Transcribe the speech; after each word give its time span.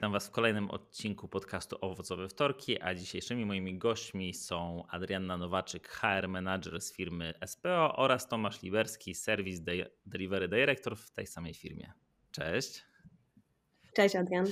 Witam 0.00 0.12
Was 0.12 0.28
w 0.28 0.30
kolejnym 0.30 0.70
odcinku 0.70 1.28
podcastu 1.28 1.76
Owocowe 1.80 2.28
Wtorki, 2.28 2.82
a 2.82 2.94
dzisiejszymi 2.94 3.46
moimi 3.46 3.78
gośćmi 3.78 4.34
są 4.34 4.84
Adrianna 4.88 5.36
Nowaczyk, 5.36 5.88
HR 5.88 6.28
Manager 6.28 6.80
z 6.80 6.92
firmy 6.92 7.34
SPO 7.46 7.96
oraz 7.96 8.28
Tomasz 8.28 8.62
Liberski, 8.62 9.14
Service 9.14 9.62
Delivery 10.06 10.48
Director 10.48 10.96
w 10.96 11.10
tej 11.10 11.26
samej 11.26 11.54
firmie. 11.54 11.92
Cześć. 12.30 12.89
Cześć 13.96 14.16
Adrian. 14.16 14.46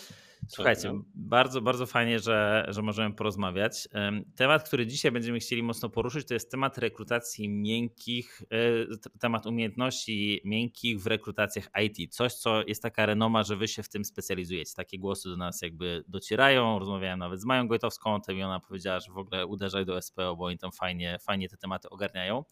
Słuchajcie, 0.49 0.93
bardzo, 1.15 1.61
bardzo 1.61 1.87
fajnie, 1.87 2.19
że, 2.19 2.67
że 2.69 2.83
możemy 2.83 3.15
porozmawiać. 3.15 3.89
Temat, 4.37 4.69
który 4.69 4.87
dzisiaj 4.87 5.13
będziemy 5.13 5.39
chcieli 5.39 5.63
mocno 5.63 5.89
poruszyć, 5.89 6.29
to 6.29 6.35
jest 6.35 6.51
temat 6.51 6.79
rekrutacji 6.79 7.49
miękkich, 7.49 8.43
e, 8.51 9.19
temat 9.21 9.47
umiejętności 9.47 10.41
miękkich 10.45 11.01
w 11.01 11.07
rekrutacjach 11.07 11.71
IT. 11.85 12.15
Coś, 12.15 12.35
co 12.35 12.63
jest 12.67 12.83
taka 12.83 13.07
renoma, 13.07 13.43
że 13.43 13.57
wy 13.57 13.69
się 13.69 13.83
w 13.83 13.89
tym 13.89 14.05
specjalizujecie. 14.05 14.73
Takie 14.77 14.99
głosy 14.99 15.29
do 15.29 15.37
nas 15.37 15.63
jakby 15.63 16.05
docierają. 16.09 16.79
Rozmawiałem 16.79 17.19
nawet 17.19 17.41
z 17.41 17.45
Mają 17.45 17.69
Gojtowską, 17.69 18.21
to 18.21 18.33
i 18.33 18.43
ona 18.43 18.61
powiedziała, 18.61 19.01
że 19.01 19.13
w 19.13 19.19
ogóle 19.19 19.47
uderzaj 19.47 19.87
do 19.87 20.03
SPO, 20.03 20.37
bo 20.37 20.45
oni 20.45 20.59
tam 20.59 20.73
fajnie, 20.73 21.19
fajnie 21.21 21.49
te 21.49 21.57
tematy 21.57 21.91
ogarniają. 21.91 22.45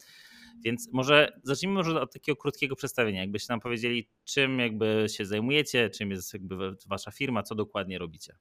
Więc 0.64 0.92
może 0.92 1.40
zacznijmy 1.42 1.74
może 1.74 2.00
od 2.00 2.12
takiego 2.12 2.36
krótkiego 2.36 2.76
przedstawienia. 2.76 3.20
Jakbyście 3.20 3.52
nam 3.52 3.60
powiedzieli, 3.60 4.08
czym 4.24 4.58
jakby 4.58 5.06
się 5.08 5.26
zajmujecie, 5.26 5.90
czym 5.90 6.10
jest 6.10 6.32
jakby 6.32 6.76
wasza 6.88 7.10
firma, 7.10 7.42
co 7.42 7.54
dokładnie 7.54 7.98
robicie. 7.98 8.36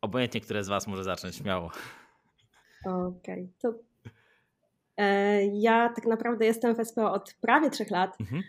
Obojętnie, 0.00 0.40
które 0.40 0.64
z 0.64 0.68
was 0.68 0.86
może 0.86 1.04
zacząć, 1.04 1.36
śmiało. 1.36 1.70
Okej, 2.84 3.14
okay, 3.18 3.48
to 3.58 3.74
e, 4.96 5.46
ja 5.46 5.92
tak 5.96 6.06
naprawdę 6.06 6.46
jestem 6.46 6.74
w 6.74 6.88
SPO 6.88 7.12
od 7.12 7.34
prawie 7.40 7.70
trzech 7.70 7.90
lat. 7.90 8.20
Mhm. 8.20 8.42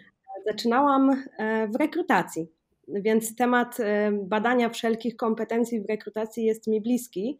Zaczynałam 0.46 1.24
e, 1.38 1.68
w 1.68 1.76
rekrutacji, 1.76 2.48
więc 2.88 3.36
temat 3.36 3.80
e, 3.80 4.12
badania 4.24 4.70
wszelkich 4.70 5.16
kompetencji 5.16 5.81
w 5.81 5.90
rekrutacji 5.90 6.46
jest 6.46 6.68
mi 6.68 6.81
bliski. 6.81 7.40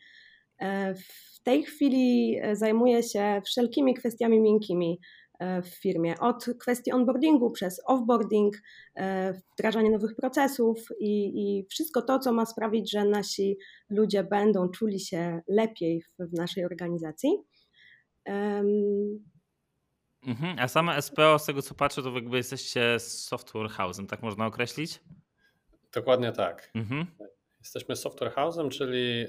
W 1.46 1.52
tej 1.54 1.64
chwili 1.64 2.38
e, 2.42 2.56
zajmuję 2.56 3.04
się 3.04 3.42
wszelkimi 3.46 3.94
kwestiami 3.94 4.42
miękkimi 4.42 5.00
e, 5.40 5.62
w 5.62 5.68
firmie. 5.68 6.20
Od 6.20 6.46
kwestii 6.60 6.92
onboardingu 6.92 7.52
przez 7.52 7.82
offboarding, 7.86 8.56
e, 8.96 9.34
wdrażanie 9.54 9.92
nowych 9.92 10.16
procesów 10.16 10.78
i, 11.00 11.26
i, 11.26 11.66
wszystko 11.70 12.02
to, 12.02 12.20
co 12.20 12.34
ma 12.34 12.46
sprawić, 12.46 12.92
że 12.92 13.06
nasi 13.06 13.58
ludzie 13.90 14.24
będą 14.24 14.70
czuli 14.70 15.00
się 15.00 15.42
lepiej 15.48 16.02
w, 16.02 16.30
w 16.30 16.34
naszej 16.34 16.66
organizacji. 16.66 17.30
Um, 18.26 19.24
mhm. 20.28 20.60
A 20.60 20.68
sama 20.68 21.02
SPO, 21.02 21.40
z 21.40 21.46
tego 21.46 21.62
co 21.62 21.76
patrzę, 21.76 22.04
to 22.04 22.12
jakby 22.12 22.38
jesteście 22.38 23.00
software 23.00 23.70
house'em, 23.70 24.06
tak 24.06 24.24
można 24.24 24.46
określić? 24.46 25.04
Dokładnie 25.94 26.32
tak. 26.32 26.72
Mhm. 26.76 27.06
Jesteśmy 27.66 27.96
software 27.96 28.32
house'em, 28.32 28.70
czyli 28.70 29.22
e, 29.22 29.28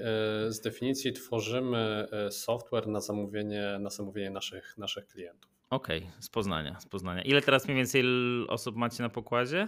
z 0.51 0.61
definicji 0.61 1.13
tworzymy 1.13 2.07
e, 2.11 2.31
software 2.31 2.87
na 2.87 3.01
zamówienie, 3.01 3.77
na 3.79 3.89
zamówienie 3.89 4.29
naszych, 4.29 4.77
naszych 4.77 5.07
klientów. 5.07 5.51
Okej, 5.69 5.97
okay, 5.97 6.11
z 6.21 6.29
Poznania, 6.29 6.79
z 6.79 6.85
Poznania. 6.85 7.21
Ile 7.21 7.41
teraz 7.41 7.65
mniej 7.65 7.77
więcej 7.77 8.03
osób 8.47 8.75
macie 8.75 9.03
na 9.03 9.09
pokładzie? 9.09 9.67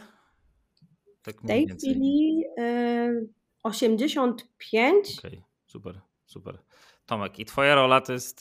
Tak 1.21 1.41
w 1.41 1.47
tej 1.47 1.67
chwili 1.67 2.43
y, 2.59 3.29
85. 3.63 5.19
Okej, 5.19 5.31
okay, 5.31 5.43
super, 5.65 6.01
super. 6.25 6.57
Tomek, 7.05 7.39
i 7.39 7.45
twoja 7.45 7.75
rola 7.75 8.01
to 8.01 8.13
jest 8.13 8.39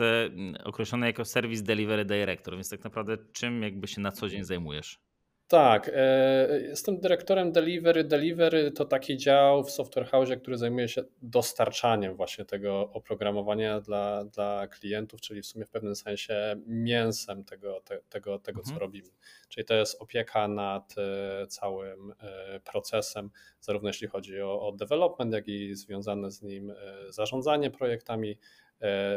określona 0.65 1.07
jako 1.07 1.25
Service 1.25 1.63
Delivery 1.63 2.05
Director, 2.05 2.55
więc 2.55 2.71
tak 2.71 2.85
naprawdę 2.85 3.17
czym 3.33 3.63
jakby 3.63 3.87
się 3.87 4.01
na 4.01 4.13
co 4.13 4.29
dzień 4.29 4.45
zajmujesz? 4.45 5.08
Tak, 5.49 5.91
e, 5.95 6.61
jestem 6.61 7.01
dyrektorem 7.01 7.53
Delivery. 7.53 8.05
Delivery 8.05 8.71
to 8.71 8.85
taki 8.85 9.17
dział 9.17 9.65
w 9.65 9.71
Software 9.71 10.07
House, 10.07 10.31
który 10.41 10.59
zajmuje 10.59 10.89
się 10.89 11.03
dostarczaniem 11.23 12.17
właśnie 12.17 12.45
tego 12.45 12.91
oprogramowania 12.93 13.81
dla, 13.81 14.25
dla 14.25 14.67
klientów, 14.67 15.21
czyli 15.21 15.43
w 15.43 15.47
sumie 15.47 15.65
w 15.65 15.71
pewnym 15.71 15.97
sensie 15.97 16.57
mięsem 16.67 17.45
tego, 17.45 17.81
te, 17.81 18.01
tego, 18.09 18.39
tego 18.39 18.61
mhm. 18.61 18.77
co 18.77 18.81
robimy. 18.81 19.09
Czyli 19.49 19.65
to 19.65 19.75
jest 19.75 20.03
opieka 20.03 20.49
nad 20.49 20.95
e, 20.99 21.47
całym 21.47 22.13
e, 22.21 22.61
procesem, 22.61 23.31
zarówno 23.61 23.89
jeśli 23.89 24.09
chodzi 24.09 24.43
o, 24.43 24.69
o 24.69 24.73
development, 24.73 25.33
jak 25.33 25.49
i 25.49 25.75
związane 25.75 26.31
z 26.31 26.43
nim 26.43 26.73
zarządzanie 27.09 27.71
projektami, 27.71 28.39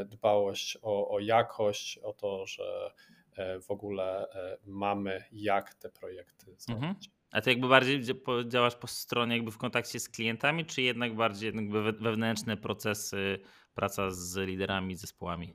dbałość 0.05 0.77
o, 0.81 1.09
o 1.09 1.19
jakość, 1.19 1.97
o 1.97 2.13
to, 2.13 2.45
że 2.45 2.91
w 3.67 3.71
ogóle 3.71 4.29
e, 4.29 4.57
mamy, 4.65 5.23
jak 5.31 5.73
te 5.73 5.89
projekty 5.89 6.45
zrobić. 6.45 6.69
Mhm. 6.69 6.95
A 7.31 7.41
ty 7.41 7.49
jakby 7.49 7.67
bardziej 7.67 8.01
działasz 8.47 8.75
po 8.75 8.87
stronie 8.87 9.35
jakby 9.35 9.51
w 9.51 9.57
kontakcie 9.57 9.99
z 9.99 10.09
klientami, 10.09 10.65
czy 10.65 10.81
jednak 10.81 11.15
bardziej 11.15 11.55
jakby 11.55 11.83
wewnętrzne 11.93 12.57
procesy, 12.57 13.39
praca 13.73 14.11
z 14.11 14.37
liderami, 14.37 14.95
zespołami? 14.95 15.53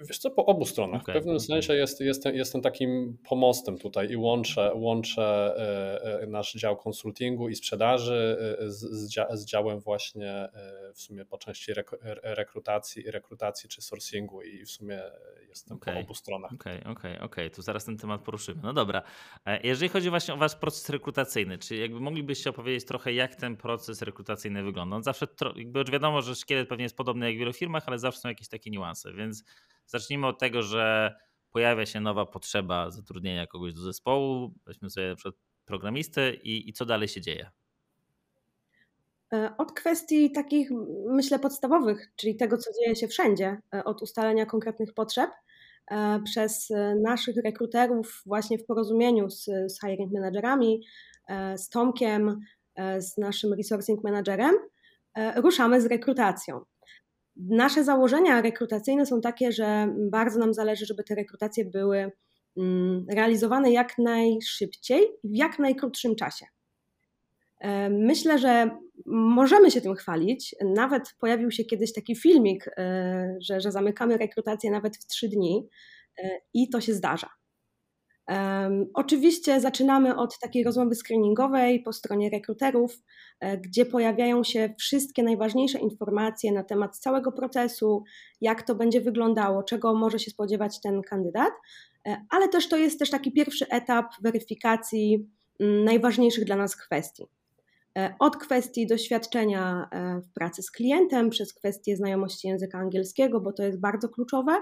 Wiesz 0.00 0.18
co, 0.18 0.30
po 0.30 0.46
obu 0.46 0.64
stronach. 0.64 1.02
Okay, 1.02 1.14
w 1.14 1.18
pewnym 1.18 1.40
sensie 1.40 1.74
jest, 1.74 2.00
jestem, 2.00 2.34
jestem 2.34 2.62
takim 2.62 3.18
pomostem 3.28 3.78
tutaj 3.78 4.10
i 4.10 4.16
łączę, 4.16 4.70
łączę 4.74 5.54
e, 6.02 6.22
e, 6.22 6.26
nasz 6.26 6.52
dział 6.52 6.76
konsultingu 6.76 7.48
i 7.48 7.54
sprzedaży 7.54 8.36
e, 8.60 8.70
z, 8.70 9.10
z, 9.30 9.44
działem 9.44 9.80
właśnie 9.80 10.48
w 10.94 11.00
sumie 11.00 11.24
po 11.24 11.38
części 11.38 11.72
rekrutacji, 12.22 13.10
rekrutacji 13.10 13.68
czy 13.68 13.82
sourcingu 13.82 14.42
i 14.42 14.64
w 14.64 14.70
sumie 14.70 15.02
jestem 15.56 15.76
okay. 15.76 15.94
po 15.94 16.00
obu 16.00 16.14
stronach. 16.14 16.52
Okej, 16.52 16.80
okay, 16.80 16.92
okej, 16.92 17.14
okay, 17.14 17.26
okej, 17.26 17.50
to 17.50 17.62
zaraz 17.62 17.84
ten 17.84 17.96
temat 17.96 18.22
poruszymy. 18.22 18.60
No 18.62 18.72
dobra. 18.72 19.02
Jeżeli 19.62 19.88
chodzi 19.88 20.10
właśnie 20.10 20.34
o 20.34 20.36
wasz 20.36 20.56
proces 20.56 20.88
rekrutacyjny, 20.88 21.58
czy 21.58 21.76
jakby 21.76 22.00
moglibyście 22.00 22.50
opowiedzieć 22.50 22.84
trochę, 22.84 23.12
jak 23.12 23.34
ten 23.34 23.56
proces 23.56 24.02
rekrutacyjny 24.02 24.62
wygląda? 24.62 24.96
On 24.96 25.02
zawsze, 25.02 25.26
jakby 25.56 25.78
już 25.78 25.90
wiadomo, 25.90 26.22
że 26.22 26.34
szkielet 26.34 26.68
pewnie 26.68 26.82
jest 26.82 26.96
podobny 26.96 27.26
jak 27.26 27.36
w 27.36 27.38
wielu 27.38 27.52
firmach, 27.52 27.82
ale 27.86 27.98
zawsze 27.98 28.20
są 28.20 28.28
jakieś 28.28 28.48
takie 28.48 28.70
niuanse, 28.70 29.12
więc 29.12 29.44
Zacznijmy 29.86 30.26
od 30.26 30.38
tego, 30.38 30.62
że 30.62 31.14
pojawia 31.50 31.86
się 31.86 32.00
nowa 32.00 32.26
potrzeba 32.26 32.90
zatrudnienia 32.90 33.46
kogoś 33.46 33.74
do 33.74 33.80
zespołu, 33.80 34.54
weźmy 34.66 34.90
sobie 34.90 35.08
na 35.08 35.16
przykład 35.16 35.34
programistę 35.64 36.34
i, 36.34 36.68
i 36.68 36.72
co 36.72 36.84
dalej 36.86 37.08
się 37.08 37.20
dzieje? 37.20 37.50
E, 39.32 39.54
od 39.58 39.72
kwestii 39.72 40.30
takich, 40.32 40.70
myślę, 41.06 41.38
podstawowych, 41.38 42.12
czyli 42.16 42.36
tego, 42.36 42.58
co 42.58 42.70
dzieje 42.72 42.96
się 42.96 43.08
wszędzie, 43.08 43.60
e, 43.74 43.84
od 43.84 44.02
ustalenia 44.02 44.46
konkretnych 44.46 44.94
potrzeb 44.94 45.30
e, 45.30 45.36
przez 46.24 46.68
naszych 47.02 47.36
rekruterów, 47.44 48.22
właśnie 48.26 48.58
w 48.58 48.64
porozumieniu 48.64 49.30
z, 49.30 49.44
z 49.44 49.80
hiring 49.80 50.12
managerami, 50.12 50.82
z 51.56 51.68
Tomkiem, 51.68 52.40
z 52.98 53.18
naszym 53.18 53.54
resourcing 53.54 54.04
managerem, 54.04 54.54
ruszamy 55.36 55.80
z 55.80 55.86
rekrutacją. 55.86 56.60
Nasze 57.36 57.84
założenia 57.84 58.42
rekrutacyjne 58.42 59.06
są 59.06 59.20
takie, 59.20 59.52
że 59.52 59.94
bardzo 60.10 60.38
nam 60.38 60.54
zależy, 60.54 60.86
żeby 60.86 61.04
te 61.04 61.14
rekrutacje 61.14 61.64
były 61.64 62.12
mm, 62.56 63.06
realizowane 63.10 63.70
jak 63.70 63.98
najszybciej 63.98 65.02
w 65.24 65.36
jak 65.36 65.58
najkrótszym 65.58 66.16
czasie. 66.16 66.46
E, 67.60 67.90
myślę, 67.90 68.38
że 68.38 68.78
możemy 69.06 69.70
się 69.70 69.80
tym 69.80 69.94
chwalić. 69.94 70.54
Nawet 70.64 71.14
pojawił 71.20 71.50
się 71.50 71.64
kiedyś 71.64 71.92
taki 71.92 72.16
filmik, 72.16 72.68
e, 72.68 73.36
że, 73.40 73.60
że 73.60 73.72
zamykamy 73.72 74.16
rekrutację 74.16 74.70
nawet 74.70 74.96
w 74.96 75.06
trzy 75.06 75.28
dni 75.28 75.68
e, 76.18 76.40
i 76.54 76.68
to 76.68 76.80
się 76.80 76.94
zdarza. 76.94 77.28
Oczywiście 78.94 79.60
zaczynamy 79.60 80.16
od 80.16 80.38
takiej 80.38 80.64
rozmowy 80.64 80.94
screeningowej 80.94 81.82
po 81.82 81.92
stronie 81.92 82.30
rekruterów, 82.30 83.02
e, 83.40 83.58
gdzie 83.58 83.86
pojawiają 83.86 84.44
się 84.44 84.74
wszystkie 84.78 85.22
najważniejsze 85.22 85.78
informacje 85.78 86.52
na 86.52 86.64
temat 86.64 86.98
całego 86.98 87.32
procesu, 87.32 88.04
jak 88.40 88.62
to 88.62 88.74
będzie 88.74 89.00
wyglądało, 89.00 89.62
czego 89.62 89.94
może 89.94 90.18
się 90.18 90.30
spodziewać 90.30 90.80
ten 90.80 91.02
kandydat, 91.02 91.52
ale 92.30 92.48
też 92.48 92.68
to 92.68 92.76
jest 92.76 92.98
też 92.98 93.10
taki 93.10 93.32
pierwszy 93.32 93.68
etap 93.68 94.06
weryfikacji 94.22 95.28
mm, 95.60 95.84
najważniejszych 95.84 96.44
dla 96.44 96.56
nas 96.56 96.76
kwestii. 96.76 97.26
E, 97.96 98.14
od 98.18 98.36
kwestii 98.36 98.86
doświadczenia 98.86 99.88
w 100.22 100.32
pracy 100.32 100.62
z 100.62 100.70
klientem, 100.70 101.30
przez 101.30 101.54
kwestie 101.54 101.96
znajomości 101.96 102.48
języka 102.48 102.78
angielskiego, 102.78 103.40
bo 103.40 103.52
to 103.52 103.62
jest 103.62 103.80
bardzo 103.80 104.08
kluczowe, 104.08 104.52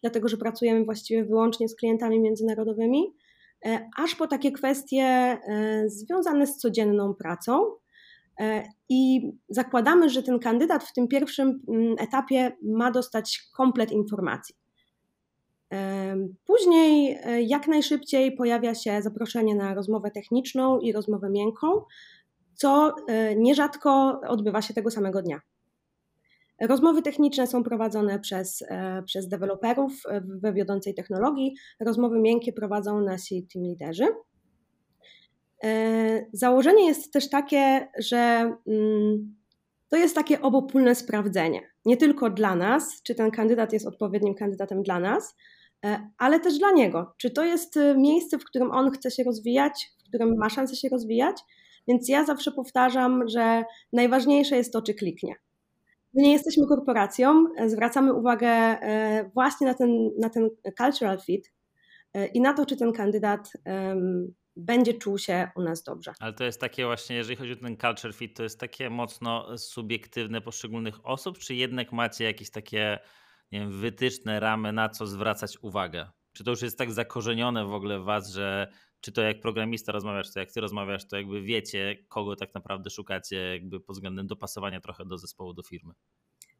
dlatego 0.00 0.28
że 0.28 0.36
pracujemy 0.36 0.84
właściwie 0.84 1.24
wyłącznie 1.24 1.68
z 1.68 1.76
klientami 1.76 2.20
międzynarodowymi, 2.20 3.14
e, 3.66 3.88
aż 3.96 4.14
po 4.14 4.26
takie 4.26 4.52
kwestie 4.52 5.02
e, 5.02 5.38
związane 5.86 6.46
z 6.46 6.56
codzienną 6.56 7.14
pracą. 7.14 7.64
I 8.88 9.30
zakładamy, 9.48 10.10
że 10.10 10.22
ten 10.22 10.38
kandydat 10.38 10.84
w 10.84 10.92
tym 10.92 11.08
pierwszym 11.08 11.62
mm, 11.68 11.94
etapie 11.98 12.52
ma 12.62 12.90
dostać 12.90 13.42
komplet 13.56 13.92
informacji. 13.92 14.54
Później 16.46 17.18
jak 17.46 17.68
najszybciej 17.68 18.36
pojawia 18.36 18.74
się 18.74 19.02
zaproszenie 19.02 19.54
na 19.54 19.74
rozmowę 19.74 20.10
techniczną 20.10 20.78
i 20.78 20.92
rozmowę 20.92 21.30
miękką, 21.30 21.82
co 22.54 22.94
e, 23.08 23.36
nierzadko 23.36 24.20
odbywa 24.28 24.62
się 24.62 24.74
tego 24.74 24.90
samego 24.90 25.22
dnia. 25.22 25.40
Rozmowy 26.60 27.02
techniczne 27.02 27.46
są 27.46 27.62
prowadzone 27.62 28.20
przez, 28.20 28.64
e, 28.68 29.02
przez 29.02 29.28
deweloperów 29.28 30.02
we 30.24 30.52
wiodącej 30.52 30.94
technologii, 30.94 31.54
rozmowy 31.80 32.20
miękkie 32.20 32.52
prowadzą 32.52 33.00
nasi 33.00 33.46
team 33.52 33.64
liderzy. 33.64 34.08
Założenie 36.32 36.86
jest 36.86 37.12
też 37.12 37.30
takie, 37.30 37.88
że 37.98 38.16
mm, 38.66 39.36
to 39.88 39.96
jest 39.96 40.14
takie 40.14 40.42
obopólne 40.42 40.94
sprawdzenie. 40.94 41.60
Nie 41.84 41.96
tylko 41.96 42.30
dla 42.30 42.56
nas, 42.56 43.02
czy 43.02 43.14
ten 43.14 43.30
kandydat 43.30 43.72
jest 43.72 43.86
odpowiednim 43.86 44.34
kandydatem 44.34 44.82
dla 44.82 45.00
nas, 45.00 45.36
ale 46.18 46.40
też 46.40 46.58
dla 46.58 46.70
niego. 46.70 47.14
Czy 47.18 47.30
to 47.30 47.44
jest 47.44 47.78
miejsce, 47.96 48.38
w 48.38 48.44
którym 48.44 48.70
on 48.70 48.90
chce 48.90 49.10
się 49.10 49.24
rozwijać, 49.24 49.90
w 50.04 50.08
którym 50.08 50.36
ma 50.38 50.50
szansę 50.50 50.76
się 50.76 50.88
rozwijać, 50.88 51.36
więc 51.88 52.08
ja 52.08 52.24
zawsze 52.24 52.52
powtarzam, 52.52 53.28
że 53.28 53.64
najważniejsze 53.92 54.56
jest 54.56 54.72
to, 54.72 54.82
czy 54.82 54.94
kliknie. 54.94 55.34
My 56.14 56.22
nie 56.22 56.32
jesteśmy 56.32 56.66
korporacją, 56.66 57.44
zwracamy 57.66 58.12
uwagę 58.12 58.48
e, 58.48 59.30
właśnie 59.34 59.66
na 59.66 59.74
ten, 59.74 60.10
na 60.18 60.30
ten 60.30 60.50
cultural 60.78 61.20
fit 61.20 61.52
e, 62.14 62.26
i 62.26 62.40
na 62.40 62.54
to, 62.54 62.66
czy 62.66 62.76
ten 62.76 62.92
kandydat 62.92 63.52
będzie 64.56 64.94
czuł 64.94 65.18
się 65.18 65.48
u 65.56 65.62
nas 65.62 65.82
dobrze. 65.82 66.12
Ale 66.20 66.32
to 66.32 66.44
jest 66.44 66.60
takie 66.60 66.86
właśnie, 66.86 67.16
jeżeli 67.16 67.36
chodzi 67.36 67.52
o 67.52 67.56
ten 67.56 67.76
culture 67.76 68.14
fit, 68.14 68.36
to 68.36 68.42
jest 68.42 68.60
takie 68.60 68.90
mocno 68.90 69.58
subiektywne 69.58 70.40
poszczególnych 70.40 71.06
osób, 71.06 71.38
czy 71.38 71.54
jednak 71.54 71.92
macie 71.92 72.24
jakieś 72.24 72.50
takie 72.50 72.98
nie 73.52 73.60
wiem, 73.60 73.80
wytyczne, 73.80 74.40
ramy, 74.40 74.72
na 74.72 74.88
co 74.88 75.06
zwracać 75.06 75.58
uwagę? 75.62 76.10
Czy 76.32 76.44
to 76.44 76.50
już 76.50 76.62
jest 76.62 76.78
tak 76.78 76.92
zakorzenione 76.92 77.64
w 77.64 77.72
ogóle 77.72 78.00
w 78.00 78.04
was, 78.04 78.30
że 78.30 78.68
czy 79.04 79.12
to 79.12 79.22
jak 79.22 79.40
programista 79.40 79.92
rozmawiasz, 79.92 80.32
to 80.32 80.40
jak 80.40 80.52
ty 80.52 80.60
rozmawiasz, 80.60 81.08
to 81.08 81.16
jakby 81.16 81.42
wiecie, 81.42 81.96
kogo 82.08 82.36
tak 82.36 82.54
naprawdę 82.54 82.90
szukacie, 82.90 83.36
jakby 83.36 83.80
pod 83.80 83.96
względem 83.96 84.26
dopasowania 84.26 84.80
trochę 84.80 85.04
do 85.04 85.18
zespołu, 85.18 85.54
do 85.54 85.62
firmy. 85.62 85.94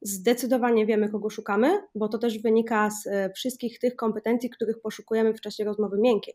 Zdecydowanie 0.03 0.87
wiemy, 0.87 1.09
kogo 1.09 1.31
szukamy, 1.31 1.83
bo 1.95 2.09
to 2.09 2.19
też 2.19 2.39
wynika 2.39 2.91
z 2.91 3.07
e, 3.07 3.31
wszystkich 3.37 3.79
tych 3.79 3.97
kompetencji, 3.97 4.51
których 4.51 4.81
poszukujemy 4.81 5.35
w 5.35 5.41
czasie 5.41 5.65
rozmowy 5.65 5.99
miękkiej. 6.01 6.35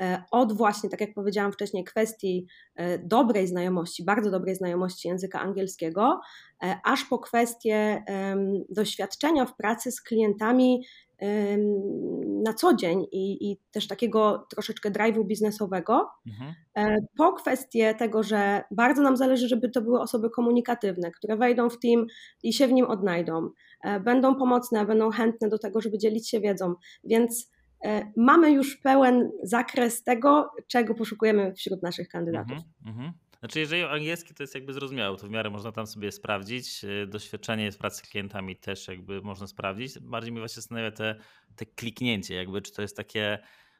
E, 0.00 0.24
od 0.30 0.52
właśnie, 0.52 0.90
tak 0.90 1.00
jak 1.00 1.14
powiedziałam 1.14 1.52
wcześniej, 1.52 1.84
kwestii 1.84 2.46
e, 2.76 2.98
dobrej 2.98 3.46
znajomości, 3.46 4.04
bardzo 4.04 4.30
dobrej 4.30 4.54
znajomości 4.54 5.08
języka 5.08 5.40
angielskiego, 5.40 6.20
aż 6.84 7.04
po 7.04 7.18
kwestie 7.18 8.04
doświadczenia 8.68 9.46
w 9.46 9.56
pracy 9.56 9.92
z 9.92 10.02
klientami 10.02 10.84
na 12.44 12.54
co 12.54 12.74
dzień 12.74 13.06
i, 13.12 13.50
i 13.50 13.58
też 13.70 13.88
takiego 13.88 14.46
troszeczkę 14.50 14.90
drive'u 14.90 15.26
biznesowego, 15.26 16.10
mhm. 16.26 16.54
E, 16.74 16.96
po 17.16 17.32
kwestię 17.32 17.94
tego, 17.94 18.22
że 18.22 18.62
bardzo 18.70 19.02
nam 19.02 19.16
zależy, 19.16 19.48
żeby 19.48 19.70
to 19.70 19.82
były 19.82 20.00
osoby 20.00 20.30
komunikatywne, 20.30 21.10
które 21.10 21.36
wejdą 21.36 21.70
w 21.70 21.78
team 21.78 22.06
i 22.42 22.52
się 22.52 22.68
w 22.68 22.72
nim 22.72 22.86
odnajdą, 22.86 23.50
e, 23.84 24.00
będą 24.00 24.34
pomocne, 24.34 24.86
będą 24.86 25.10
chętne 25.10 25.48
do 25.48 25.58
tego, 25.58 25.80
żeby 25.80 25.98
dzielić 25.98 26.30
się 26.30 26.40
wiedzą, 26.40 26.74
więc 27.04 27.50
e, 27.84 28.12
mamy 28.16 28.52
już 28.52 28.76
pełen 28.76 29.30
zakres 29.42 30.02
tego, 30.02 30.50
czego 30.66 30.94
poszukujemy 30.94 31.54
wśród 31.54 31.82
naszych 31.82 32.08
kandydatów. 32.08 32.58
Mhm, 32.86 32.96
mhm. 32.96 33.12
Znaczy, 33.40 33.60
jeżeli 33.60 33.82
angielski 33.82 34.34
to 34.34 34.42
jest 34.42 34.54
jakby 34.54 34.72
zrozumiałe, 34.72 35.16
to 35.16 35.26
w 35.26 35.30
miarę 35.30 35.50
można 35.50 35.72
tam 35.72 35.86
sobie 35.86 36.12
sprawdzić. 36.12 36.84
Y, 36.84 37.06
doświadczenie 37.06 37.72
z 37.72 37.76
pracy 37.76 37.98
z 37.98 38.02
klientami 38.02 38.56
też 38.56 38.88
jakby 38.88 39.22
można 39.22 39.46
sprawdzić. 39.46 39.98
Bardziej 39.98 40.32
mnie 40.32 40.40
właśnie 40.40 40.54
zastanawia 40.54 40.90
te, 40.90 41.14
te 41.56 41.66
kliknięcie, 41.66 42.34
jakby 42.34 42.62
czy 42.62 42.72
to 42.72 42.82
jest 42.82 42.96
takie 42.96 43.38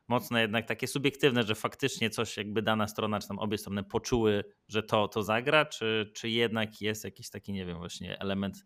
mocne, 0.09 0.41
jednak 0.41 0.67
takie 0.67 0.87
subiektywne, 0.87 1.43
że 1.43 1.55
faktycznie 1.55 2.11
coś 2.11 2.37
jakby 2.37 2.62
dana 2.62 2.89
strona, 2.89 3.21
czy 3.21 3.29
tam 3.29 3.39
obie 3.39 3.59
strony 3.59 3.85
poczuły, 3.85 4.45
że 4.69 4.83
to, 4.83 5.09
to 5.09 5.23
zagra, 5.23 5.65
czy, 5.65 6.12
czy 6.15 6.29
jednak 6.29 6.81
jest 6.81 7.05
jakiś 7.05 7.31
taki, 7.31 7.53
nie 7.53 7.67
wiem, 7.67 7.79
właśnie 7.79 8.21
element 8.21 8.65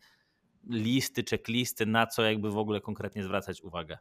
listy, 0.70 1.24
checklisty, 1.30 1.86
na 1.86 2.06
co 2.06 2.22
jakby 2.22 2.50
w 2.50 2.58
ogóle 2.58 2.80
konkretnie 2.80 3.24
zwracać 3.24 3.62
uwagę? 3.62 3.98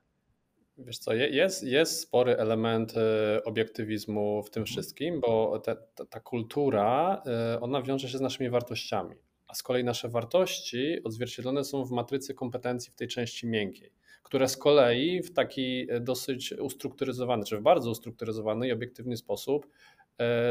Wiesz 0.78 0.98
co, 0.98 1.14
jest, 1.14 1.64
jest 1.64 2.00
spory 2.00 2.38
element 2.38 2.94
e, 2.98 3.44
obiektywizmu 3.44 4.44
w 4.44 4.50
tym 4.50 4.62
mhm. 4.62 4.74
wszystkim, 4.74 5.22
bo 5.22 5.60
te, 5.60 5.76
ta, 5.96 6.06
ta 6.06 6.20
kultura, 6.20 7.22
e, 7.26 7.62
ona 7.62 7.82
wiąże 7.82 8.10
się 8.10 8.18
z 8.18 8.22
naszymi 8.22 8.50
wartościami, 8.50 9.16
a 9.48 9.54
z 9.54 9.64
kolei 9.64 9.84
nasze 9.84 10.10
wartości 10.10 11.04
odzwierciedlone 11.04 11.64
są 11.64 11.86
w 11.86 11.92
matrycy 11.92 12.34
kompetencji 12.34 12.92
w 12.92 12.96
tej 12.96 13.08
części 13.08 13.48
miękkiej, 13.48 13.92
które 14.24 14.48
z 14.48 14.58
kolei 14.58 15.22
w 15.22 15.34
taki 15.34 15.88
e, 15.90 16.00
dosyć 16.00 16.54
ustrukturyzowany, 16.54 17.46
czy 17.46 17.58
w 17.58 17.62
bardzo 17.62 17.92
ustrukturyzowany 17.92 18.68
i 18.68 18.72
obiektywny 18.72 19.18
sposób 19.18 19.68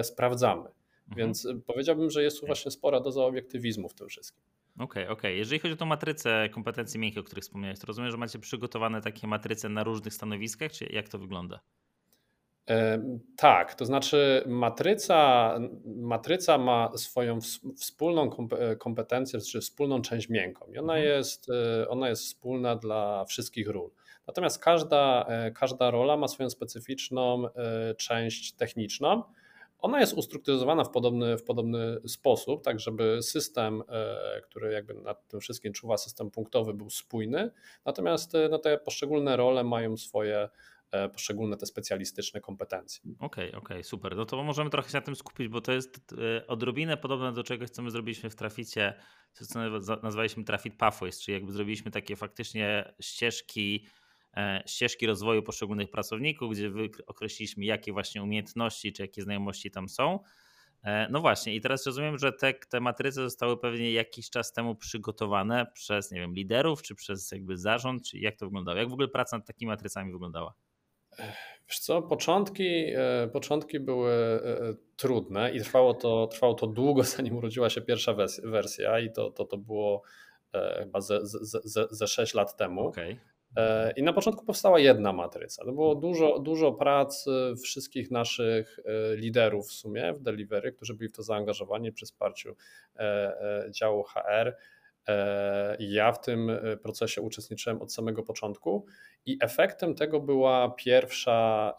sprawdzamy. 0.03 0.63
Mhm. 0.63 1.17
Więc 1.17 1.49
powiedziałbym, 1.67 2.11
że 2.11 2.23
jest 2.23 2.41
tu 2.41 2.47
właśnie 2.47 2.71
spora 2.71 3.01
doza 3.01 3.25
obiektywizmu 3.25 3.89
w 3.89 3.95
tym 3.95 4.09
wszystkim. 4.09 4.43
Okej, 4.75 4.85
okay, 4.85 5.05
okej. 5.05 5.13
Okay. 5.13 5.35
Jeżeli 5.35 5.61
chodzi 5.61 5.75
o 5.75 5.77
tą 5.77 5.87
matrycę 5.87 6.49
kompetencji 6.49 7.01
miękkich, 7.01 7.21
o 7.21 7.25
których 7.25 7.45
wspomniałeś, 7.45 7.79
to 7.79 7.87
rozumiem, 7.87 8.11
że 8.11 8.17
macie 8.17 8.39
przygotowane 8.39 9.01
takie 9.01 9.27
matryce 9.27 9.69
na 9.69 9.85
różnych 9.85 10.15
stanowiskach, 10.15 10.73
czy 10.73 10.87
jak 10.91 11.09
to 11.09 11.19
wygląda? 11.19 11.61
E, 12.71 13.03
tak, 13.37 13.75
to 13.75 13.85
znaczy 13.85 14.45
matryca, 14.47 15.55
matryca 15.85 16.59
ma 16.59 16.91
swoją 16.97 17.39
wspólną 17.77 18.31
kompetencję, 18.79 19.41
czy 19.41 19.61
wspólną 19.61 20.03
część 20.03 20.29
miękką 20.29 20.67
i 20.73 20.79
ona, 20.79 20.97
mhm. 20.97 21.17
jest, 21.17 21.51
e, 21.51 21.89
ona 21.89 22.09
jest 22.09 22.23
wspólna 22.23 22.77
dla 22.77 23.25
wszystkich 23.25 23.69
ról. 23.69 23.91
Natomiast 24.27 24.59
każda, 24.59 25.25
e, 25.29 25.51
każda 25.51 25.91
rola 25.91 26.17
ma 26.17 26.29
swoją 26.29 26.51
specyficzną 26.51 27.45
część 27.97 28.53
techniczną, 28.53 29.23
ona 29.83 30.01
jest 30.01 30.13
ustrukturyzowana 30.13 30.85
w 30.85 30.91
podobny, 30.91 31.39
w 31.39 31.45
podobny 31.45 32.01
sposób, 32.07 32.65
tak 32.65 32.81
żeby 32.81 33.23
system, 33.23 33.83
e, 33.89 34.41
który 34.41 34.73
jakby 34.73 34.95
nad 34.95 35.29
tym 35.29 35.41
wszystkim 35.41 35.73
czuwa, 35.73 35.97
system 35.97 36.31
punktowy 36.31 36.75
był 36.75 36.91
spójny, 36.91 37.51
natomiast 37.85 38.35
e, 38.35 38.49
no, 38.49 38.59
te 38.59 38.79
poszczególne 38.79 39.37
role 39.37 39.65
mają 39.65 39.97
swoje 39.97 40.49
e, 40.91 41.09
poszczególne 41.09 41.57
te 41.57 41.67
specjalistyczne 41.67 42.41
kompetencje. 42.41 43.03
Okej, 43.19 43.27
okay, 43.27 43.49
okej, 43.49 43.59
okay, 43.59 43.85
super. 43.85 44.17
No 44.17 44.25
to 44.25 44.43
możemy 44.43 44.71
trochę 44.71 44.91
się 44.91 44.99
na 44.99 45.03
tym 45.03 45.17
skupić, 45.17 45.49
bo 45.49 45.61
to 45.61 45.73
jest 45.73 46.15
odrobinę 46.49 46.97
podobne 46.97 47.33
do 47.33 47.43
czego 47.43 47.67
chcemy 47.67 47.91
zrobiliśmy 47.91 48.31
w 48.31 48.35
Traficie, 48.35 48.95
co 49.33 49.59
nazwaliśmy 50.03 50.45
Trafit 50.45 50.77
Pathways, 50.77 51.21
czyli 51.21 51.35
jakby 51.35 51.53
zrobiliśmy 51.53 51.91
takie 51.91 52.17
faktycznie 52.17 52.95
ścieżki 53.01 53.87
ścieżki 54.67 55.07
rozwoju 55.07 55.43
poszczególnych 55.43 55.91
pracowników, 55.91 56.53
gdzie 56.53 56.73
określiliśmy, 57.07 57.65
jakie 57.65 57.93
właśnie 57.93 58.23
umiejętności 58.23 58.93
czy 58.93 59.03
jakie 59.03 59.23
znajomości 59.23 59.71
tam 59.71 59.89
są. 59.89 60.19
E, 60.85 61.09
no 61.11 61.21
właśnie, 61.21 61.55
i 61.55 61.61
teraz 61.61 61.87
rozumiem, 61.87 62.19
że 62.19 62.33
te, 62.33 62.55
te 62.55 62.81
matryce 62.81 63.23
zostały 63.23 63.57
pewnie 63.57 63.93
jakiś 63.93 64.31
czas 64.31 64.53
temu 64.53 64.75
przygotowane 64.75 65.67
przez, 65.75 66.11
nie 66.11 66.21
wiem, 66.21 66.35
liderów, 66.35 66.83
czy 66.83 66.95
przez 66.95 67.33
jakby 67.33 67.59
zarząd, 67.59 68.09
czy 68.09 68.19
jak 68.19 68.37
to 68.37 68.47
wyglądało? 68.47 68.79
Jak 68.79 68.89
w 68.89 68.93
ogóle 68.93 69.09
praca 69.09 69.37
nad 69.37 69.47
takimi 69.47 69.69
matrycami 69.69 70.13
wyglądała? 70.13 70.55
Wiesz 71.69 71.79
co, 71.79 72.03
początki, 72.03 72.85
e, 72.95 73.29
początki 73.33 73.81
były 73.81 74.13
trudne 74.97 75.53
i 75.55 75.61
trwało 75.61 75.95
to, 75.95 76.27
trwało 76.27 76.55
to 76.55 76.67
długo, 76.67 77.03
zanim 77.17 77.37
urodziła 77.37 77.71
się 77.71 77.81
pierwsza 77.81 78.15
wersja 78.45 79.01
i 79.01 79.13
to, 79.13 79.31
to, 79.31 79.45
to 79.45 79.57
było 79.57 80.03
chyba 80.79 81.01
ze, 81.01 81.21
ze, 81.25 81.87
ze 81.91 82.07
6 82.07 82.35
lat 82.35 82.57
temu. 82.57 82.87
Okay. 82.87 83.17
E, 83.57 83.93
I 83.97 84.03
na 84.03 84.13
początku 84.13 84.45
powstała 84.45 84.79
jedna 84.79 85.13
matryca. 85.13 85.65
To 85.65 85.73
było 85.73 85.95
dużo, 85.95 86.39
dużo 86.39 86.73
prac 86.73 87.27
wszystkich 87.63 88.11
naszych 88.11 88.79
e, 88.85 89.17
liderów 89.17 89.69
w 89.69 89.73
sumie 89.73 90.13
w 90.13 90.21
delivery, 90.21 90.73
którzy 90.73 90.95
byli 90.95 91.09
w 91.09 91.13
to 91.13 91.23
zaangażowani 91.23 91.93
przy 91.93 92.07
wsparciu 92.07 92.57
e, 92.97 93.67
działu 93.71 94.03
HR. 94.03 94.57
Ja 95.79 96.13
w 96.13 96.21
tym 96.21 96.51
procesie 96.83 97.23
uczestniczyłem 97.23 97.83
od 97.83 97.93
samego 97.93 98.23
początku 98.23 98.87
i 99.27 99.39
efektem 99.41 99.95
tego 99.95 100.21
była 100.21 100.71
pierwsza 100.71 101.73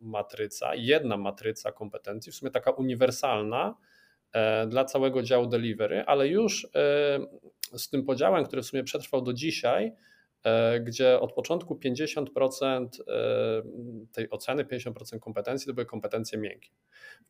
matryca, 0.00 0.74
jedna 0.74 1.16
matryca 1.16 1.72
kompetencji, 1.72 2.32
w 2.32 2.34
sumie 2.34 2.50
taka 2.50 2.70
uniwersalna 2.70 3.74
dla 4.68 4.84
całego 4.84 5.22
działu 5.22 5.46
delivery, 5.46 6.04
ale 6.06 6.28
już 6.28 6.68
z 7.72 7.88
tym 7.88 8.04
podziałem, 8.04 8.44
który 8.44 8.62
w 8.62 8.66
sumie 8.66 8.84
przetrwał 8.84 9.22
do 9.22 9.32
dzisiaj, 9.32 9.92
gdzie 10.80 11.20
od 11.20 11.32
początku 11.32 11.74
50% 11.74 12.86
e, 13.08 13.62
tej 14.12 14.30
oceny, 14.30 14.64
50% 14.64 15.18
kompetencji 15.18 15.66
to 15.66 15.74
były 15.74 15.86
kompetencje 15.86 16.38
miękkie. 16.38 16.70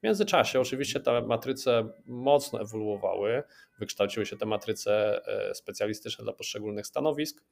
W 0.01 0.03
międzyczasie 0.03 0.61
oczywiście 0.61 1.01
te 1.01 1.23
matryce 1.23 1.89
mocno 2.07 2.61
ewoluowały, 2.61 3.43
wykształciły 3.79 4.27
się 4.27 4.37
te 4.37 4.47
matryce 4.47 5.21
e, 5.27 5.55
specjalistyczne 5.55 6.25
dla 6.25 6.33
poszczególnych 6.33 6.87
stanowisk. 6.87 7.45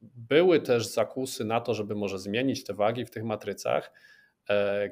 Były 0.00 0.60
też 0.60 0.86
zakusy 0.86 1.44
na 1.44 1.60
to, 1.60 1.74
żeby 1.74 1.94
może 1.94 2.18
zmienić 2.18 2.64
te 2.64 2.74
wagi 2.74 3.04
w 3.04 3.10
tych 3.10 3.24
matrycach. 3.24 3.92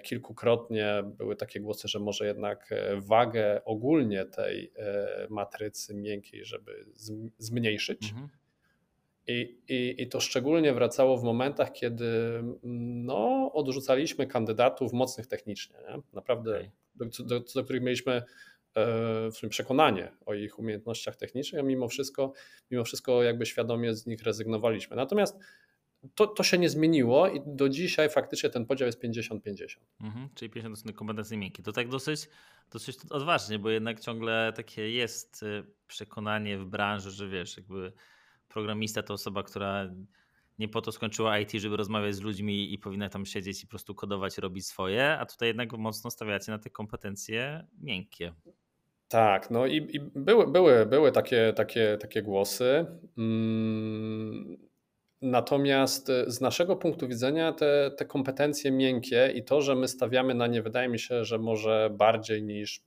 Kilkukrotnie 0.02 1.02
były 1.04 1.36
takie 1.36 1.60
głosy, 1.60 1.88
że 1.88 1.98
może 1.98 2.26
jednak 2.26 2.74
wagę 2.96 3.64
ogólnie 3.64 4.24
tej 4.24 4.72
matrycy 5.30 5.94
miękkiej, 5.94 6.44
żeby 6.44 6.86
zmniejszyć. 7.38 8.10
Mhm. 8.12 8.28
I, 9.26 9.58
i, 9.68 10.02
I 10.02 10.08
to 10.08 10.20
szczególnie 10.20 10.72
wracało 10.72 11.18
w 11.18 11.24
momentach, 11.24 11.72
kiedy 11.72 12.42
no, 12.62 13.52
odrzucaliśmy 13.52 14.26
kandydatów 14.26 14.92
mocnych 14.92 15.26
technicznie. 15.26 15.76
Nie? 15.88 16.02
Naprawdę, 16.12 16.56
okay. 16.56 16.70
do, 16.94 17.24
do, 17.24 17.40
do, 17.54 17.64
których 17.64 17.82
mieliśmy 17.82 18.12
e, 18.12 18.22
w 19.30 19.36
sumie 19.36 19.50
przekonanie 19.50 20.12
o 20.26 20.34
ich 20.34 20.58
umiejętnościach 20.58 21.16
technicznych, 21.16 21.60
a 21.60 21.64
mimo 21.64 21.88
wszystko, 21.88 22.32
mimo 22.70 22.84
wszystko 22.84 23.22
jakby 23.22 23.46
świadomie 23.46 23.94
z 23.94 24.06
nich 24.06 24.22
rezygnowaliśmy. 24.22 24.96
Natomiast 24.96 25.38
to, 26.14 26.26
to 26.26 26.42
się 26.42 26.58
nie 26.58 26.68
zmieniło 26.68 27.28
i 27.28 27.40
do 27.46 27.68
dzisiaj 27.68 28.10
faktycznie 28.10 28.50
ten 28.50 28.66
podział 28.66 28.86
jest 28.86 29.02
50-50. 29.02 29.66
Mhm, 30.00 30.28
czyli 30.34 30.50
50% 30.50 30.92
kompetencji 30.92 31.38
miękkie. 31.38 31.62
To 31.62 31.72
tak 31.72 31.88
dosyć, 31.88 32.28
dosyć 32.72 32.96
odważnie, 33.10 33.58
bo 33.58 33.70
jednak 33.70 34.00
ciągle 34.00 34.52
takie 34.56 34.90
jest 34.90 35.42
y, 35.42 35.64
przekonanie 35.86 36.58
w 36.58 36.66
branży, 36.66 37.10
że 37.10 37.28
wiesz, 37.28 37.56
jakby 37.56 37.92
programista 38.48 39.02
to 39.02 39.14
osoba, 39.14 39.42
która 39.42 39.90
nie 40.58 40.68
po 40.68 40.82
to 40.82 40.92
skończyła 40.92 41.38
IT, 41.38 41.52
żeby 41.52 41.76
rozmawiać 41.76 42.14
z 42.14 42.20
ludźmi 42.20 42.72
i 42.72 42.78
powinna 42.78 43.08
tam 43.08 43.26
siedzieć 43.26 43.62
i 43.62 43.66
po 43.66 43.70
prostu 43.70 43.94
kodować, 43.94 44.38
robić 44.38 44.66
swoje, 44.66 45.18
a 45.18 45.26
tutaj 45.26 45.48
jednak 45.48 45.72
mocno 45.72 46.10
stawiacie 46.10 46.52
na 46.52 46.58
te 46.58 46.70
kompetencje 46.70 47.66
miękkie. 47.80 48.32
Tak, 49.08 49.50
no 49.50 49.66
i, 49.66 49.76
i 49.76 50.00
były, 50.00 50.46
były, 50.52 50.86
były 50.86 51.12
takie, 51.12 51.52
takie, 51.56 51.98
takie 52.00 52.22
głosy. 52.22 52.86
Mm, 53.18 54.56
natomiast 55.22 56.12
z 56.26 56.40
naszego 56.40 56.76
punktu 56.76 57.08
widzenia 57.08 57.52
te, 57.52 57.90
te 57.96 58.04
kompetencje 58.04 58.70
miękkie 58.70 59.32
i 59.34 59.44
to, 59.44 59.60
że 59.60 59.74
my 59.74 59.88
stawiamy 59.88 60.34
na 60.34 60.46
nie, 60.46 60.62
wydaje 60.62 60.88
mi 60.88 60.98
się, 60.98 61.24
że 61.24 61.38
może 61.38 61.90
bardziej 61.92 62.42
niż 62.42 62.82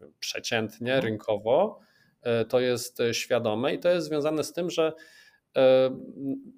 wiem, 0.00 0.12
przeciętnie, 0.18 0.94
mhm. 0.94 1.04
rynkowo, 1.04 1.80
e, 2.22 2.44
to 2.44 2.60
jest 2.60 2.98
świadome 3.12 3.74
i 3.74 3.78
to 3.78 3.88
jest 3.88 4.06
związane 4.06 4.44
z 4.44 4.52
tym, 4.52 4.70
że 4.70 4.92
e, 5.56 5.90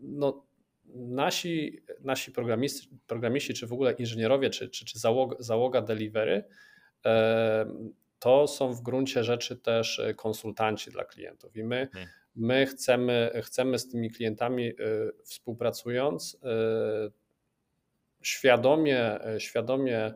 no, 0.03 0.47
nasi, 0.95 1.83
nasi 2.01 2.33
programiści, 2.33 2.89
programiści, 3.07 3.55
czy 3.55 3.67
w 3.67 3.73
ogóle 3.73 3.93
inżynierowie, 3.93 4.51
czy, 4.51 4.69
czy, 4.69 4.85
czy 4.85 4.99
załoga, 4.99 5.37
załoga 5.39 5.83
delivery, 5.83 6.45
e, 7.07 7.67
to 8.19 8.47
są 8.47 8.73
w 8.73 8.83
gruncie 8.83 9.25
rzeczy 9.25 9.57
też 9.57 9.99
e, 9.99 10.15
konsultanci 10.15 10.91
dla 10.91 11.05
klientów 11.05 11.57
i 11.57 11.65
my, 11.65 11.89
my 12.35 12.67
chcemy, 12.67 13.41
chcemy 13.43 13.79
z 13.79 13.89
tymi 13.89 14.11
klientami 14.11 14.69
e, 14.69 14.75
współpracując 15.25 16.39
e, 16.45 16.49
świadomie, 18.23 19.19
świadomie 19.39 20.13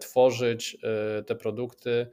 tworzyć 0.00 0.76
te 1.26 1.34
produkty, 1.34 2.10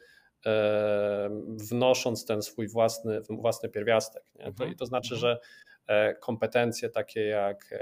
wnosząc 1.48 2.25
ten 2.25 2.42
swój 2.42 2.68
własny, 2.68 3.22
własny 3.30 3.70
pierwiastek. 3.70 4.24
Nie? 4.36 4.44
To, 4.44 4.50
mhm. 4.50 4.72
I 4.72 4.75
to 4.75 4.86
znaczy, 4.86 5.16
mhm. 5.16 5.38
że 5.88 6.16
kompetencje 6.20 6.89
takie 6.89 7.25
jak 7.25 7.75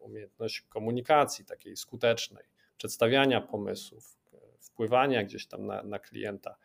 umiejętność 0.00 0.60
komunikacji, 0.60 1.44
takiej 1.44 1.76
skutecznej, 1.76 2.44
przedstawiania 2.76 3.40
pomysłów, 3.40 4.18
wpływania 4.60 5.24
gdzieś 5.24 5.46
tam 5.46 5.66
na, 5.66 5.82
na 5.82 5.98
klienta, 5.98 6.56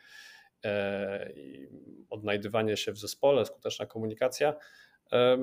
E, 0.65 1.34
odnajdywanie 2.10 2.77
się 2.77 2.91
w 2.91 2.98
zespole, 2.98 3.46
skuteczna 3.46 3.86
komunikacja, 3.86 4.53
e, 5.12 5.38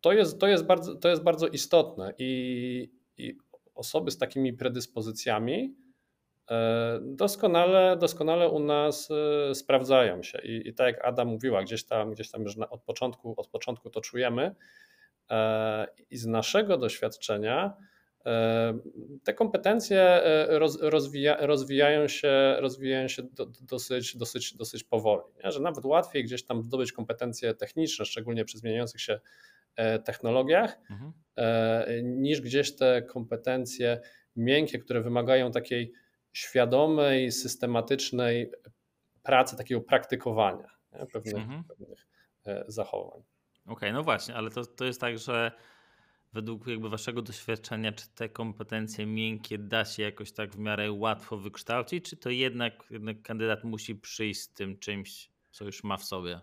to 0.00 0.12
jest, 0.12 0.40
to 0.40 0.46
jest, 0.46 0.66
bardzo, 0.66 0.94
to 0.94 1.08
jest 1.08 1.22
bardzo 1.22 1.46
istotne 1.46 2.14
i, 2.18 2.90
i 3.18 3.36
osoby 3.74 4.10
z 4.10 4.18
takimi 4.18 4.52
predyspozycjami 4.52 5.74
e, 6.50 6.98
doskonale, 7.02 7.96
doskonale 7.96 8.48
u 8.48 8.58
nas 8.58 9.08
sprawdzają 9.54 10.22
się. 10.22 10.38
I, 10.38 10.68
I, 10.68 10.74
tak 10.74 10.86
jak 10.86 11.04
Ada 11.04 11.24
mówiła, 11.24 11.62
gdzieś 11.62 11.84
tam, 11.84 12.10
gdzieś 12.10 12.30
tam 12.30 12.42
już 12.42 12.58
od, 12.58 12.82
początku, 12.82 13.34
od 13.36 13.48
początku 13.48 13.90
to 13.90 14.00
czujemy. 14.00 14.54
I 16.10 16.16
z 16.16 16.26
naszego 16.26 16.76
doświadczenia 16.76 17.76
te 19.24 19.34
kompetencje 19.34 20.00
e, 20.00 20.58
rozwija, 20.80 21.36
rozwijają 21.46 22.08
się, 22.08 22.56
rozwijają 22.58 23.08
się 23.08 23.22
dosyć, 23.60 24.16
dosyć, 24.16 24.56
dosyć 24.56 24.84
powoli, 24.84 25.22
nie? 25.44 25.52
że 25.52 25.60
nawet 25.60 25.84
łatwiej 25.84 26.24
gdzieś 26.24 26.44
tam 26.44 26.62
zdobyć 26.62 26.92
kompetencje 26.92 27.54
techniczne, 27.54 28.04
szczególnie 28.04 28.44
przy 28.44 28.58
zmieniających 28.58 29.00
się 29.00 29.20
e, 29.76 29.98
technologiach, 29.98 30.78
mhm. 30.90 31.12
E, 31.36 32.02
niż 32.02 32.40
gdzieś 32.40 32.76
te 32.76 33.02
kompetencje 33.02 34.00
miękkie, 34.36 34.78
które 34.78 35.00
wymagają 35.00 35.50
takiej 35.50 35.92
świadomej, 36.32 37.32
systematycznej 37.32 38.50
pracy, 39.22 39.56
takiego 39.56 39.80
praktykowania 39.80 40.76
nie? 40.92 41.06
Pewnych, 41.06 41.42
mhm. 41.42 41.64
pewnych 41.64 42.06
zachowań. 42.66 43.20
Okej, 43.64 43.74
okay, 43.74 43.92
no 43.92 44.02
właśnie, 44.02 44.34
ale 44.34 44.50
to, 44.50 44.66
to 44.66 44.84
jest 44.84 45.00
tak, 45.00 45.18
że 45.18 45.52
według 46.36 46.66
jakby 46.66 46.88
waszego 46.88 47.22
doświadczenia, 47.22 47.92
czy 47.92 48.08
te 48.14 48.28
kompetencje 48.28 49.06
miękkie 49.06 49.58
da 49.58 49.84
się 49.84 50.02
jakoś 50.02 50.32
tak 50.32 50.50
w 50.50 50.58
miarę 50.58 50.92
łatwo 50.92 51.36
wykształcić, 51.36 52.04
czy 52.10 52.16
to 52.16 52.30
jednak, 52.30 52.72
jednak 52.90 53.22
kandydat 53.22 53.64
musi 53.64 53.94
przyjść 53.94 54.40
z 54.40 54.48
tym 54.48 54.78
czymś, 54.78 55.30
co 55.50 55.64
już 55.64 55.84
ma 55.84 55.96
w 55.96 56.04
sobie? 56.04 56.40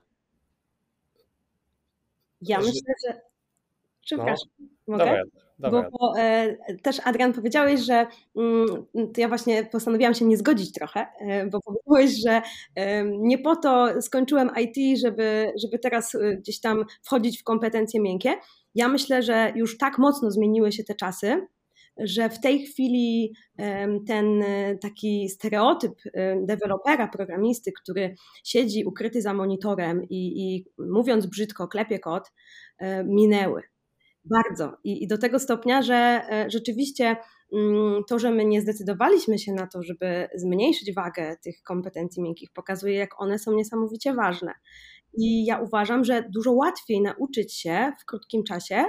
Ja 2.41 2.59
myślę, 2.59 2.93
że. 3.07 3.21
Przepraszam, 4.01 4.49
no, 4.59 4.67
mogę? 4.87 5.05
Dawaj, 5.05 5.23
dawaj. 5.59 5.83
Bo, 5.83 5.97
bo 5.99 6.19
e, 6.19 6.57
też 6.81 6.99
Adrian 7.03 7.33
powiedziałeś, 7.33 7.79
że 7.79 8.07
mm, 8.35 8.85
to 9.13 9.21
ja 9.21 9.27
właśnie 9.27 9.63
postanowiłam 9.63 10.13
się 10.13 10.25
nie 10.25 10.37
zgodzić 10.37 10.71
trochę, 10.71 11.07
e, 11.19 11.45
bo 11.45 11.59
powiedziałeś, 11.61 12.21
że 12.23 12.41
e, 12.75 13.05
nie 13.05 13.37
po 13.37 13.55
to 13.55 14.01
skończyłem 14.01 14.51
IT, 14.61 14.99
żeby, 14.99 15.53
żeby 15.63 15.79
teraz 15.79 16.15
e, 16.15 16.35
gdzieś 16.35 16.59
tam 16.59 16.85
wchodzić 17.01 17.41
w 17.41 17.43
kompetencje 17.43 18.01
miękkie, 18.01 18.33
ja 18.75 18.87
myślę, 18.87 19.23
że 19.23 19.53
już 19.55 19.77
tak 19.77 19.97
mocno 19.97 20.31
zmieniły 20.31 20.71
się 20.71 20.83
te 20.83 20.95
czasy, 20.95 21.47
że 21.97 22.29
w 22.29 22.39
tej 22.39 22.65
chwili 22.65 23.33
ten 24.07 24.41
e, 24.41 24.77
taki 24.77 25.29
stereotyp 25.29 25.91
dewelopera, 26.41 27.07
programisty, 27.07 27.71
który 27.81 28.15
siedzi 28.43 28.85
ukryty 28.85 29.21
za 29.21 29.33
monitorem 29.33 30.03
i, 30.03 30.43
i 30.45 30.65
mówiąc 30.77 31.25
brzydko, 31.25 31.67
klepie 31.67 31.99
kod, 31.99 32.31
e, 32.77 33.03
minęły. 33.03 33.61
Bardzo. 34.25 34.77
I, 34.83 35.03
I, 35.03 35.07
do 35.07 35.17
tego 35.17 35.39
stopnia, 35.39 35.81
że 35.81 35.95
e, 36.29 36.45
rzeczywiście 36.49 37.15
mm, 37.53 38.03
to, 38.09 38.19
że 38.19 38.31
my 38.31 38.45
nie 38.45 38.61
zdecydowaliśmy 38.61 39.39
się 39.39 39.53
na 39.53 39.67
to, 39.67 39.83
żeby 39.83 40.27
zmniejszyć 40.35 40.93
wagę 40.93 41.35
tych 41.43 41.61
kompetencji 41.63 42.23
miękkich, 42.23 42.49
pokazuje, 42.53 42.95
jak 42.95 43.21
one 43.21 43.39
są 43.39 43.53
niesamowicie 43.53 44.13
ważne. 44.13 44.53
I 45.17 45.45
ja 45.45 45.59
uważam, 45.59 46.03
że 46.03 46.29
dużo 46.29 46.51
łatwiej 46.51 47.01
nauczyć 47.01 47.53
się 47.53 47.91
w 48.01 48.05
krótkim 48.05 48.43
czasie, 48.43 48.83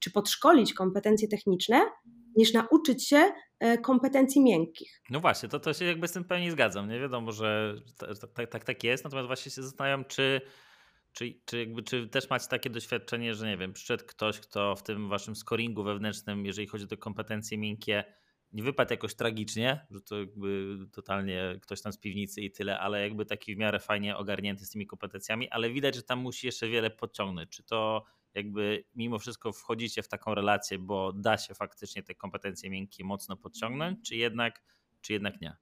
czy 0.00 0.10
podszkolić 0.10 0.74
kompetencje 0.74 1.28
techniczne, 1.28 1.80
niż 2.36 2.52
nauczyć 2.52 3.08
się 3.08 3.32
e, 3.60 3.78
kompetencji 3.78 4.42
miękkich. 4.42 5.00
No 5.10 5.20
właśnie, 5.20 5.48
to, 5.48 5.60
to 5.60 5.74
się 5.74 5.84
jakby 5.84 6.08
z 6.08 6.12
tym 6.12 6.24
pełni 6.24 6.50
zgadzam. 6.50 6.88
Nie 6.88 7.00
wiadomo, 7.00 7.32
że 7.32 7.74
tak, 8.34 8.50
tak, 8.50 8.64
tak 8.64 8.84
jest, 8.84 9.04
natomiast 9.04 9.26
właśnie 9.26 9.52
się 9.52 9.62
zastanawiam, 9.62 10.04
czy, 10.04 10.40
czy, 11.12 11.40
czy, 11.44 11.58
jakby, 11.58 11.82
czy 11.82 12.08
też 12.08 12.30
macie 12.30 12.48
takie 12.48 12.70
doświadczenie, 12.70 13.34
że 13.34 13.46
nie 13.46 13.56
wiem, 13.56 13.72
przyszedł 13.72 14.04
ktoś, 14.06 14.40
kto 14.40 14.76
w 14.76 14.82
tym 14.82 15.08
waszym 15.08 15.36
scoringu 15.36 15.82
wewnętrznym, 15.82 16.46
jeżeli 16.46 16.66
chodzi 16.66 16.86
o 16.94 16.96
kompetencje 16.96 17.58
miękkie, 17.58 18.04
nie 18.52 18.62
wypadł 18.62 18.92
jakoś 18.92 19.14
tragicznie, 19.14 19.86
że 19.90 20.00
to 20.00 20.18
jakby 20.18 20.76
totalnie 20.92 21.58
ktoś 21.62 21.82
tam 21.82 21.92
z 21.92 21.98
piwnicy 21.98 22.40
i 22.40 22.50
tyle, 22.50 22.78
ale 22.78 23.02
jakby 23.02 23.26
taki 23.26 23.54
w 23.54 23.58
miarę 23.58 23.78
fajnie 23.78 24.16
ogarnięty 24.16 24.66
z 24.66 24.70
tymi 24.70 24.86
kompetencjami, 24.86 25.50
ale 25.50 25.70
widać, 25.70 25.94
że 25.94 26.02
tam 26.02 26.18
musi 26.18 26.46
jeszcze 26.46 26.68
wiele 26.68 26.90
podciągnąć. 26.90 27.50
Czy 27.50 27.62
to 27.62 28.04
jakby 28.34 28.84
mimo 28.94 29.18
wszystko 29.18 29.52
wchodzicie 29.52 30.02
w 30.02 30.08
taką 30.08 30.34
relację, 30.34 30.78
bo 30.78 31.12
da 31.12 31.38
się 31.38 31.54
faktycznie 31.54 32.02
te 32.02 32.14
kompetencje 32.14 32.70
miękkie 32.70 33.04
mocno 33.04 33.36
podciągnąć, 33.36 34.08
czy 34.08 34.16
jednak, 34.16 34.62
czy 35.00 35.12
jednak 35.12 35.40
nie? 35.40 35.56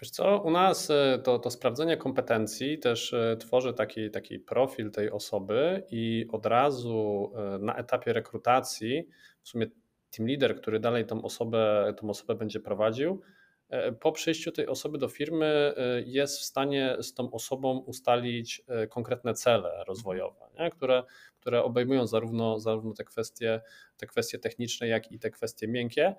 Wiesz 0.00 0.10
co, 0.10 0.42
u 0.42 0.50
nas 0.50 0.90
e, 0.90 1.18
to, 1.24 1.38
to 1.38 1.50
sprawdzenie 1.50 1.96
kompetencji 1.96 2.78
też 2.78 3.12
e, 3.12 3.36
tworzy 3.36 3.72
taki, 3.72 4.10
taki 4.10 4.38
profil 4.38 4.90
tej 4.90 5.10
osoby 5.10 5.82
i 5.90 6.26
od 6.32 6.46
razu 6.46 7.32
e, 7.36 7.58
na 7.58 7.76
etapie 7.76 8.12
rekrutacji 8.12 9.08
w 9.42 9.48
sumie 9.48 9.66
team 10.10 10.28
leader, 10.28 10.56
który 10.56 10.80
dalej 10.80 11.06
tą 11.06 11.22
osobę, 11.22 11.94
tą 11.96 12.10
osobę 12.10 12.34
będzie 12.34 12.60
prowadził, 12.60 13.20
e, 13.68 13.92
po 13.92 14.12
przyjściu 14.12 14.52
tej 14.52 14.66
osoby 14.66 14.98
do 14.98 15.08
firmy 15.08 15.46
e, 15.46 16.02
jest 16.06 16.38
w 16.38 16.42
stanie 16.42 16.96
z 17.00 17.14
tą 17.14 17.30
osobą 17.30 17.78
ustalić 17.78 18.62
e, 18.68 18.86
konkretne 18.86 19.34
cele 19.34 19.84
rozwojowe, 19.86 20.46
nie? 20.58 20.70
Które, 20.70 21.02
które 21.40 21.62
obejmują 21.62 22.06
zarówno, 22.06 22.60
zarówno 22.60 22.94
te, 22.94 23.04
kwestie, 23.04 23.60
te 23.96 24.06
kwestie 24.06 24.38
techniczne, 24.38 24.88
jak 24.88 25.12
i 25.12 25.18
te 25.18 25.30
kwestie 25.30 25.68
miękkie. 25.68 26.14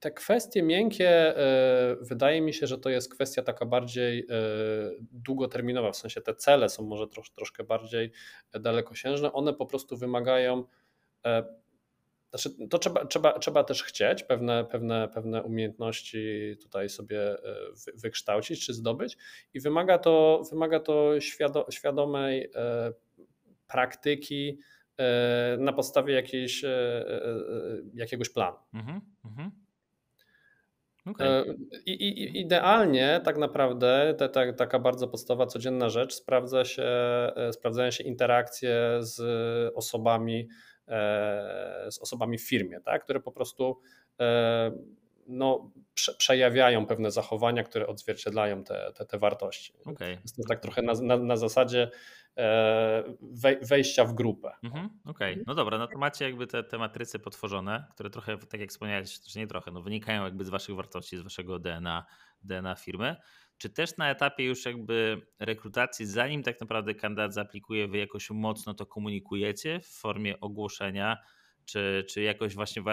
Te 0.00 0.10
kwestie 0.10 0.62
miękkie, 0.62 1.34
wydaje 2.00 2.40
mi 2.40 2.54
się, 2.54 2.66
że 2.66 2.78
to 2.78 2.90
jest 2.90 3.14
kwestia 3.14 3.42
taka 3.42 3.66
bardziej 3.66 4.26
długoterminowa, 5.12 5.92
w 5.92 5.96
sensie 5.96 6.20
te 6.20 6.34
cele 6.34 6.68
są 6.68 6.82
może 6.82 7.08
trosz, 7.08 7.30
troszkę 7.30 7.64
bardziej 7.64 8.12
dalekosiężne. 8.60 9.32
One 9.32 9.54
po 9.54 9.66
prostu 9.66 9.96
wymagają 9.96 10.64
znaczy, 12.34 12.68
to 12.68 12.78
trzeba, 12.78 13.06
trzeba, 13.06 13.38
trzeba 13.38 13.64
też 13.64 13.82
chcieć 13.82 14.22
pewne, 14.22 14.64
pewne, 14.64 15.08
pewne 15.08 15.42
umiejętności 15.42 16.56
tutaj 16.62 16.88
sobie 16.88 17.20
e, 17.32 17.38
wykształcić 17.94 18.66
czy 18.66 18.74
zdobyć 18.74 19.16
i 19.54 19.60
wymaga 19.60 19.98
to, 19.98 20.42
wymaga 20.50 20.80
to 20.80 21.12
świadomej 21.70 22.50
e, 22.54 22.92
praktyki 23.68 24.58
e, 24.96 25.56
na 25.58 25.72
podstawie 25.72 26.14
jakiejś, 26.14 26.64
jakiegoś 27.94 28.28
planu. 28.28 28.56
Mhm, 28.74 29.00
mhm. 29.24 29.50
Okay. 31.06 31.56
I, 31.86 31.92
I, 31.92 32.40
idealnie 32.40 33.20
tak 33.24 33.38
naprawdę 33.38 34.14
te, 34.18 34.28
te, 34.28 34.52
taka 34.52 34.78
bardzo 34.78 35.08
podstawowa, 35.08 35.46
codzienna 35.46 35.88
rzecz 35.88 36.14
sprawdza 36.14 36.64
się, 36.64 36.88
sprawdzają 37.52 37.90
się 37.90 38.04
interakcje 38.04 38.98
z 39.00 39.20
osobami 39.74 40.48
z 41.90 41.98
osobami 42.00 42.38
w 42.38 42.48
firmie, 42.48 42.80
tak? 42.80 43.04
które 43.04 43.20
po 43.20 43.32
prostu 43.32 43.80
no, 45.26 45.70
prze, 45.94 46.14
przejawiają 46.14 46.86
pewne 46.86 47.10
zachowania, 47.10 47.62
które 47.62 47.86
odzwierciedlają 47.86 48.64
te, 48.64 48.92
te, 48.94 49.06
te 49.06 49.18
wartości. 49.18 49.72
Okay. 49.84 50.18
Jest 50.22 50.36
to 50.36 50.42
tak 50.48 50.60
trochę 50.60 50.82
na, 50.82 50.92
na, 51.02 51.16
na 51.16 51.36
zasadzie 51.36 51.90
e, 52.36 53.04
wejścia 53.62 54.04
w 54.04 54.14
grupę. 54.14 54.52
Mhm, 54.62 54.90
Okej, 55.04 55.32
okay. 55.32 55.44
no 55.46 55.54
dobra, 55.54 55.78
no 55.78 55.86
to 55.86 55.98
macie 55.98 56.24
jakby 56.24 56.46
te, 56.46 56.64
te 56.64 56.78
matryce 56.78 57.18
potworzone, 57.18 57.84
które 57.90 58.10
trochę, 58.10 58.38
tak 58.38 58.60
jak 58.60 58.70
wspomniałeś, 58.70 59.20
czy 59.20 59.38
nie 59.38 59.46
trochę, 59.46 59.70
no 59.70 59.82
wynikają 59.82 60.24
jakby 60.24 60.44
z 60.44 60.48
waszych 60.48 60.76
wartości, 60.76 61.18
z 61.18 61.20
waszego 61.20 61.58
DNA, 61.58 62.06
DNA 62.42 62.74
firmy. 62.74 63.16
Czy 63.62 63.70
też 63.70 63.96
na 63.96 64.10
etapie 64.10 64.44
już 64.44 64.64
jakby 64.64 65.26
rekrutacji, 65.38 66.06
zanim 66.06 66.42
tak 66.42 66.60
naprawdę 66.60 66.94
kandydat 66.94 67.34
zaaplikuje, 67.34 67.88
wy 67.88 67.98
jakoś 67.98 68.30
mocno 68.30 68.74
to 68.74 68.86
komunikujecie 68.86 69.80
w 69.80 69.86
formie 69.86 70.40
ogłoszenia, 70.40 71.16
czy, 71.64 72.04
czy 72.08 72.22
jakoś 72.22 72.54
właśnie 72.54 72.82
w 72.82 72.86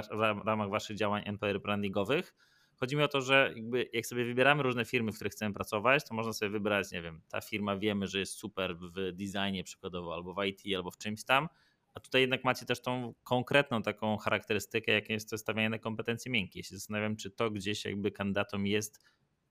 ramach 0.45 0.69
waszych 0.69 0.97
działań 0.97 1.23
employer 1.25 1.61
brandingowych. 1.61 2.35
Chodzi 2.75 2.95
mi 2.95 3.03
o 3.03 3.07
to, 3.07 3.21
że 3.21 3.53
jak 3.93 4.05
sobie 4.05 4.25
wybieramy 4.25 4.63
różne 4.63 4.85
firmy, 4.85 5.11
w 5.11 5.15
których 5.15 5.33
chcemy 5.33 5.53
pracować, 5.53 6.07
to 6.07 6.15
można 6.15 6.33
sobie 6.33 6.49
wybrać, 6.49 6.91
nie 6.91 7.01
wiem, 7.01 7.21
ta 7.29 7.41
firma 7.41 7.77
wiemy, 7.77 8.07
że 8.07 8.19
jest 8.19 8.33
super 8.33 8.77
w 8.77 9.11
designie 9.13 9.63
przykładowo, 9.63 10.13
albo 10.13 10.33
w 10.33 10.45
IT, 10.45 10.75
albo 10.75 10.91
w 10.91 10.97
czymś 10.97 11.23
tam, 11.23 11.49
a 11.93 11.99
tutaj 11.99 12.21
jednak 12.21 12.43
macie 12.43 12.65
też 12.65 12.81
tą 12.81 13.13
konkretną 13.23 13.81
taką 13.81 14.17
charakterystykę, 14.17 14.91
jaką 14.91 15.13
jest 15.13 15.29
to 15.29 15.37
stawianie 15.37 15.69
na 15.69 15.79
kompetencje 15.79 16.31
miękkie. 16.31 16.59
Ja 16.59 16.63
się 16.63 16.75
zastanawiam, 16.75 17.15
czy 17.15 17.31
to 17.31 17.51
gdzieś 17.51 17.85
jakby 17.85 18.11
kandydatom 18.11 18.67
jest 18.67 18.99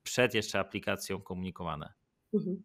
przed 0.08 0.34
jeszcze 0.34 0.58
aplikacją 0.58 1.20
komunikowane. 1.20 1.92
Mhm. 2.34 2.62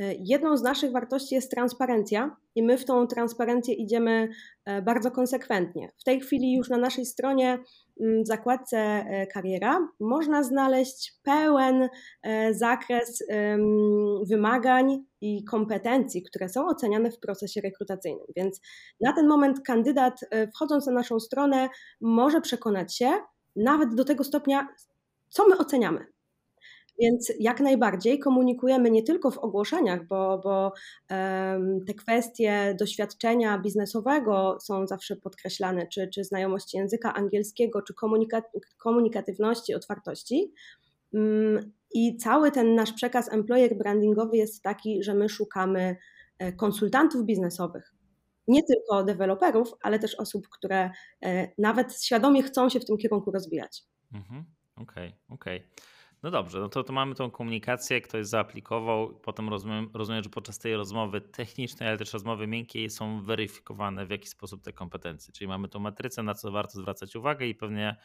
E, 0.00 0.14
jedną 0.14 0.56
z 0.56 0.62
naszych 0.62 0.92
wartości 0.92 1.34
jest 1.34 1.50
transparencja 1.50 2.36
i 2.54 2.62
my 2.62 2.78
w 2.78 2.84
tą 2.84 3.06
transparencję 3.06 3.74
idziemy 3.74 4.28
e, 4.64 4.82
bardzo 4.82 5.10
konsekwentnie. 5.10 5.88
W 5.98 6.04
tej 6.04 6.20
chwili 6.20 6.56
już 6.56 6.68
na 6.68 6.76
naszej 6.76 7.06
stronie 7.06 7.58
mm, 8.00 8.22
w 8.22 8.26
zakładce 8.26 8.78
e, 8.78 9.26
kariera 9.26 9.88
można 10.00 10.42
znaleźć 10.42 11.12
pełen 11.22 11.88
zakres 12.50 13.24
wymagań 14.28 15.04
i 15.20 15.44
kompetencji, 15.44 16.22
które 16.22 16.48
są 16.48 16.66
oceniane 16.66 17.10
w 17.10 17.18
procesie 17.18 17.60
rekrutacyjnym. 17.60 18.26
Więc 18.36 18.60
na 19.00 19.12
ten 19.12 19.28
moment 19.28 19.60
kandydat 19.60 20.20
wchodząc 20.54 20.86
na 20.86 20.92
naszą 20.92 21.20
stronę 21.20 21.68
może 22.00 22.40
przekonać 22.40 22.96
się 22.96 23.10
nawet 23.56 23.94
do 23.94 24.04
tego 24.04 24.24
stopnia, 24.24 24.68
co 25.28 25.48
my 25.48 25.58
oceniamy. 25.58 26.06
Więc 27.00 27.32
jak 27.38 27.60
najbardziej 27.60 28.18
komunikujemy 28.18 28.90
nie 28.90 29.02
tylko 29.02 29.30
w 29.30 29.38
ogłoszeniach, 29.38 30.06
bo, 30.06 30.40
bo 30.44 30.72
um, 31.10 31.84
te 31.86 31.94
kwestie 31.94 32.76
doświadczenia 32.78 33.58
biznesowego 33.58 34.58
są 34.60 34.86
zawsze 34.86 35.16
podkreślane, 35.16 35.86
czy, 35.86 36.08
czy 36.08 36.24
znajomości 36.24 36.76
języka 36.76 37.14
angielskiego, 37.14 37.82
czy 37.82 37.94
komunika 37.94 38.42
komunikatywności, 38.78 39.74
otwartości. 39.74 40.52
Um, 41.12 41.72
I 41.94 42.16
cały 42.16 42.50
ten 42.50 42.74
nasz 42.74 42.92
przekaz 42.92 43.32
employer 43.32 43.76
brandingowy 43.76 44.36
jest 44.36 44.62
taki, 44.62 45.02
że 45.02 45.14
my 45.14 45.28
szukamy 45.28 45.96
e, 46.38 46.52
konsultantów 46.52 47.24
biznesowych, 47.24 47.94
nie 48.48 48.62
tylko 48.62 49.04
deweloperów, 49.04 49.74
ale 49.82 49.98
też 49.98 50.14
osób, 50.14 50.48
które 50.48 50.90
e, 51.24 51.48
nawet 51.58 52.02
świadomie 52.02 52.42
chcą 52.42 52.68
się 52.68 52.80
w 52.80 52.84
tym 52.84 52.96
kierunku 52.96 53.30
rozwijać. 53.30 53.82
Okej, 54.10 54.20
mhm, 54.20 54.44
okej. 54.76 55.08
Okay, 55.28 55.58
okay. 55.58 55.60
No 56.22 56.30
dobrze, 56.30 56.60
no 56.60 56.68
to, 56.68 56.84
to 56.84 56.92
mamy 56.92 57.14
tą 57.14 57.30
komunikację, 57.30 58.00
ktoś 58.00 58.26
zaaplikował, 58.26 59.20
potem 59.20 59.48
rozumiem, 59.48 59.90
rozumiem, 59.94 60.22
że 60.22 60.30
podczas 60.30 60.58
tej 60.58 60.76
rozmowy 60.76 61.20
technicznej, 61.20 61.88
ale 61.88 61.98
też 61.98 62.12
rozmowy 62.12 62.46
miękkiej 62.46 62.90
są 62.90 63.22
weryfikowane 63.22 64.06
w 64.06 64.10
jaki 64.10 64.28
sposób 64.28 64.62
te 64.62 64.72
kompetencje. 64.72 65.32
Czyli 65.32 65.48
mamy 65.48 65.68
tą 65.68 65.78
matrycę, 65.78 66.22
na 66.22 66.34
co 66.34 66.50
warto 66.50 66.78
zwracać 66.80 67.16
uwagę 67.16 67.46
i 67.46 67.54
pewnie, 67.54 67.96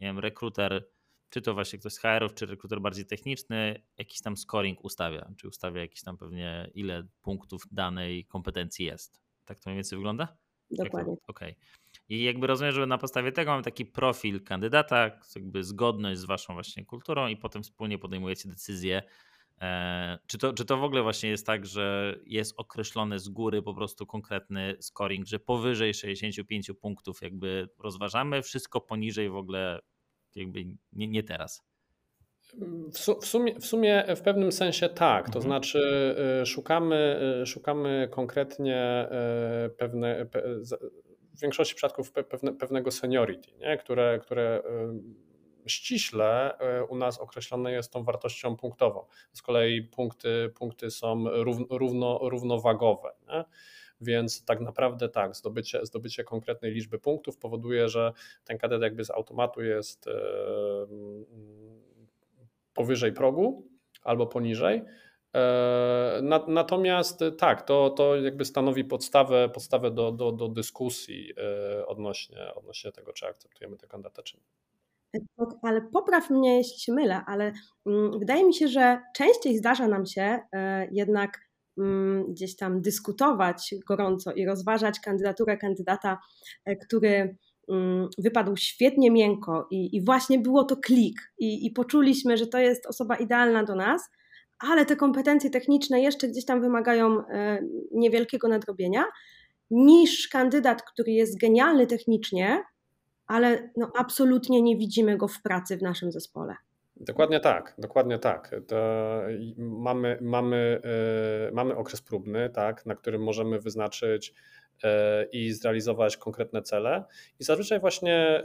nie 0.00 0.06
wiem, 0.06 0.18
rekruter, 0.18 0.88
czy 1.28 1.42
to 1.42 1.54
właśnie 1.54 1.78
ktoś 1.78 1.92
z 1.92 1.98
HR-ów, 1.98 2.34
czy 2.34 2.46
rekruter 2.46 2.80
bardziej 2.80 3.06
techniczny, 3.06 3.82
jakiś 3.98 4.20
tam 4.20 4.36
scoring 4.36 4.84
ustawia, 4.84 5.30
czy 5.36 5.48
ustawia 5.48 5.80
jakiś 5.80 6.02
tam 6.02 6.16
pewnie 6.16 6.70
ile 6.74 7.06
punktów 7.22 7.62
danej 7.70 8.24
kompetencji 8.24 8.86
jest. 8.86 9.20
Tak 9.44 9.60
to 9.60 9.70
mniej 9.70 9.76
więcej 9.76 9.98
wygląda? 9.98 10.36
Dokładnie. 10.70 11.14
Okej. 11.26 11.52
Okay. 11.52 11.79
I 12.10 12.22
jakby 12.22 12.46
rozumiem, 12.46 12.72
że 12.72 12.86
na 12.86 12.98
podstawie 12.98 13.32
tego 13.32 13.50
mamy 13.50 13.62
taki 13.62 13.86
profil 13.86 14.44
kandydata, 14.44 15.10
jakby 15.36 15.64
zgodność 15.64 16.20
z 16.20 16.24
waszą 16.24 16.54
właśnie 16.54 16.84
kulturą 16.84 17.28
i 17.28 17.36
potem 17.36 17.62
wspólnie 17.62 17.98
podejmujecie 17.98 18.48
decyzję, 18.48 19.02
e, 19.60 20.18
czy 20.26 20.38
to, 20.38 20.52
czy 20.52 20.64
to 20.64 20.76
w 20.76 20.84
ogóle 20.84 21.02
właśnie 21.02 21.30
jest 21.30 21.46
tak, 21.46 21.66
że 21.66 22.16
jest 22.26 22.54
określony 22.56 23.18
z 23.18 23.28
góry 23.28 23.62
po 23.62 23.74
prostu 23.74 24.06
konkretny 24.06 24.76
scoring, 24.80 25.26
że 25.26 25.38
powyżej 25.38 25.94
65 25.94 26.70
punktów 26.80 27.22
jakby 27.22 27.68
rozważamy, 27.78 28.42
wszystko 28.42 28.80
poniżej 28.80 29.30
w 29.30 29.36
ogóle 29.36 29.80
jakby 30.34 30.64
nie, 30.92 31.08
nie 31.08 31.22
teraz? 31.22 31.70
W, 33.20 33.26
sumie, 33.26 33.60
w 33.60 33.66
sumie 33.66 34.04
w 34.16 34.20
pewnym 34.20 34.52
sensie 34.52 34.88
tak, 34.88 35.24
to 35.24 35.38
mhm. 35.38 35.42
znaczy 35.42 35.80
y, 36.42 36.46
szukamy, 36.46 37.20
y, 37.42 37.46
szukamy 37.46 38.08
konkretnie 38.10 39.08
y, 39.66 39.70
pewne, 39.70 40.26
w 41.40 41.42
większości 41.42 41.74
przypadków 41.74 42.12
pewne, 42.12 42.52
pewnego 42.52 42.90
seniority, 42.90 43.52
nie? 43.58 43.76
Które, 43.76 44.18
które 44.18 44.62
ściśle 45.66 46.58
u 46.88 46.96
nas 46.96 47.18
określone 47.18 47.72
jest 47.72 47.92
tą 47.92 48.04
wartością 48.04 48.56
punktową. 48.56 49.06
Z 49.32 49.42
kolei 49.42 49.82
punkty, 49.82 50.52
punkty 50.54 50.90
są 50.90 51.24
równo, 51.68 52.18
równowagowe. 52.22 53.12
Nie? 53.28 53.44
Więc 54.00 54.44
tak 54.44 54.60
naprawdę 54.60 55.08
tak, 55.08 55.36
zdobycie, 55.36 55.86
zdobycie 55.86 56.24
konkretnej 56.24 56.72
liczby 56.72 56.98
punktów 56.98 57.38
powoduje, 57.38 57.88
że 57.88 58.12
ten 58.44 58.58
kadet 58.58 58.82
jakby 58.82 59.04
z 59.04 59.10
automatu 59.10 59.62
jest 59.62 60.06
powyżej 62.74 63.12
progu 63.12 63.68
albo 64.02 64.26
poniżej. 64.26 64.82
E, 65.36 66.20
natomiast 66.48 67.24
tak, 67.38 67.62
to, 67.62 67.90
to 67.90 68.16
jakby 68.16 68.44
stanowi 68.44 68.84
podstawę, 68.84 69.48
podstawę 69.48 69.90
do, 69.90 70.12
do, 70.12 70.32
do 70.32 70.48
dyskusji 70.48 71.32
e, 71.36 71.86
odnośnie, 71.86 72.54
odnośnie 72.54 72.92
tego, 72.92 73.12
czy 73.12 73.26
akceptujemy 73.26 73.76
tę 73.76 73.86
kandydatę, 73.86 74.22
czy 74.22 74.36
nie. 74.36 74.42
Ale 75.62 75.80
popraw 75.92 76.30
mnie, 76.30 76.56
jeśli 76.56 76.80
się 76.80 76.92
mylę, 76.92 77.22
ale 77.26 77.52
mm, 77.86 78.18
wydaje 78.18 78.44
mi 78.44 78.54
się, 78.54 78.68
że 78.68 79.00
częściej 79.16 79.58
zdarza 79.58 79.88
nam 79.88 80.06
się 80.06 80.38
e, 80.52 80.88
jednak 80.92 81.38
mm, 81.78 82.32
gdzieś 82.32 82.56
tam 82.56 82.80
dyskutować 82.80 83.74
gorąco 83.86 84.32
i 84.32 84.46
rozważać 84.46 85.00
kandydaturę 85.00 85.56
kandydata, 85.56 86.18
który 86.86 87.36
mm, 87.68 88.08
wypadł 88.18 88.56
świetnie 88.56 89.10
miękko 89.10 89.66
i, 89.70 89.96
i 89.96 90.04
właśnie 90.04 90.38
było 90.38 90.64
to 90.64 90.76
klik 90.76 91.32
i, 91.38 91.66
i 91.66 91.70
poczuliśmy, 91.70 92.36
że 92.36 92.46
to 92.46 92.58
jest 92.58 92.86
osoba 92.86 93.16
idealna 93.16 93.64
do 93.64 93.74
nas, 93.74 94.10
ale 94.60 94.86
te 94.86 94.96
kompetencje 94.96 95.50
techniczne 95.50 96.00
jeszcze 96.00 96.28
gdzieś 96.28 96.44
tam 96.44 96.60
wymagają 96.60 97.26
e, 97.26 97.62
niewielkiego 97.92 98.48
nadrobienia, 98.48 99.04
niż 99.70 100.28
kandydat, 100.28 100.82
który 100.82 101.12
jest 101.12 101.40
genialny 101.40 101.86
technicznie, 101.86 102.62
ale 103.26 103.70
no 103.76 103.92
absolutnie 103.98 104.62
nie 104.62 104.76
widzimy 104.76 105.16
go 105.16 105.28
w 105.28 105.42
pracy 105.42 105.76
w 105.76 105.82
naszym 105.82 106.12
zespole. 106.12 106.54
Dokładnie 106.96 107.40
tak, 107.40 107.74
dokładnie 107.78 108.18
tak. 108.18 108.54
To 108.66 108.76
mamy, 109.56 110.18
mamy, 110.20 110.80
yy, 111.44 111.52
mamy 111.52 111.76
okres 111.76 112.02
próbny, 112.02 112.50
tak, 112.50 112.86
na 112.86 112.94
którym 112.94 113.22
możemy 113.22 113.60
wyznaczyć 113.60 114.34
i 115.32 115.52
zrealizować 115.52 116.16
konkretne 116.16 116.62
cele. 116.62 117.04
I 117.40 117.44
zazwyczaj 117.44 117.80
właśnie 117.80 118.42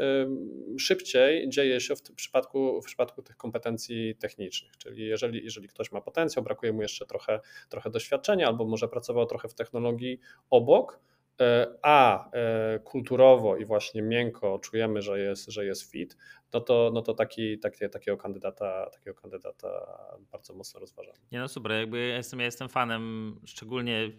szybciej 0.80 1.50
dzieje 1.50 1.80
się 1.80 1.96
w 1.96 2.02
przypadku, 2.02 2.82
w 2.82 2.86
przypadku 2.86 3.22
tych 3.22 3.38
kompetencji 3.38 4.16
technicznych, 4.16 4.78
czyli 4.78 5.08
jeżeli, 5.08 5.44
jeżeli 5.44 5.68
ktoś 5.68 5.92
ma 5.92 6.02
potencjał, 6.02 6.44
brakuje 6.44 6.74
mu 6.74 6.82
jeszcze 6.82 7.06
trochę, 7.06 7.40
trochę 7.70 7.90
doświadczenia 7.90 8.48
albo 8.48 8.66
może 8.66 8.88
pracował 8.88 9.26
trochę 9.26 9.48
w 9.48 9.54
technologii 9.54 10.20
obok, 10.50 11.00
e, 11.42 11.68
a 11.82 12.30
e, 12.32 12.80
kulturowo 12.80 13.58
i 13.58 13.66
właśnie 13.66 14.02
miękko 14.02 14.60
czujemy, 14.60 15.02
że 15.02 15.20
jest, 15.20 15.50
że 15.50 15.66
jest 15.66 15.92
fit, 15.92 16.18
no 16.54 16.62
to, 16.62 16.92
no 16.94 17.02
to 17.02 17.14
taki, 17.14 17.60
taki, 17.60 17.90
takiego, 17.90 18.18
kandydata, 18.18 18.90
takiego 18.90 19.22
kandydata 19.22 20.00
bardzo 20.32 20.54
mocno 20.54 20.80
rozważamy. 20.80 21.18
Nie 21.32 21.40
no 21.40 21.48
super, 21.48 21.72
jakby 21.72 22.08
ja 22.08 22.18
jestem, 22.18 22.40
ja 22.40 22.46
jestem 22.46 22.70
fanem, 22.70 23.36
szczególnie 23.46 24.12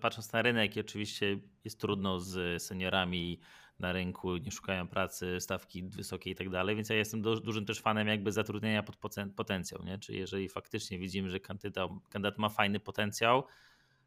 patrząc 0.00 0.32
na 0.32 0.42
rynek 0.42 0.76
i 0.76 0.80
oczywiście 0.80 1.38
jest 1.64 1.80
trudno 1.80 2.20
z 2.20 2.62
seniorami 2.62 3.40
na 3.78 3.92
rynku, 3.92 4.36
nie 4.36 4.50
szukają 4.50 4.88
pracy, 4.88 5.40
stawki 5.40 5.82
wysokie 5.82 6.30
i 6.30 6.34
tak 6.34 6.50
dalej, 6.50 6.76
więc 6.76 6.88
ja 6.88 6.96
jestem 6.96 7.22
dużym 7.22 7.66
też 7.66 7.80
fanem 7.80 8.08
jakby 8.08 8.32
zatrudnienia 8.32 8.82
pod 8.82 8.96
potencjał, 9.36 9.82
nie? 9.84 9.98
Czyli 9.98 10.18
jeżeli 10.18 10.48
faktycznie 10.48 10.98
widzimy, 10.98 11.30
że 11.30 11.40
kandydat 11.40 12.38
ma 12.38 12.48
fajny 12.48 12.80
potencjał, 12.80 13.44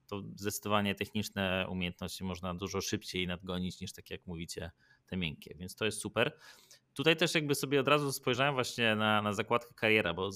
to 0.08 0.22
zdecydowanie 0.36 0.96
techniczne 0.96 1.68
umiejętności 1.70 2.24
można 2.24 2.56
dużo 2.56 2.82
szybciej 2.82 3.28
nadgonić 3.28 3.82
niż 3.82 3.94
tak 3.94 4.10
jak 4.10 4.28
mówicie 4.28 4.72
te 5.08 5.18
miękkie, 5.18 5.56
więc 5.60 5.76
to 5.76 5.86
jest 5.86 6.02
super. 6.02 6.38
Tutaj 6.94 7.18
też 7.18 7.36
jakby 7.36 7.56
sobie 7.56 7.80
od 7.80 7.88
razu 7.88 8.12
spojrzałem 8.12 8.54
właśnie 8.54 8.96
na, 8.96 9.22
na 9.22 9.34
zakładkę 9.34 9.74
kariera, 9.74 10.14
bo 10.14 10.30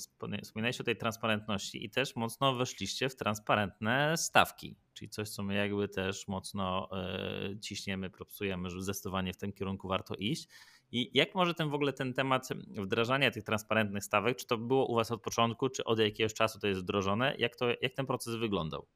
wspominałeś 0.43 0.81
o 0.81 0.83
tej 0.83 0.95
transparentności 0.95 1.85
i 1.85 1.89
też 1.89 2.15
mocno 2.15 2.55
weszliście 2.55 3.09
w 3.09 3.15
transparentne 3.15 4.17
stawki, 4.17 4.75
czyli 4.93 5.09
coś, 5.09 5.29
co 5.29 5.43
my 5.43 5.55
jakby 5.55 5.87
też 5.87 6.27
mocno 6.27 6.89
e, 6.91 7.59
ciśniemy, 7.59 8.09
propsujemy, 8.09 8.69
że 8.69 8.81
zdecydowanie 8.81 9.33
w 9.33 9.37
tym 9.37 9.53
kierunku 9.53 9.87
warto 9.87 10.15
iść. 10.15 10.47
I 10.91 11.11
jak 11.13 11.35
może 11.35 11.53
ten 11.53 11.69
w 11.69 11.73
ogóle 11.73 11.93
ten 11.93 12.13
temat 12.13 12.49
wdrażania 12.67 13.31
tych 13.31 13.43
transparentnych 13.43 14.03
stawek, 14.03 14.37
czy 14.37 14.47
to 14.47 14.57
było 14.57 14.85
u 14.85 14.95
Was 14.95 15.11
od 15.11 15.21
początku, 15.21 15.69
czy 15.69 15.83
od 15.83 15.99
jakiegoś 15.99 16.33
czasu 16.33 16.59
to 16.59 16.67
jest 16.67 16.81
wdrożone? 16.81 17.35
Jak, 17.37 17.55
to, 17.55 17.65
jak 17.81 17.93
ten 17.93 18.05
proces 18.05 18.35
wyglądał? 18.35 18.87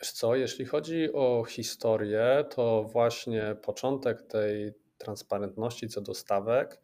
Wiesz 0.00 0.12
co, 0.12 0.36
jeśli 0.36 0.64
chodzi 0.64 1.12
o 1.12 1.44
historię, 1.48 2.44
to 2.50 2.84
właśnie 2.84 3.56
początek 3.62 4.22
tej 4.22 4.72
transparentności 4.98 5.88
co 5.88 6.00
do 6.00 6.14
stawek, 6.14 6.80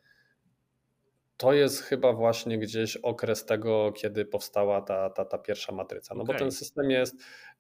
to 1.37 1.53
jest 1.53 1.83
chyba 1.83 2.13
właśnie 2.13 2.59
gdzieś 2.59 2.97
okres 2.97 3.45
tego, 3.45 3.93
kiedy 3.93 4.25
powstała 4.25 4.83
ta, 4.83 5.11
ta, 5.11 5.25
ta 5.25 5.39
pierwsza 5.39 5.73
matryca. 5.73 6.15
No 6.15 6.23
okay. 6.23 6.35
bo 6.35 6.39
ten 6.39 6.51
system 6.53 6.91
jest 6.91 7.15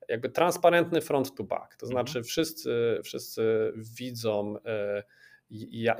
jakby 0.08 0.28
transparentny 0.28 1.00
front 1.00 1.34
to 1.34 1.44
back. 1.44 1.76
To 1.76 1.86
znaczy 1.86 2.10
mhm. 2.18 2.24
wszyscy, 2.24 3.00
wszyscy 3.04 3.72
widzą 3.76 4.56
e, 4.66 5.02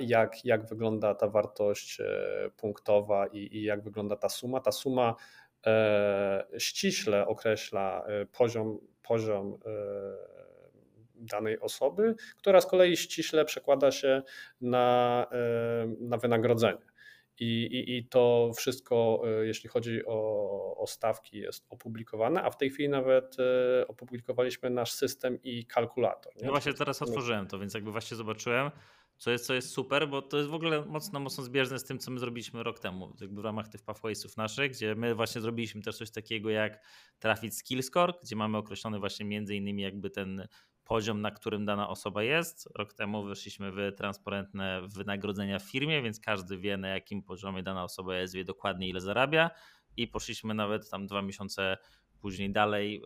jak, 0.01 0.45
jak 0.45 0.67
wygląda 0.67 1.15
ta 1.15 1.29
wartość 1.29 2.01
e, 2.01 2.07
punktowa 2.57 3.27
i, 3.27 3.57
i 3.57 3.63
jak 3.63 3.83
wygląda 3.83 4.17
ta 4.17 4.29
suma. 4.29 4.61
Ta 4.61 4.73
suma 4.73 5.15
ściśle 6.59 7.27
określa 7.27 8.07
poziom, 8.33 8.79
poziom 9.03 9.59
danej 11.25 11.61
osoby, 11.61 12.15
która 12.37 12.61
z 12.61 12.67
kolei 12.67 12.97
ściśle 12.97 13.45
przekłada 13.45 13.93
się 13.93 14.23
na, 14.61 15.27
e, 15.33 15.87
na 16.01 16.17
wynagrodzenie. 16.17 16.95
I, 17.41 17.65
i, 17.65 17.97
I 17.97 18.09
to 18.09 18.53
wszystko, 18.57 19.23
e, 19.27 19.47
jeśli 19.47 19.69
chodzi 19.69 20.07
o, 20.07 20.77
o 20.77 20.87
stawki, 20.87 21.39
jest 21.39 21.67
opublikowane, 21.71 22.43
a 22.43 22.51
w 22.51 22.57
tej 22.57 22.71
chwili 22.71 22.89
nawet 22.89 23.37
e, 23.39 23.87
opublikowaliśmy 23.89 24.71
nasz 24.71 24.93
system 24.93 25.43
i 25.43 25.67
kalkulator. 25.67 26.37
Nie? 26.37 26.47
No 26.47 26.51
właśnie 26.51 26.75
teraz 26.75 27.03
otworzyłem 27.03 27.47
to, 27.47 27.59
więc 27.59 27.75
jakby 27.75 27.93
właśnie 27.93 28.17
zobaczyłem, 28.17 28.71
co 29.17 29.31
jest, 29.31 29.47
co 29.47 29.55
jest 29.55 29.71
super, 29.71 30.09
bo 30.09 30.23
to 30.23 30.37
jest 30.37 30.51
w 30.51 30.55
ogóle 30.55 30.85
mocno, 30.85 31.21
mocno 31.21 31.45
zbieżne 31.45 31.79
z 31.79 31.85
tym, 31.85 31.99
co 31.99 32.11
my 32.11 32.21
zrobiliśmy 32.21 32.63
rok 32.63 32.79
temu, 32.79 33.17
jakby 33.21 33.43
w 33.43 33.45
ramach 33.45 33.69
tych 33.69 33.83
pathwaysów 33.83 34.37
naszych, 34.37 34.73
gdzie 34.73 34.95
my 34.95 35.15
właśnie 35.15 35.41
zrobiliśmy 35.41 35.83
też 35.83 35.97
coś 35.97 36.11
takiego 36.11 36.51
jak 36.51 36.85
trafić 37.19 37.57
skill 37.57 37.83
score, 37.83 38.15
gdzie 38.23 38.37
mamy 38.37 38.59
określony 38.59 38.99
właśnie 38.99 39.27
między 39.27 39.57
innymi 39.57 39.83
jakby 39.83 40.11
ten 40.11 40.49
poziom, 40.85 41.21
na 41.21 41.31
którym 41.31 41.65
dana 41.65 41.89
osoba 41.89 42.23
jest. 42.23 42.69
Rok 42.75 42.95
temu 42.95 43.25
wyszliśmy 43.25 43.73
w 43.73 43.93
transparentne 43.97 44.83
wynagrodzenia 44.89 45.59
w 45.59 45.71
firmie, 45.71 46.03
więc 46.03 46.21
każdy 46.21 46.59
wie 46.59 46.77
na 46.77 46.89
jakim 46.89 47.23
poziomie 47.23 47.63
dana 47.63 47.85
osoba 47.85 48.17
jest, 48.17 48.35
wie 48.35 48.45
dokładnie 48.45 48.89
ile 48.89 49.01
zarabia 49.01 49.51
i 49.97 50.09
poszliśmy 50.09 50.55
nawet 50.55 50.91
tam 50.91 51.07
dwa 51.07 51.23
miesiące 51.23 51.77
później 52.25 52.53
dalej, 52.53 53.03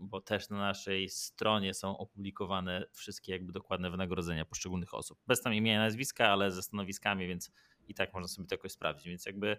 bo 0.00 0.20
też 0.20 0.48
na 0.48 0.58
naszej 0.58 1.08
stronie 1.08 1.74
są 1.74 1.98
opublikowane 1.98 2.86
wszystkie 2.92 3.32
jakby 3.32 3.52
dokładne 3.52 3.90
wynagrodzenia 3.90 4.44
poszczególnych 4.44 4.94
osób. 4.94 5.18
Bez 5.26 5.42
tam 5.42 5.54
imienia, 5.54 5.78
nazwiska, 5.78 6.28
ale 6.28 6.52
ze 6.52 6.62
stanowiskami, 6.62 7.26
więc 7.28 7.52
i 7.88 7.94
tak 7.94 8.14
można 8.14 8.28
sobie 8.28 8.48
to 8.48 8.54
jakoś 8.54 8.72
sprawdzić. 8.72 9.08
Więc 9.08 9.26
jakby, 9.26 9.56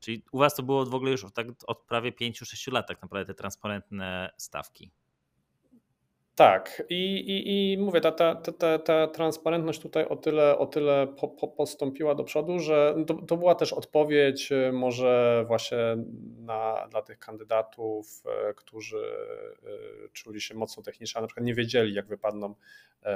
czyli 0.00 0.24
u 0.32 0.38
Was 0.38 0.54
to 0.54 0.62
było 0.62 0.86
w 0.86 0.94
ogóle 0.94 1.10
już 1.10 1.24
od, 1.24 1.34
tak, 1.34 1.46
od 1.66 1.78
prawie 1.78 2.12
5-6 2.12 2.72
lat 2.72 2.88
tak 2.88 3.02
naprawdę 3.02 3.34
te 3.34 3.34
transparentne 3.34 4.30
stawki. 4.36 4.90
Tak, 6.38 6.82
i, 6.88 7.16
i, 7.16 7.72
i 7.72 7.78
mówię, 7.78 8.00
ta, 8.00 8.12
ta, 8.12 8.34
ta, 8.34 8.78
ta 8.78 9.06
transparentność 9.06 9.80
tutaj 9.80 10.04
o 10.04 10.16
tyle, 10.16 10.58
o 10.58 10.66
tyle 10.66 11.06
po, 11.06 11.28
po 11.28 11.48
postąpiła 11.48 12.14
do 12.14 12.24
przodu, 12.24 12.58
że 12.58 12.94
to, 13.06 13.14
to, 13.14 13.36
była 13.36 13.54
też 13.54 13.72
odpowiedź 13.72 14.52
y, 14.52 14.72
może 14.72 15.44
właśnie 15.46 15.78
na, 16.38 16.88
dla 16.90 17.02
tych 17.02 17.18
kandydatów, 17.18 18.22
y, 18.50 18.54
którzy 18.54 18.96
y, 18.96 20.08
czuli 20.12 20.40
się 20.40 20.54
mocno 20.54 20.82
technicznie, 20.82 21.18
a 21.18 21.20
na 21.20 21.26
przykład 21.26 21.46
nie 21.46 21.54
wiedzieli, 21.54 21.94
jak 21.94 22.06
wypadną, 22.06 22.54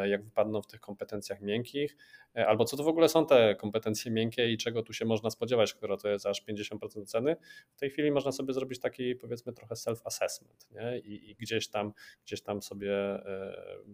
jak 0.04 0.24
wypadną 0.24 0.62
w 0.62 0.66
tych 0.66 0.80
kompetencjach 0.80 1.40
miękkich, 1.40 1.96
albo 2.34 2.64
co 2.64 2.76
to 2.76 2.84
w 2.84 2.88
ogóle 2.88 3.08
są 3.08 3.26
te 3.26 3.54
kompetencje 3.54 4.10
miękkie 4.10 4.52
i 4.52 4.56
czego 4.58 4.82
tu 4.82 4.92
się 4.92 5.04
można 5.04 5.30
spodziewać, 5.30 5.70
skoro 5.70 5.96
to 5.96 6.08
jest 6.08 6.26
aż 6.26 6.42
50% 6.46 7.06
ceny. 7.06 7.36
W 7.72 7.80
tej 7.80 7.90
chwili 7.90 8.10
można 8.10 8.32
sobie 8.32 8.52
zrobić 8.52 8.80
taki 8.80 9.14
powiedzmy 9.14 9.52
trochę 9.52 9.74
self-assessment 9.74 10.70
nie? 10.70 10.98
I, 10.98 11.30
i 11.30 11.34
gdzieś, 11.34 11.68
tam, 11.68 11.92
gdzieś 12.24 12.42
tam 12.42 12.62
sobie 12.62 13.11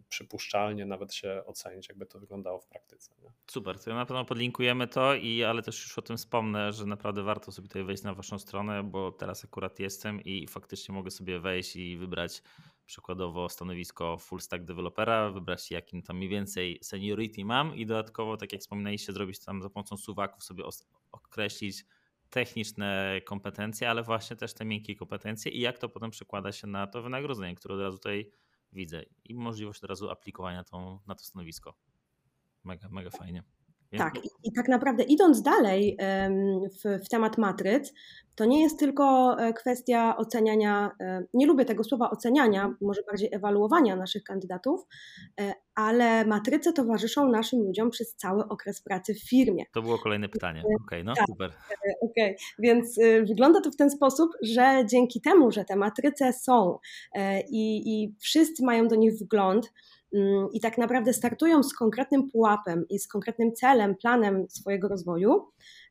przypuszczalnie 0.08 0.86
nawet 0.86 1.14
się 1.14 1.42
ocenić, 1.46 1.88
jakby 1.88 2.06
to 2.06 2.18
wyglądało 2.18 2.60
w 2.60 2.66
praktyce. 2.66 3.14
Nie? 3.22 3.32
Super, 3.46 3.80
to 3.80 3.94
na 3.94 4.06
pewno 4.06 4.24
podlinkujemy 4.24 4.88
to, 4.88 5.14
i, 5.14 5.44
ale 5.44 5.62
też 5.62 5.82
już 5.82 5.98
o 5.98 6.02
tym 6.02 6.16
wspomnę, 6.16 6.72
że 6.72 6.86
naprawdę 6.86 7.22
warto 7.22 7.52
sobie 7.52 7.68
tutaj 7.68 7.84
wejść 7.84 8.02
na 8.02 8.14
waszą 8.14 8.38
stronę, 8.38 8.82
bo 8.82 9.12
teraz 9.12 9.44
akurat 9.44 9.78
jestem 9.80 10.20
i 10.20 10.46
faktycznie 10.46 10.94
mogę 10.94 11.10
sobie 11.10 11.40
wejść 11.40 11.76
i 11.76 11.96
wybrać 11.96 12.42
przykładowo 12.86 13.48
stanowisko 13.48 14.18
full 14.18 14.40
stack 14.40 14.64
dewelopera, 14.64 15.30
wybrać 15.30 15.70
jakim 15.70 16.02
tam 16.02 16.16
mniej 16.16 16.28
więcej 16.28 16.78
seniority 16.82 17.44
mam 17.44 17.76
i 17.76 17.86
dodatkowo, 17.86 18.36
tak 18.36 18.52
jak 18.52 18.60
wspominaliście, 18.60 19.12
zrobić 19.12 19.44
tam 19.44 19.62
za 19.62 19.70
pomocą 19.70 19.96
suwaków 19.96 20.44
sobie 20.44 20.64
określić 21.12 21.84
techniczne 22.30 23.20
kompetencje, 23.24 23.90
ale 23.90 24.02
właśnie 24.02 24.36
też 24.36 24.54
te 24.54 24.64
miękkie 24.64 24.96
kompetencje 24.96 25.52
i 25.52 25.60
jak 25.60 25.78
to 25.78 25.88
potem 25.88 26.10
przekłada 26.10 26.52
się 26.52 26.66
na 26.66 26.86
to 26.86 27.02
wynagrodzenie, 27.02 27.54
które 27.54 27.74
od 27.74 27.80
razu 27.80 27.98
tutaj 27.98 28.30
widzę 28.72 29.02
i 29.24 29.34
możliwość 29.34 29.84
od 29.84 29.90
razu 29.90 30.10
aplikowania 30.10 30.64
tą, 30.64 30.98
na 31.06 31.14
to 31.14 31.24
stanowisko. 31.24 31.74
Mega, 32.64 32.88
mega 32.88 33.10
fajnie. 33.10 33.44
Tak, 33.96 34.24
i, 34.24 34.28
i, 34.44 34.52
tak 34.52 34.68
naprawdę 34.68 35.02
idąc 35.02 35.42
dalej 35.42 35.96
w, 36.84 37.04
w, 37.04 37.08
temat 37.08 37.38
matryc, 37.38 37.92
to 38.38 38.44
nie 38.44 38.62
jest 38.62 38.78
tylko 38.78 39.36
e, 39.38 39.52
kwestia 39.52 40.16
oceniania, 40.16 40.90
e, 41.00 41.24
nie 41.34 41.46
lubię 41.46 41.64
tego 41.64 41.84
słowa 41.84 42.10
oceniania, 42.10 42.74
może 42.80 43.02
bardziej 43.02 43.28
ewaluowania 43.32 43.96
naszych 43.96 44.22
kandydatów, 44.22 44.86
e, 45.40 45.54
ale 45.74 46.24
matryce 46.24 46.72
towarzyszą 46.72 47.28
naszym 47.28 47.60
ludziom 47.60 47.90
przez 47.90 48.14
cały 48.14 48.48
okres 48.48 48.82
pracy 48.82 49.14
w 49.14 49.28
firmie. 49.28 49.64
To 49.72 49.82
było 49.82 49.98
kolejne 49.98 50.28
pytanie. 50.28 50.60
Okej, 50.60 50.76
okay, 50.86 51.04
no 51.04 51.14
tak, 51.14 51.26
super. 51.26 51.52
Okay. 52.00 52.34
Więc 52.58 52.98
wygląda 53.28 53.60
to 53.60 53.70
w 53.70 53.76
ten 53.76 53.90
sposób, 53.90 54.30
że 54.42 54.84
dzięki 54.90 55.20
temu, 55.20 55.50
że 55.50 55.64
te 55.64 55.76
matryce 55.76 56.32
są 56.32 56.78
i, 57.50 57.82
i 57.86 58.14
wszyscy 58.20 58.64
mają 58.64 58.88
do 58.88 58.96
nich 58.96 59.12
wgląd, 59.14 59.72
i 60.52 60.60
tak 60.60 60.78
naprawdę 60.78 61.12
startują 61.12 61.62
z 61.62 61.74
konkretnym 61.74 62.30
pułapem 62.30 62.88
i 62.88 62.98
z 62.98 63.08
konkretnym 63.08 63.52
celem, 63.52 63.96
planem 63.96 64.46
swojego 64.48 64.88
rozwoju, 64.88 65.48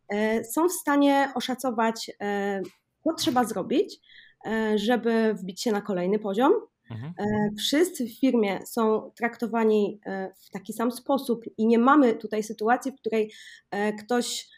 e, 0.09 0.43
są 0.43 0.69
w 0.69 0.71
stanie 0.71 1.31
oszacować, 1.35 2.11
e, 2.21 2.61
co 3.03 3.13
trzeba 3.13 3.43
zrobić, 3.43 3.99
e, 4.45 4.77
żeby 4.77 5.33
wbić 5.33 5.61
się 5.61 5.71
na 5.71 5.81
kolejny 5.81 6.19
poziom. 6.19 6.53
Mhm. 6.91 7.13
Wszyscy 7.57 8.05
w 8.05 8.19
firmie 8.19 8.59
są 8.65 9.11
traktowani 9.15 9.99
w 10.45 10.49
taki 10.49 10.73
sam 10.73 10.91
sposób 10.91 11.45
i 11.57 11.67
nie 11.67 11.79
mamy 11.79 12.13
tutaj 12.13 12.43
sytuacji, 12.43 12.91
w 12.91 12.95
której 12.95 13.31
ktoś 13.99 14.49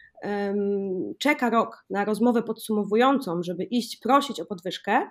czeka 1.20 1.50
rok 1.50 1.86
na 1.90 2.06
rozmowę 2.06 2.44
podsumowującą, 2.44 3.44
żeby 3.44 3.64
iść 3.64 3.98
prosić 3.98 4.40
o 4.40 4.46
podwyżkę, 4.46 5.08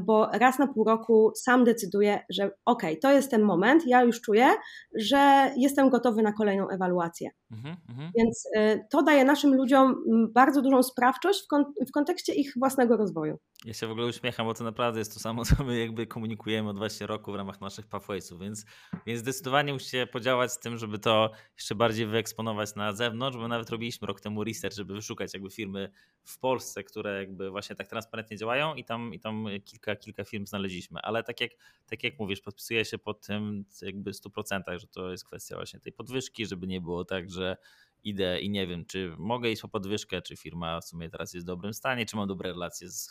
bo 0.00 0.30
raz 0.32 0.58
na 0.58 0.66
pół 0.66 0.84
roku 0.84 1.32
sam 1.34 1.64
decyduję, 1.64 2.20
że 2.30 2.50
ok, 2.64 2.82
to 3.02 3.12
jest 3.12 3.30
ten 3.30 3.42
moment, 3.42 3.86
ja 3.86 4.02
już 4.02 4.20
czuję, 4.20 4.48
że 4.94 5.50
jestem 5.56 5.90
gotowy 5.90 6.22
na 6.22 6.32
kolejną 6.32 6.68
ewaluację. 6.68 7.30
Mhm, 7.52 7.76
mhm. 7.88 8.10
Więc 8.16 8.48
e, 8.56 8.78
to 8.90 9.02
daje 9.02 9.24
naszym 9.24 9.54
ludziom 9.54 9.94
bardzo 10.34 10.62
dużą 10.62 10.82
sprawczość 10.82 11.44
w, 11.44 11.46
kon 11.46 11.64
w 11.88 11.92
kontekście 11.92 12.34
ich 12.34 12.52
własnego 12.56 12.96
rozwoju. 12.96 13.36
Ja 13.66 13.74
się 13.74 13.86
w 13.86 13.90
ogóle 13.90 14.06
uśmiecham, 14.06 14.46
bo 14.46 14.54
to 14.54 14.64
naprawdę 14.64 14.98
jest 14.98 15.14
to 15.14 15.20
samo, 15.20 15.44
co 15.56 15.64
my 15.64 15.78
jakby 15.78 16.06
komunikujemy 16.06 16.68
od 16.70 16.78
właśnie 16.78 17.06
roku 17.06 17.32
w 17.32 17.34
ramach 17.34 17.60
naszych 17.60 17.86
pathwaysów, 17.86 18.40
więc, 18.40 18.66
więc 19.06 19.20
zdecydowanie 19.20 19.72
musicie 19.72 20.06
podziałać 20.06 20.52
z 20.52 20.58
tym, 20.58 20.78
żeby 20.78 20.98
to 20.98 21.30
jeszcze 21.56 21.74
bardziej 21.74 22.06
wyeksponować 22.06 22.74
na 22.74 22.92
zewnątrz, 22.92 23.36
bo 23.36 23.48
nawet 23.48 23.70
robiliśmy 23.70 24.06
rok 24.06 24.20
temu 24.20 24.44
research, 24.44 24.76
żeby 24.76 24.94
wyszukać 24.94 25.34
jakby 25.34 25.50
firmy 25.50 25.92
w 26.24 26.38
Polsce, 26.38 26.84
które 26.84 27.18
jakby 27.18 27.50
właśnie 27.50 27.76
tak 27.76 27.88
transparentnie 27.88 28.36
działają 28.36 28.74
i 28.74 28.84
tam, 28.84 29.14
i 29.14 29.20
tam 29.20 29.46
kilka, 29.64 29.96
kilka 29.96 30.24
firm 30.24 30.46
znaleźliśmy, 30.46 31.00
ale 31.00 31.22
tak 31.22 31.40
jak, 31.40 31.50
tak 31.86 32.04
jak 32.04 32.18
mówisz, 32.18 32.40
podpisuję 32.40 32.84
się 32.84 32.98
pod 32.98 33.26
tym 33.26 33.64
jakby 33.82 34.10
100%, 34.10 34.78
że 34.78 34.86
to 34.86 35.10
jest 35.10 35.24
kwestia 35.24 35.56
właśnie 35.56 35.80
tej 35.80 35.92
podwyżki, 35.92 36.46
żeby 36.46 36.66
nie 36.66 36.80
było 36.80 37.04
tak, 37.04 37.30
że 37.30 37.56
idę 38.04 38.40
i 38.40 38.50
nie 38.50 38.66
wiem, 38.66 38.84
czy 38.84 39.14
mogę 39.18 39.50
iść 39.50 39.62
po 39.62 39.68
podwyżkę, 39.68 40.22
czy 40.22 40.36
firma 40.36 40.80
w 40.80 40.84
sumie 40.84 41.10
teraz 41.10 41.34
jest 41.34 41.46
w 41.46 41.48
dobrym 41.48 41.74
stanie, 41.74 42.06
czy 42.06 42.16
mam 42.16 42.28
dobre 42.28 42.52
relacje 42.52 42.88
z 42.88 43.08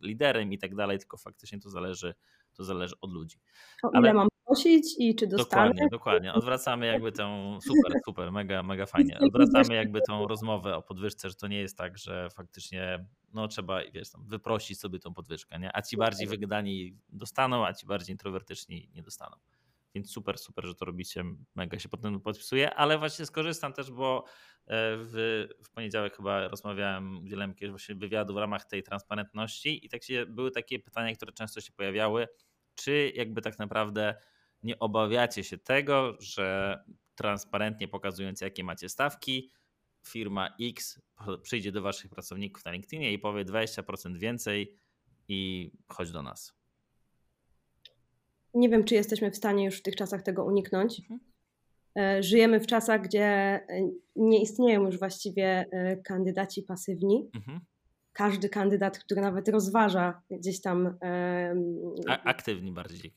liderem 0.00 0.52
i 0.52 0.58
tak 0.58 0.74
dalej, 0.74 0.98
tylko 0.98 1.16
faktycznie 1.16 1.60
to 1.60 1.70
zależy, 1.70 2.14
to 2.54 2.64
zależy 2.64 2.94
od 3.00 3.12
ludzi. 3.12 3.36
O 3.82 3.90
Ale... 3.92 4.00
ile 4.00 4.14
mam 4.14 4.28
prosić 4.46 4.94
i 4.98 5.14
czy 5.14 5.26
dostanę? 5.26 5.68
Dokładnie, 5.68 5.88
dokładnie. 5.90 6.34
Odwracamy 6.34 6.86
jakby 6.86 7.12
tę, 7.12 7.58
super, 7.62 8.00
super, 8.04 8.32
mega, 8.32 8.62
mega 8.62 8.86
fajnie. 8.86 9.18
Odwracamy 9.18 9.74
jakby 9.74 10.00
tą 10.08 10.28
rozmowę 10.28 10.76
o 10.76 10.82
podwyżce, 10.82 11.28
że 11.28 11.34
to 11.34 11.46
nie 11.46 11.58
jest 11.58 11.76
tak, 11.78 11.98
że 11.98 12.28
faktycznie 12.30 13.06
no 13.34 13.48
trzeba 13.48 13.80
wiesz, 13.92 14.10
tam, 14.10 14.26
wyprosić 14.26 14.80
sobie 14.80 14.98
tą 14.98 15.14
podwyżkę, 15.14 15.58
nie? 15.58 15.76
a 15.76 15.82
ci 15.82 15.96
bardziej 15.96 16.26
wygadani 16.26 16.98
dostaną, 17.08 17.66
a 17.66 17.72
ci 17.72 17.86
bardziej 17.86 18.14
introwertyczni 18.14 18.90
nie 18.94 19.02
dostaną. 19.02 19.36
Więc 19.96 20.10
super, 20.10 20.38
super, 20.38 20.66
że 20.66 20.74
to 20.74 20.84
robicie, 20.84 21.24
mega 21.54 21.78
się 21.78 21.88
potem 21.88 22.20
podpisuje, 22.20 22.74
ale 22.74 22.98
właśnie 22.98 23.26
skorzystam 23.26 23.72
też, 23.72 23.90
bo 23.90 24.24
e, 24.66 24.96
w, 24.96 25.46
w 25.64 25.70
poniedziałek 25.70 26.16
chyba 26.16 26.48
rozmawiałem, 26.48 27.18
udzielałem 27.24 27.50
jakiegoś 27.50 27.70
właśnie 27.70 27.94
wywiadu 27.94 28.34
w 28.34 28.36
ramach 28.36 28.64
tej 28.64 28.82
transparentności 28.82 29.86
i 29.86 29.88
tak 29.88 30.02
się, 30.04 30.26
były 30.26 30.50
takie 30.50 30.78
pytania, 30.78 31.14
które 31.14 31.32
często 31.32 31.60
się 31.60 31.72
pojawiały, 31.72 32.28
czy 32.74 33.12
jakby 33.14 33.42
tak 33.42 33.58
naprawdę 33.58 34.14
nie 34.62 34.78
obawiacie 34.78 35.44
się 35.44 35.58
tego, 35.58 36.16
że 36.20 36.78
transparentnie 37.14 37.88
pokazując 37.88 38.40
jakie 38.40 38.64
macie 38.64 38.88
stawki, 38.88 39.50
firma 40.06 40.56
X 40.60 41.00
przyjdzie 41.42 41.72
do 41.72 41.82
waszych 41.82 42.10
pracowników 42.10 42.64
na 42.64 42.70
LinkedInie 42.70 43.12
i 43.12 43.18
powie 43.18 43.44
20% 43.44 44.18
więcej 44.18 44.78
i 45.28 45.70
chodź 45.88 46.10
do 46.10 46.22
nas. 46.22 46.65
Nie 48.56 48.68
wiem, 48.68 48.84
czy 48.84 48.94
jesteśmy 48.94 49.30
w 49.30 49.36
stanie 49.36 49.64
już 49.64 49.78
w 49.78 49.82
tych 49.82 49.96
czasach 49.96 50.22
tego 50.22 50.44
uniknąć. 50.44 51.00
Mhm. 51.00 51.20
E, 51.96 52.22
żyjemy 52.22 52.60
w 52.60 52.66
czasach, 52.66 53.02
gdzie 53.02 53.24
e, 53.24 53.64
nie 54.16 54.42
istnieją 54.42 54.86
już 54.86 54.98
właściwie 54.98 55.66
e, 55.70 55.96
kandydaci 55.96 56.62
pasywni. 56.62 57.30
Mhm. 57.34 57.60
Każdy 58.12 58.48
kandydat, 58.48 58.98
który 58.98 59.20
nawet 59.20 59.48
rozważa 59.48 60.22
gdzieś 60.30 60.60
tam. 60.60 60.98
A, 62.08 62.22
aktywni 62.22 62.72
bardziej. 62.72 63.12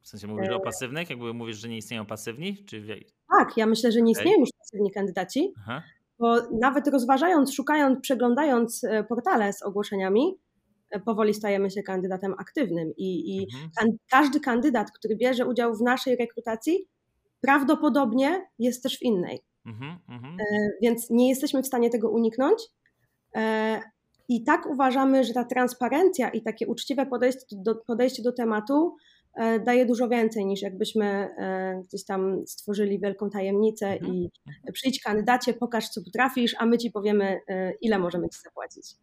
W 0.00 0.08
sensie 0.08 0.26
mówisz 0.26 0.48
o 0.48 0.60
pasywnych? 0.60 1.10
Jakby 1.10 1.34
mówisz, 1.34 1.56
że 1.56 1.68
nie 1.68 1.76
istnieją 1.76 2.06
pasywni? 2.06 2.64
Czy... 2.64 2.86
Tak, 3.38 3.56
ja 3.56 3.66
myślę, 3.66 3.92
że 3.92 4.02
nie 4.02 4.12
istnieją 4.12 4.40
już 4.40 4.50
pasywni 4.58 4.90
kandydaci. 4.90 5.52
Aha. 5.58 5.82
Bo 6.18 6.36
nawet 6.60 6.88
rozważając, 6.88 7.54
szukając, 7.54 8.00
przeglądając 8.00 8.82
portale 9.08 9.52
z 9.52 9.62
ogłoszeniami, 9.62 10.38
powoli 11.00 11.34
stajemy 11.34 11.70
się 11.70 11.82
kandydatem 11.82 12.34
aktywnym 12.38 12.92
i, 12.96 13.36
i 13.36 13.46
mhm. 13.54 13.96
każdy 14.10 14.40
kandydat, 14.40 14.90
który 14.90 15.16
bierze 15.16 15.46
udział 15.46 15.76
w 15.76 15.82
naszej 15.82 16.16
rekrutacji, 16.16 16.86
prawdopodobnie 17.40 18.46
jest 18.58 18.82
też 18.82 18.98
w 18.98 19.02
innej. 19.02 19.42
Mhm, 19.66 19.98
mhm. 20.08 20.36
E, 20.40 20.70
więc 20.82 21.10
nie 21.10 21.28
jesteśmy 21.28 21.62
w 21.62 21.66
stanie 21.66 21.90
tego 21.90 22.10
uniknąć. 22.10 22.62
E, 23.36 23.80
I 24.28 24.44
tak 24.44 24.66
uważamy, 24.66 25.24
że 25.24 25.32
ta 25.32 25.44
transparencja 25.44 26.28
i 26.28 26.42
takie 26.42 26.66
uczciwe 26.66 27.06
podejście 27.06 27.46
do, 27.52 27.74
podejście 27.74 28.22
do 28.22 28.32
tematu 28.32 28.96
e, 29.34 29.60
daje 29.60 29.86
dużo 29.86 30.08
więcej 30.08 30.46
niż 30.46 30.62
jakbyśmy 30.62 31.28
gdzieś 31.88 32.04
tam 32.04 32.46
stworzyli 32.46 33.00
wielką 33.00 33.30
tajemnicę 33.30 33.86
mhm. 33.86 34.14
i 34.14 34.30
przyjdź 34.72 35.02
kandydacie, 35.02 35.54
pokaż 35.54 35.88
co 35.88 36.02
potrafisz, 36.04 36.54
a 36.58 36.66
my 36.66 36.78
ci 36.78 36.90
powiemy, 36.90 37.40
ile 37.80 37.98
możemy 37.98 38.28
ci 38.28 38.38
zapłacić. 38.44 38.94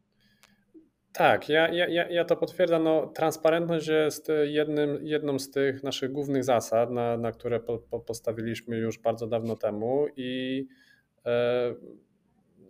Tak, 1.13 1.49
ja, 1.49 1.67
ja, 1.67 2.09
ja 2.09 2.25
to 2.25 2.35
potwierdzam. 2.35 2.83
No, 2.83 3.07
transparentność 3.07 3.87
jest 3.87 4.31
jednym, 4.43 5.07
jedną 5.07 5.39
z 5.39 5.51
tych 5.51 5.83
naszych 5.83 6.11
głównych 6.11 6.43
zasad, 6.43 6.91
na, 6.91 7.17
na 7.17 7.31
które 7.31 7.59
po, 7.59 7.77
po 7.77 7.99
postawiliśmy 7.99 8.77
już 8.77 8.99
bardzo 8.99 9.27
dawno 9.27 9.55
temu 9.55 10.05
i 10.15 10.65
e, 11.25 11.75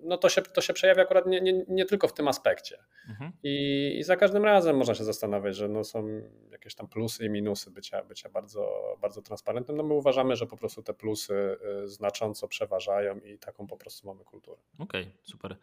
no 0.04 0.18
to, 0.18 0.30
się, 0.30 0.42
to 0.42 0.62
się 0.62 0.74
przejawia 0.74 1.02
akurat 1.02 1.26
nie, 1.26 1.42
nie, 1.42 1.66
nie 1.68 1.86
tylko 1.86 2.08
w 2.08 2.14
tym 2.14 2.28
aspekcie. 2.28 2.78
Mhm. 3.08 3.32
I, 3.44 3.96
I 4.00 4.04
za 4.04 4.16
każdym 4.16 4.46
razem 4.46 4.78
można 4.78 4.96
się 4.96 5.04
zastanawiać, 5.04 5.56
że 5.56 5.68
no 5.68 5.84
są 5.84 6.22
jakieś 6.52 6.76
tam 6.76 6.88
plusy 6.88 7.26
i 7.26 7.30
minusy 7.30 7.72
bycia, 7.72 8.04
bycia 8.04 8.30
bardzo, 8.30 8.96
bardzo 9.02 9.22
transparentnym. 9.22 9.78
No 9.78 9.84
my 9.84 9.94
uważamy, 9.94 10.36
że 10.36 10.48
po 10.48 10.58
prostu 10.58 10.84
te 10.84 10.94
plusy 10.94 11.58
y, 11.84 11.88
znacząco 11.88 12.48
przeważają 12.48 13.20
i 13.20 13.38
taką 13.38 13.68
po 13.68 13.78
prostu 13.78 14.08
mamy 14.08 14.24
kulturę. 14.24 14.62
Okej, 14.80 15.02
okay, 15.02 15.14
super. 15.24 15.58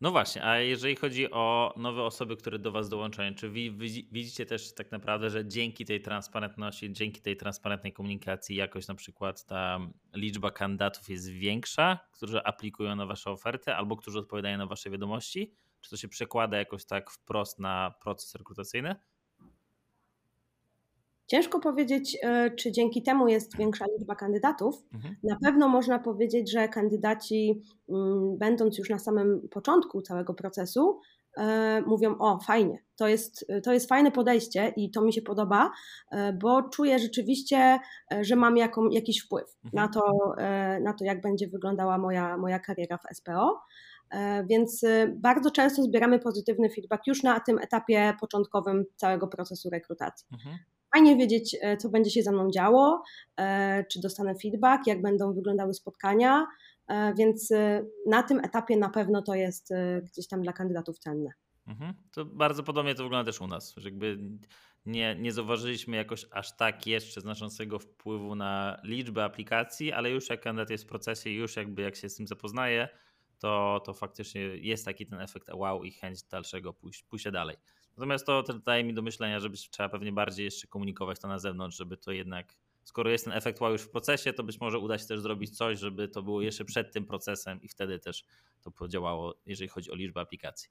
No 0.00 0.10
właśnie, 0.10 0.44
a 0.44 0.58
jeżeli 0.58 0.96
chodzi 0.96 1.30
o 1.30 1.74
nowe 1.76 2.02
osoby, 2.02 2.36
które 2.36 2.58
do 2.58 2.72
Was 2.72 2.88
dołączają, 2.88 3.34
czy 3.34 3.50
widzicie 4.12 4.46
też 4.46 4.74
tak 4.74 4.90
naprawdę, 4.90 5.30
że 5.30 5.46
dzięki 5.46 5.84
tej 5.84 6.00
transparentności, 6.00 6.92
dzięki 6.92 7.20
tej 7.20 7.36
transparentnej 7.36 7.92
komunikacji 7.92 8.56
jakoś 8.56 8.88
na 8.88 8.94
przykład 8.94 9.46
ta 9.46 9.78
liczba 10.14 10.50
kandydatów 10.50 11.08
jest 11.08 11.28
większa, 11.28 11.98
którzy 12.12 12.42
aplikują 12.44 12.96
na 12.96 13.06
Wasze 13.06 13.30
oferty 13.30 13.74
albo 13.74 13.96
którzy 13.96 14.18
odpowiadają 14.18 14.58
na 14.58 14.66
Wasze 14.66 14.90
wiadomości? 14.90 15.54
Czy 15.82 15.90
to 15.90 15.96
się 15.96 16.08
przekłada 16.08 16.56
jakoś 16.56 16.84
tak 16.84 17.10
wprost 17.10 17.58
na 17.58 17.94
proces 18.00 18.34
rekrutacyjny? 18.34 18.96
Ciężko 21.32 21.60
powiedzieć, 21.60 22.18
e, 22.22 22.50
czy 22.50 22.72
dzięki 22.72 23.02
temu 23.02 23.28
jest 23.28 23.56
większa 23.56 23.84
liczba 23.98 24.14
kandydatów. 24.14 24.82
Mhm. 24.94 25.16
Na 25.22 25.36
pewno 25.44 25.68
można 25.68 25.98
powiedzieć, 25.98 26.52
że 26.52 26.68
kandydaci, 26.68 27.62
mm, 27.88 28.38
będąc 28.38 28.78
już 28.78 28.90
na 28.90 28.98
samym 28.98 29.48
początku 29.48 30.02
całego 30.02 30.34
procesu, 30.34 31.00
e, 31.36 31.82
mówią: 31.86 32.16
O, 32.18 32.38
fajnie, 32.38 32.78
to 32.96 33.08
jest, 33.08 33.46
to 33.62 33.72
jest 33.72 33.88
fajne 33.88 34.10
podejście 34.10 34.72
i 34.76 34.90
to 34.90 35.02
mi 35.02 35.12
się 35.12 35.22
podoba, 35.22 35.70
e, 36.10 36.32
bo 36.32 36.62
czuję 36.62 36.98
rzeczywiście, 36.98 37.78
że 38.20 38.36
mam 38.36 38.56
jaką, 38.56 38.88
jakiś 38.88 39.20
wpływ 39.20 39.56
mhm. 39.64 39.72
na, 39.74 39.88
to, 39.88 40.34
na 40.82 40.92
to, 40.92 41.04
jak 41.04 41.20
będzie 41.20 41.48
wyglądała 41.48 41.98
moja, 41.98 42.36
moja 42.36 42.58
kariera 42.58 42.98
w 42.98 43.16
SPO. 43.16 43.60
Więc 44.46 44.80
bardzo 45.14 45.50
często 45.50 45.82
zbieramy 45.82 46.18
pozytywny 46.18 46.70
feedback 46.70 47.06
już 47.06 47.22
na 47.22 47.40
tym 47.40 47.58
etapie 47.58 48.14
początkowym 48.20 48.84
całego 48.96 49.28
procesu 49.28 49.70
rekrutacji. 49.70 50.26
Mhm 50.32 50.58
fajnie 50.92 51.16
wiedzieć, 51.16 51.56
e, 51.60 51.76
co 51.76 51.88
będzie 51.88 52.10
się 52.10 52.22
ze 52.22 52.32
mną 52.32 52.50
działo, 52.50 53.02
e, 53.36 53.84
czy 53.84 54.00
dostanę 54.00 54.34
feedback, 54.34 54.86
jak 54.86 55.02
będą 55.02 55.34
wyglądały 55.34 55.74
spotkania, 55.74 56.46
e, 56.88 57.14
więc 57.14 57.52
na 58.06 58.22
tym 58.22 58.40
etapie 58.40 58.76
na 58.76 58.90
pewno 58.90 59.22
to 59.22 59.34
jest 59.34 59.72
gdzieś 60.02 60.28
tam 60.28 60.42
dla 60.42 60.52
kandydatów 60.52 60.98
cenne. 60.98 61.30
Mhm. 61.66 61.94
To 62.14 62.24
bardzo 62.24 62.62
podobnie 62.62 62.94
to 62.94 63.02
wygląda 63.02 63.32
też 63.32 63.40
u 63.40 63.46
nas, 63.46 63.74
że 63.76 63.88
jakby 63.88 64.18
nie, 64.86 65.16
nie 65.18 65.32
zauważyliśmy 65.32 65.96
jakoś 65.96 66.26
aż 66.30 66.56
tak 66.56 66.86
jeszcze 66.86 67.20
znaczącego 67.20 67.78
wpływu 67.78 68.34
na 68.34 68.80
liczbę 68.84 69.24
aplikacji, 69.24 69.92
ale 69.92 70.10
już 70.10 70.30
jak 70.30 70.40
kandydat 70.40 70.70
jest 70.70 70.84
w 70.84 70.86
procesie, 70.86 71.30
już 71.30 71.56
jakby 71.56 71.82
jak 71.82 71.96
się 71.96 72.08
z 72.08 72.16
tym 72.16 72.26
zapoznaje, 72.26 72.88
to, 73.42 73.82
to 73.84 73.94
faktycznie 73.94 74.40
jest 74.40 74.84
taki 74.84 75.06
ten 75.06 75.20
efekt 75.20 75.48
wow 75.54 75.84
i 75.84 75.92
chęć 75.92 76.22
dalszego 76.22 76.74
pójścia 77.08 77.30
dalej. 77.30 77.56
Natomiast 77.96 78.26
to, 78.26 78.42
daje 78.42 78.84
mi 78.84 78.94
do 78.94 79.02
myślenia, 79.02 79.40
że 79.40 79.50
trzeba 79.50 79.88
pewnie 79.88 80.12
bardziej 80.12 80.44
jeszcze 80.44 80.66
komunikować 80.66 81.20
to 81.20 81.28
na 81.28 81.38
zewnątrz, 81.38 81.76
żeby 81.76 81.96
to 81.96 82.12
jednak, 82.12 82.54
skoro 82.84 83.10
jest 83.10 83.24
ten 83.24 83.34
efekt 83.34 83.60
wow 83.60 83.72
już 83.72 83.82
w 83.82 83.90
procesie, 83.90 84.32
to 84.32 84.42
być 84.42 84.60
może 84.60 84.78
uda 84.78 84.98
się 84.98 85.06
też 85.06 85.20
zrobić 85.20 85.56
coś, 85.56 85.78
żeby 85.78 86.08
to 86.08 86.22
było 86.22 86.42
jeszcze 86.42 86.64
przed 86.64 86.92
tym 86.92 87.06
procesem 87.06 87.62
i 87.62 87.68
wtedy 87.68 87.98
też 87.98 88.24
to 88.60 88.70
podziałało, 88.70 89.34
jeżeli 89.46 89.68
chodzi 89.68 89.90
o 89.90 89.94
liczbę 89.94 90.20
aplikacji. 90.20 90.70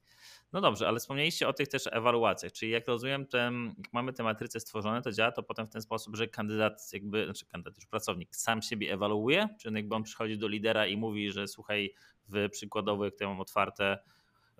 No 0.52 0.60
dobrze, 0.60 0.88
ale 0.88 1.00
wspomnieliście 1.00 1.48
o 1.48 1.52
tych 1.52 1.68
też 1.68 1.88
ewaluacjach, 1.92 2.52
czyli 2.52 2.72
jak 2.72 2.86
rozumiem, 2.88 3.26
ten, 3.26 3.74
jak 3.78 3.92
mamy 3.92 4.12
te 4.12 4.22
matryce 4.22 4.60
stworzone, 4.60 5.02
to 5.02 5.12
działa 5.12 5.32
to 5.32 5.42
potem 5.42 5.66
w 5.66 5.70
ten 5.70 5.82
sposób, 5.82 6.16
że 6.16 6.28
kandydat 6.28 6.92
jakby, 6.92 7.24
znaczy 7.24 7.46
kandydat, 7.46 7.76
już 7.76 7.86
pracownik 7.86 8.36
sam 8.36 8.62
siebie 8.62 8.92
ewaluuje, 8.92 9.48
czy 9.60 9.72
jakby 9.72 9.94
on 9.94 10.02
przychodzi 10.02 10.38
do 10.38 10.48
lidera 10.48 10.86
i 10.86 10.96
mówi, 10.96 11.32
że 11.32 11.48
słuchaj, 11.48 11.94
w 12.28 12.48
przykładowo, 12.50 13.04
jak 13.04 13.16
to 13.16 13.28
mam 13.28 13.40
otwarte, 13.40 13.98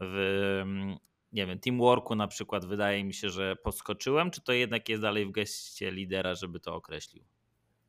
w 0.00 0.62
nie 1.32 1.46
wiem, 1.46 1.58
teamworku 1.58 2.14
na 2.14 2.28
przykład 2.28 2.64
wydaje 2.64 3.04
mi 3.04 3.14
się, 3.14 3.30
że 3.30 3.56
podskoczyłem, 3.56 4.30
czy 4.30 4.40
to 4.40 4.52
jednak 4.52 4.88
jest 4.88 5.02
dalej 5.02 5.26
w 5.26 5.30
geście 5.30 5.90
lidera, 5.90 6.34
żeby 6.34 6.60
to 6.60 6.74
określił? 6.74 7.24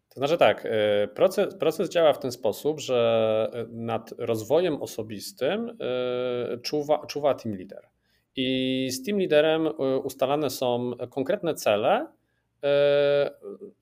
To 0.10 0.20
znaczy 0.20 0.38
tak, 0.38 0.66
y, 0.66 0.70
proces, 1.08 1.56
proces 1.56 1.90
działa 1.90 2.14
w 2.14 2.20
ten 2.20 2.32
sposób, 2.32 2.80
że 2.80 3.50
nad 3.70 4.14
rozwojem 4.18 4.82
osobistym 4.82 5.70
y, 5.70 6.60
czuwa, 6.62 7.06
czuwa 7.06 7.34
team 7.34 7.56
leader. 7.56 7.90
I 8.36 8.90
z 8.92 9.04
team 9.06 9.20
liderem 9.20 9.68
y, 9.68 9.72
ustalane 10.04 10.50
są 10.50 10.92
konkretne 11.10 11.54
cele, 11.56 12.08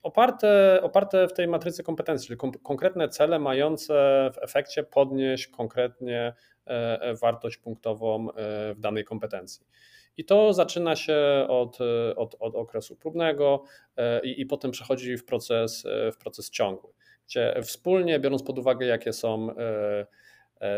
oparte, 0.02 0.80
oparte 0.82 1.28
w 1.28 1.32
tej 1.32 1.48
matrycy 1.48 1.82
kompetencji, 1.82 2.26
czyli 2.26 2.52
konkretne 2.62 3.08
cele 3.08 3.38
mające 3.38 3.94
w 4.34 4.38
efekcie 4.38 4.82
podnieść 4.82 5.46
konkretnie 5.46 6.34
E, 6.66 7.00
e, 7.00 7.14
wartość 7.14 7.56
punktową 7.56 8.30
e, 8.30 8.74
w 8.74 8.80
danej 8.80 9.04
kompetencji. 9.04 9.66
I 10.16 10.24
to 10.24 10.52
zaczyna 10.52 10.96
się 10.96 11.46
od, 11.48 11.78
od, 12.16 12.36
od 12.40 12.54
okresu 12.54 12.96
próbnego 12.96 13.64
i, 14.22 14.40
i 14.40 14.46
potem 14.46 14.70
przechodzi 14.70 15.16
w 15.16 15.24
proces, 15.24 15.84
w 16.12 16.16
proces 16.16 16.50
ciągły, 16.50 16.92
gdzie 17.26 17.54
wspólnie, 17.62 18.20
biorąc 18.20 18.42
pod 18.42 18.58
uwagę, 18.58 18.86
jakie 18.86 19.12
są 19.12 19.50
E, 19.50 20.06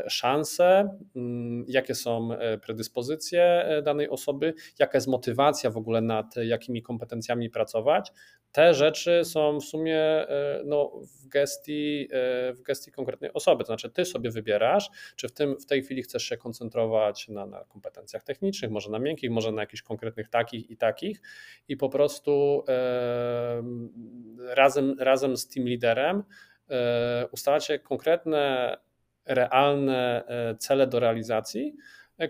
szanse, 0.08 0.98
mm, 1.16 1.64
jakie 1.68 1.94
są 1.94 2.32
e, 2.32 2.58
predyspozycje 2.58 3.42
e, 3.42 3.82
danej 3.82 4.08
osoby, 4.08 4.54
jaka 4.78 4.96
jest 4.96 5.08
motywacja 5.08 5.70
w 5.70 5.76
ogóle 5.76 6.00
nad 6.00 6.36
jakimi 6.36 6.82
kompetencjami 6.82 7.50
pracować. 7.50 8.12
Te 8.52 8.74
rzeczy 8.74 9.24
są 9.24 9.60
w 9.60 9.64
sumie 9.64 10.26
no, 10.64 10.92
w, 11.22 11.28
gestii, 11.28 12.08
w 12.54 12.62
gestii 12.62 12.92
konkretnej 12.92 13.32
osoby. 13.32 13.64
To 13.64 13.66
znaczy, 13.66 13.90
ty 13.90 14.04
sobie 14.04 14.30
wybierasz, 14.30 14.90
czy 15.16 15.28
w, 15.28 15.32
tym, 15.32 15.60
w 15.60 15.66
tej 15.66 15.82
chwili 15.82 16.02
chcesz 16.02 16.24
się 16.24 16.36
koncentrować 16.36 17.28
na, 17.28 17.46
na 17.46 17.64
kompetencjach 17.64 18.22
technicznych, 18.22 18.70
może 18.70 18.90
na 18.90 18.98
miękkich, 18.98 19.30
może 19.30 19.52
na 19.52 19.62
jakichś 19.62 19.82
konkretnych 19.82 20.28
takich 20.28 20.70
i 20.70 20.76
takich, 20.76 21.20
i 21.68 21.76
po 21.76 21.88
prostu 21.88 22.64
e, 22.68 23.62
razem, 24.54 24.96
razem 25.00 25.36
z 25.36 25.48
team 25.48 25.66
liderem 25.66 26.22
e, 26.70 27.26
ustalacie 27.32 27.78
konkretne 27.78 28.76
realne 29.26 30.24
e, 30.26 30.56
cele 30.58 30.86
do 30.86 31.00
realizacji, 31.00 31.76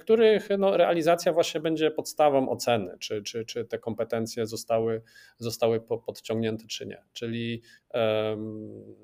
których 0.00 0.48
no, 0.58 0.76
realizacja 0.76 1.32
właśnie 1.32 1.60
będzie 1.60 1.90
podstawą 1.90 2.48
oceny, 2.48 2.96
czy, 2.98 3.22
czy, 3.22 3.44
czy 3.44 3.64
te 3.64 3.78
kompetencje 3.78 4.46
zostały, 4.46 5.02
zostały 5.38 5.80
podciągnięte, 5.80 6.66
czy 6.66 6.86
nie. 6.86 7.02
Czyli 7.12 7.62
um, 7.94 8.94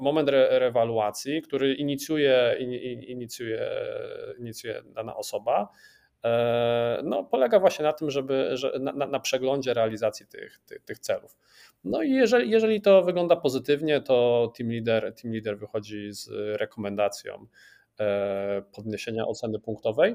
moment 0.00 0.28
re 0.28 0.58
rewaluacji, 0.58 1.42
który 1.42 1.74
inicjuje, 1.74 2.56
inicjuje, 3.08 3.70
inicjuje 4.38 4.82
dana 4.86 5.16
osoba, 5.16 5.68
e, 6.24 7.00
no, 7.04 7.24
polega 7.24 7.60
właśnie 7.60 7.82
na 7.82 7.92
tym, 7.92 8.10
żeby 8.10 8.50
że 8.56 8.72
na, 8.80 8.92
na 9.06 9.20
przeglądzie 9.20 9.74
realizacji 9.74 10.26
tych, 10.26 10.58
tych, 10.66 10.82
tych, 10.84 10.98
celów. 10.98 11.36
No 11.88 12.02
i 12.02 12.10
jeżeli, 12.10 12.50
jeżeli 12.50 12.80
to 12.80 13.02
wygląda 13.02 13.36
pozytywnie, 13.36 14.00
to 14.00 14.52
team 14.58 14.70
leader, 14.70 15.14
team 15.14 15.34
leader 15.34 15.58
wychodzi 15.58 16.12
z 16.12 16.28
rekomendacją 16.60 17.46
e, 18.00 18.62
podniesienia 18.72 19.26
oceny 19.26 19.60
punktowej. 19.60 20.14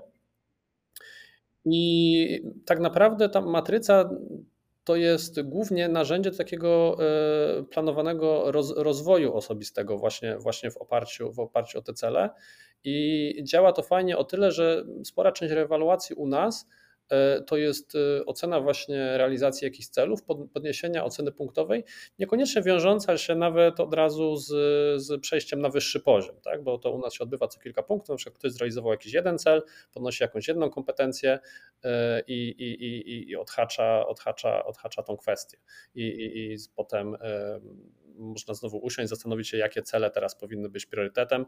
I 1.66 2.42
tak 2.66 2.80
naprawdę 2.80 3.30
ta 3.30 3.42
matryca 3.42 4.10
to 4.84 4.96
jest 4.96 5.42
głównie 5.42 5.90
narzędzie 5.90 6.32
takiego 6.32 6.98
e, 7.00 7.64
planowanego 7.64 8.52
rozwoju 8.76 9.34
osobistego 9.34 9.98
właśnie, 9.98 10.38
właśnie 10.38 10.72
w, 10.72 10.78
oparciu, 10.78 11.34
w 11.34 11.40
oparciu 11.40 11.80
o 11.80 11.82
te 11.82 11.94
cele. 11.94 12.30
I 12.84 13.36
działa 13.44 13.74
to 13.74 13.82
fajnie 13.84 14.18
o 14.18 14.24
tyle, 14.24 14.52
że 14.52 14.86
spora 15.04 15.32
część 15.32 15.54
rewaluacji 15.54 16.16
u 16.16 16.28
nas 16.28 16.68
to 17.48 17.58
jest 17.58 17.96
e, 17.96 18.26
ocena 18.26 18.60
właśnie 18.60 19.18
realizacji 19.18 19.66
jakichś 19.66 19.88
celów, 19.88 20.20
podniesienia 20.54 21.04
oceny 21.06 21.32
punktowej, 21.32 21.84
niekoniecznie 22.20 22.62
wiążąca 22.62 23.18
się 23.18 23.36
nawet 23.36 23.80
od 23.80 23.94
razu 23.94 24.36
z, 24.36 24.48
z 25.02 25.22
przejściem 25.22 25.62
na 25.62 25.70
wyższy 25.70 26.00
poziom, 26.00 26.36
tak? 26.42 26.64
bo 26.64 26.78
to 26.78 26.92
u 26.92 27.00
nas 27.00 27.14
się 27.14 27.24
odbywa 27.24 27.48
co 27.48 27.60
kilka 27.60 27.84
punktów, 27.84 28.10
na 28.10 28.16
przykład 28.16 28.38
ktoś 28.40 28.52
zrealizował 28.52 28.92
jakiś 28.92 29.14
jeden 29.14 29.38
cel, 29.38 29.64
podnosi 29.94 30.24
jakąś 30.24 30.48
jedną 30.48 30.70
kompetencję 30.70 31.40
e, 31.84 32.22
i, 32.28 32.50
i, 32.50 32.86
i, 32.86 33.30
i 33.30 33.36
odhacza, 33.36 34.08
odhacza, 34.08 34.66
odhacza 34.66 35.04
tą 35.04 35.18
kwestię. 35.18 35.58
I, 35.96 36.02
i, 36.04 36.54
i 36.54 36.58
potem 36.76 37.18
można 38.18 38.54
znowu 38.54 38.78
usiąść, 38.78 39.10
zastanowić 39.10 39.48
się, 39.48 39.58
jakie 39.58 39.82
cele 39.82 40.12
teraz 40.12 40.36
powinny 40.36 40.70
być 40.70 40.86
priorytetem 40.86 41.46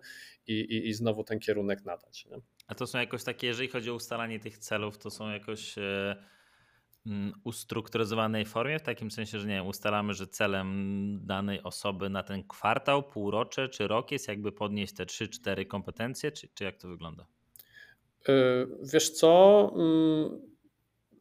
i, 0.47 0.53
i, 0.53 0.89
i 0.89 0.93
znowu 0.93 1.23
ten 1.23 1.39
kierunek 1.39 1.85
nadać. 1.85 2.25
Nie? 2.25 2.37
A 2.67 2.75
to 2.75 2.87
są 2.87 2.99
jakoś 2.99 3.23
takie, 3.23 3.47
jeżeli 3.47 3.69
chodzi 3.69 3.91
o 3.91 3.93
ustalanie 3.93 4.39
tych 4.39 4.57
celów, 4.57 4.97
to 4.97 5.09
są 5.09 5.29
jakoś 5.29 5.77
e, 5.77 6.15
mm, 7.05 7.33
ustrukturyzowanej 7.43 8.45
formie, 8.45 8.79
w 8.79 8.83
takim 8.83 9.11
sensie, 9.11 9.39
że 9.39 9.47
nie 9.47 9.55
wiem, 9.55 9.67
ustalamy, 9.67 10.13
że 10.13 10.27
celem 10.27 11.19
danej 11.23 11.63
osoby 11.63 12.09
na 12.09 12.23
ten 12.23 12.47
kwartał, 12.47 13.03
półrocze 13.03 13.69
czy 13.69 13.87
rok 13.87 14.11
jest 14.11 14.27
jakby 14.27 14.51
podnieść 14.51 14.93
te 14.93 15.05
3-4 15.05 15.67
kompetencje, 15.67 16.31
czy, 16.31 16.47
czy 16.53 16.63
jak 16.63 16.77
to 16.77 16.87
wygląda? 16.87 17.25
E, 18.29 18.33
wiesz 18.93 19.09
co? 19.09 19.73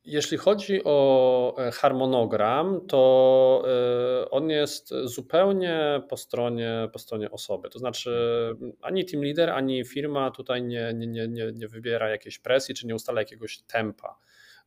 Jeśli 0.05 0.39
chodzi 0.39 0.81
o 0.85 1.55
e, 1.59 1.71
harmonogram, 1.71 2.87
to 2.87 3.65
e, 4.23 4.31
on 4.31 4.51
jest 4.51 4.95
zupełnie 5.05 6.03
po 6.09 6.17
stronie, 6.17 6.89
po 6.93 6.99
stronie 6.99 7.31
osoby. 7.31 7.71
To 7.71 7.79
znaczy, 7.79 8.11
ani 8.83 9.05
team 9.05 9.23
leader, 9.23 9.51
ani 9.51 9.85
firma 9.85 10.31
tutaj 10.31 10.63
nie, 10.63 10.93
nie, 10.95 11.29
nie, 11.29 11.53
nie 11.53 11.69
wybiera 11.69 12.11
jakiejś 12.11 12.39
presji, 12.39 12.75
czy 12.75 12.87
nie 12.87 12.95
ustala 12.95 13.21
jakiegoś 13.21 13.63
tempa 13.63 14.19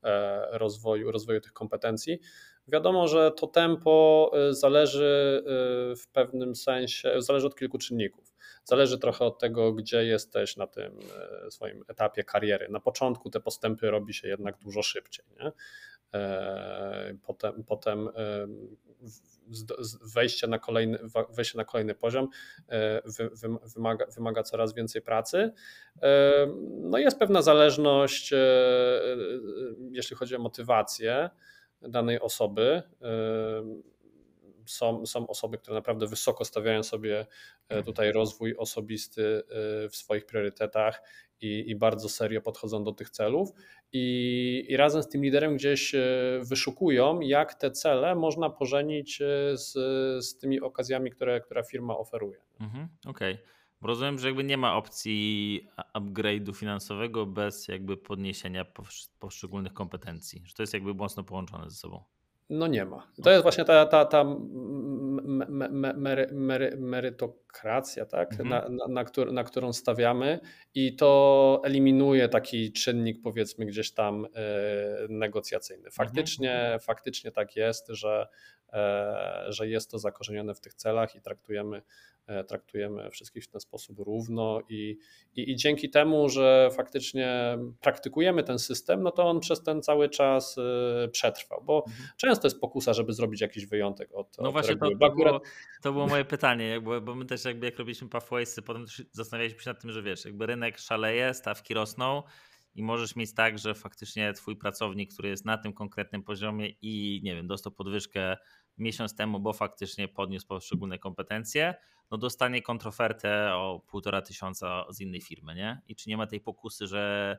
e, 0.04 0.58
rozwoju, 0.58 1.12
rozwoju 1.12 1.42
tych 1.42 1.54
kompetencji. 1.54 2.20
Wiadomo, 2.68 3.08
że 3.08 3.32
to 3.32 3.48
tempo 3.48 4.32
zależy 4.50 5.44
w 5.98 6.08
pewnym 6.14 6.56
sensie, 6.56 7.22
zależy 7.22 7.48
od 7.48 7.56
kilku 7.56 7.78
czynników. 7.78 8.27
Zależy 8.70 8.98
trochę 8.98 9.26
od 9.26 9.40
tego, 9.40 9.74
gdzie 9.74 10.06
jesteś 10.06 10.58
na 10.58 10.68
tym 10.68 11.00
e, 11.46 11.52
swoim 11.52 11.84
etapie 11.88 12.24
kariery. 12.24 12.70
Na 12.70 12.80
początku 12.80 13.30
te 13.30 13.40
postępy 13.40 13.92
robi 13.92 14.14
się 14.14 14.28
jednak 14.28 14.58
dużo 14.58 14.84
szybciej. 14.84 15.26
Nie? 15.40 15.52
E, 16.20 17.18
potem, 17.24 17.64
potem 17.64 18.08
e, 18.08 18.12
wejście 20.14 20.48
na 20.48 20.60
kolejny, 20.60 21.00
wejście 21.30 21.58
na 21.58 21.66
kolejny 21.66 21.96
poziom 21.96 22.28
wymaga, 23.76 24.06
wymaga 24.06 24.44
coraz 24.44 24.74
więcej 24.74 25.02
pracy. 25.02 25.52
No 26.82 26.98
jest 26.98 27.20
pewna 27.20 27.42
zależność, 27.42 28.34
jeśli 29.92 30.16
chodzi 30.16 30.36
o 30.36 30.40
motywację 30.40 31.30
danej 31.82 32.20
osoby 32.20 32.84
są, 34.68 35.06
są 35.06 35.28
osoby, 35.28 35.58
które 35.58 35.76
naprawdę 35.76 36.08
wysoko 36.08 36.46
stawiają 36.46 36.84
sobie 36.84 37.20
e, 37.20 37.26
mhm. 37.70 37.84
tutaj 37.84 38.12
rozwój 38.12 38.56
osobisty 38.58 39.44
e, 39.86 39.90
w 39.90 39.96
swoich 39.96 40.26
priorytetach 40.26 41.02
i, 41.42 41.64
i 41.68 41.76
bardzo 41.76 42.10
serio 42.10 42.42
podchodzą 42.42 42.84
do 42.84 42.92
tych 42.92 43.10
celów. 43.10 43.50
I, 43.94 44.66
I, 44.70 44.78
razem 44.78 45.04
z 45.04 45.10
tym 45.10 45.24
liderem 45.24 45.56
gdzieś 45.56 45.96
e, 45.96 46.02
wyszukują, 46.44 47.20
jak 47.20 47.54
te 47.54 47.72
cele 47.72 48.16
można 48.16 48.50
pożenić 48.50 49.18
z, 49.54 49.74
z 50.26 50.38
tymi 50.38 50.62
okazjami, 50.62 51.12
które, 51.12 51.42
które 51.42 51.64
firma 51.64 51.98
oferuje. 51.98 52.38
Mhm, 52.60 52.88
Okej. 53.06 53.34
Okay. 53.34 53.58
Rozumiem, 53.82 54.20
że 54.20 54.28
jakby 54.28 54.44
nie 54.44 54.58
ma 54.58 54.76
opcji 54.76 55.68
upgrade'u 55.96 56.56
finansowego 56.56 57.26
bez 57.26 57.68
jakby 57.68 57.98
podniesienia 57.98 58.66
poszczególnych 59.20 59.74
kompetencji, 59.74 60.42
że 60.46 60.54
to 60.54 60.64
jest 60.64 60.74
jakby 60.74 60.94
mocno 60.94 61.24
połączone 61.24 61.70
ze 61.70 61.76
sobą. 61.76 62.04
No 62.50 62.68
nie 62.68 62.86
ma. 62.86 63.12
To 63.24 63.30
jest 63.30 63.44
właśnie 63.44 63.66
ta, 63.66 63.86
ta, 63.86 64.06
ta 64.06 64.24
mery, 65.96 66.28
mery, 66.32 66.78
merytokracja, 66.78 68.06
tak? 68.06 68.32
Mhm. 68.32 68.50
Na, 68.50 68.70
na, 68.70 68.94
na, 68.94 69.04
któr, 69.04 69.34
na, 69.34 69.44
którą 69.44 69.74
stawiamy 69.74 70.40
i 70.76 70.96
to 70.96 71.62
eliminuje 71.64 72.30
taki 72.30 72.72
czynnik 72.72 73.22
powiedzmy 73.22 73.66
gdzieś 73.66 73.92
tam 73.92 74.26
e, 74.26 74.30
negocjacyjny. 75.10 75.92
Faktycznie, 75.92 76.56
mhm. 76.60 76.80
faktycznie 76.80 77.32
tak 77.32 77.56
jest, 77.56 77.88
że, 77.88 78.28
e, 78.74 79.46
że 79.48 79.68
jest 79.68 79.92
to 79.92 80.00
zakorzenione 80.00 80.56
w 80.56 80.60
tych 80.60 80.74
celach 80.74 81.16
i 81.16 81.22
traktujemy 81.22 81.82
traktujemy 82.48 83.10
wszystkich 83.10 83.44
w 83.44 83.48
ten 83.48 83.62
sposób 83.62 84.00
równo 84.00 84.62
i, 84.70 84.98
i, 85.36 85.52
i, 85.52 85.56
dzięki 85.56 85.90
temu, 85.90 86.30
że 86.30 86.70
faktycznie 86.76 87.58
praktykujemy 87.82 88.44
ten 88.44 88.60
system, 88.60 89.04
no 89.04 89.12
to 89.12 89.30
on 89.30 89.40
przez 89.40 89.64
ten 89.64 89.82
cały 89.82 90.10
czas 90.10 90.58
e, 90.58 91.08
przetrwał, 91.08 91.64
bo 91.64 91.84
mhm. 91.88 92.08
często 92.18 92.48
jest 92.48 92.60
pokusa, 92.60 92.94
żeby 92.94 93.14
zrobić 93.14 93.42
jakiś 93.42 93.66
wyjątek 93.66 94.10
od 94.14 94.38
No 94.38 94.48
od 94.48 94.52
właśnie 94.52 94.76
to, 94.76 94.90
to, 95.00 95.10
było, 95.10 95.42
to 95.82 95.94
było 95.94 96.08
moje 96.08 96.26
pytanie, 96.26 96.68
jakby, 96.68 97.02
bo 97.02 97.16
my 97.16 97.26
też 97.26 97.46
jakby 97.46 97.66
jak 97.66 97.78
robiliśmy 97.78 98.10
Pathwaysy, 98.10 98.62
potem 98.62 98.86
zastanawialiśmy 99.12 99.62
się 99.62 99.70
nad 99.70 99.82
tym, 99.82 99.92
że 99.92 100.04
wiesz, 100.04 100.26
jakby 100.26 100.46
rynek 100.46 100.78
szaleje, 100.78 101.34
stawki 101.34 101.74
rosną, 101.74 102.24
i 102.78 102.84
możesz 102.84 103.16
mieć 103.16 103.34
tak, 103.34 103.60
że 103.60 103.76
faktycznie 103.76 104.34
twój 104.34 104.56
pracownik, 104.56 105.14
który 105.14 105.30
jest 105.30 105.46
na 105.46 105.58
tym 105.58 105.74
konkretnym 105.74 106.24
poziomie 106.24 106.70
i 106.82 107.22
nie 107.24 107.36
wiem, 107.36 107.48
dostał 107.48 107.72
podwyżkę 107.72 108.38
miesiąc 108.78 109.16
temu, 109.16 109.40
bo 109.40 109.54
faktycznie 109.54 110.08
podniósł 110.08 110.48
poszczególne 110.48 111.00
kompetencje, 111.00 111.76
no 112.12 112.18
dostanie 112.18 112.62
kontrofertę 112.62 113.54
o 113.54 113.82
półtora 113.88 114.22
tysiąca 114.22 114.86
z 114.90 115.02
innej 115.02 115.22
firmy, 115.22 115.56
nie? 115.56 115.82
I 115.88 115.96
czy 115.96 116.10
nie 116.10 116.18
ma 116.18 116.28
tej 116.28 116.40
pokusy, 116.40 116.88
że 116.88 117.38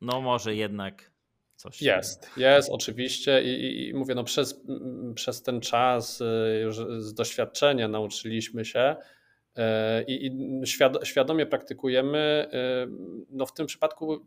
no 0.00 0.20
może 0.20 0.54
jednak 0.54 1.12
coś. 1.56 1.82
Jest, 1.82 2.30
jest 2.36 2.70
oczywiście 2.70 3.42
I, 3.42 3.48
i, 3.48 3.88
i 3.88 3.94
mówię, 3.94 4.14
no 4.14 4.24
przez, 4.24 4.64
przez 5.14 5.42
ten 5.42 5.60
czas 5.60 6.20
y, 6.20 6.60
już 6.62 6.76
z 6.98 7.14
doświadczenia 7.14 7.88
nauczyliśmy 7.88 8.64
się 8.64 8.96
y, 9.58 9.62
i, 10.06 10.26
i 10.26 10.66
świadomie 11.04 11.46
praktykujemy. 11.46 12.48
Y, 12.52 13.26
no 13.30 13.46
w 13.46 13.54
tym 13.54 13.66
przypadku 13.66 14.26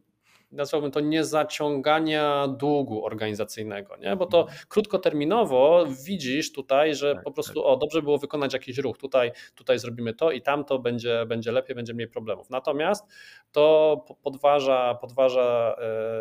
nazwałbym 0.52 0.92
to 0.92 1.00
niezaciągania 1.00 2.48
długu 2.48 3.06
organizacyjnego, 3.06 3.98
nie? 3.98 4.16
bo 4.16 4.26
to 4.26 4.42
mhm. 4.42 4.58
krótkoterminowo 4.68 5.86
widzisz 6.06 6.52
tutaj, 6.52 6.96
że 6.96 7.16
tak, 7.16 7.24
po 7.24 7.32
prostu 7.32 7.54
tak. 7.54 7.64
o, 7.66 7.78
dobrze 7.78 8.02
było 8.02 8.18
wykonać 8.18 8.54
jakiś 8.54 8.78
ruch, 8.78 8.98
tutaj, 8.98 9.32
tutaj 9.56 9.80
zrobimy 9.80 10.14
to 10.14 10.32
i 10.32 10.42
tamto 10.42 10.80
będzie, 10.80 11.26
będzie 11.26 11.52
lepiej, 11.52 11.76
będzie 11.76 11.94
mniej 11.94 12.08
problemów. 12.08 12.50
Natomiast 12.50 13.06
to 13.52 14.06
podważa, 14.24 14.96
podważa 14.96 15.76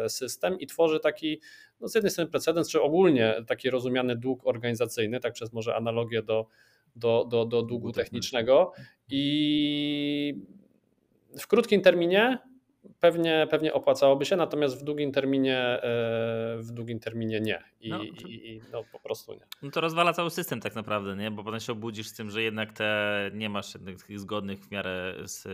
e, 0.04 0.08
system 0.08 0.60
i 0.60 0.66
tworzy 0.66 1.00
taki 1.00 1.40
no 1.80 1.88
z 1.88 1.94
jednej 1.94 2.10
strony 2.10 2.30
precedens, 2.30 2.70
czy 2.70 2.82
ogólnie 2.82 3.34
taki 3.46 3.70
rozumiany 3.70 4.16
dług 4.16 4.46
organizacyjny, 4.46 5.20
tak 5.20 5.32
przez 5.32 5.52
może 5.52 5.76
analogię 5.76 6.22
do, 6.22 6.46
do, 6.96 7.24
do, 7.24 7.44
do 7.44 7.62
długu 7.62 7.92
technicznego 7.92 8.72
i 9.08 10.34
w 11.38 11.46
krótkim 11.46 11.80
terminie 11.80 12.38
pewnie, 13.00 13.46
pewnie 13.50 13.74
opłacałoby 13.74 14.24
się, 14.24 14.36
natomiast 14.36 14.80
w 14.80 14.84
długim 14.84 15.12
terminie, 15.12 15.58
e, 15.58 15.82
w 16.58 16.70
długim 16.70 17.00
terminie 17.00 17.40
nie. 17.40 17.62
I, 17.80 17.90
no, 17.90 17.98
to, 17.98 18.28
i, 18.28 18.60
no 18.72 18.84
po 18.92 19.00
prostu 19.00 19.32
nie. 19.32 19.46
No 19.62 19.70
to 19.70 19.80
rozwala 19.80 20.12
cały 20.12 20.30
system 20.30 20.60
tak 20.60 20.74
naprawdę, 20.74 21.16
nie? 21.16 21.30
Bo 21.30 21.44
potem 21.44 21.60
się 21.60 21.72
obudzisz 21.72 22.06
z 22.06 22.14
tym, 22.14 22.30
że 22.30 22.42
jednak 22.42 22.72
te 22.72 23.30
nie 23.34 23.48
masz 23.48 23.72
tych 23.72 24.20
zgodnych 24.20 24.60
w 24.60 24.70
miarę 24.70 25.14
z 25.24 25.48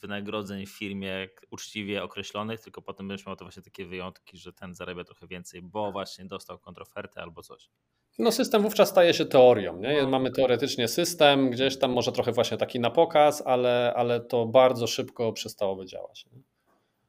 wynagrodzeń 0.00 0.66
w 0.66 0.70
firmie 0.70 1.28
uczciwie 1.50 2.02
określonych, 2.02 2.60
tylko 2.60 2.82
potem 2.82 3.08
będziesz 3.08 3.26
miał 3.26 3.36
to 3.36 3.44
właśnie 3.44 3.62
takie 3.62 3.86
wyjątki, 3.86 4.38
że 4.38 4.52
ten 4.52 4.74
zarabia 4.74 5.04
trochę 5.04 5.26
więcej, 5.26 5.62
bo 5.62 5.92
właśnie 5.92 6.24
dostał 6.24 6.58
kontrofertę 6.58 7.22
albo 7.22 7.42
coś. 7.42 7.70
No 8.18 8.32
system 8.32 8.62
wówczas 8.62 8.88
staje 8.88 9.14
się 9.14 9.24
teorią. 9.24 9.76
Nie? 9.76 10.02
No, 10.02 10.08
Mamy 10.08 10.30
teoretycznie 10.30 10.88
system, 10.88 11.50
gdzieś 11.50 11.78
tam 11.78 11.92
może 11.92 12.12
trochę 12.12 12.32
właśnie 12.32 12.56
taki 12.56 12.80
na 12.80 12.90
pokaz, 12.90 13.42
ale, 13.46 13.94
ale 13.96 14.20
to 14.20 14.46
bardzo 14.46 14.86
szybko 14.86 15.32
przestałoby 15.32 15.86
działać. 15.86 16.26
Nie? 16.32 16.42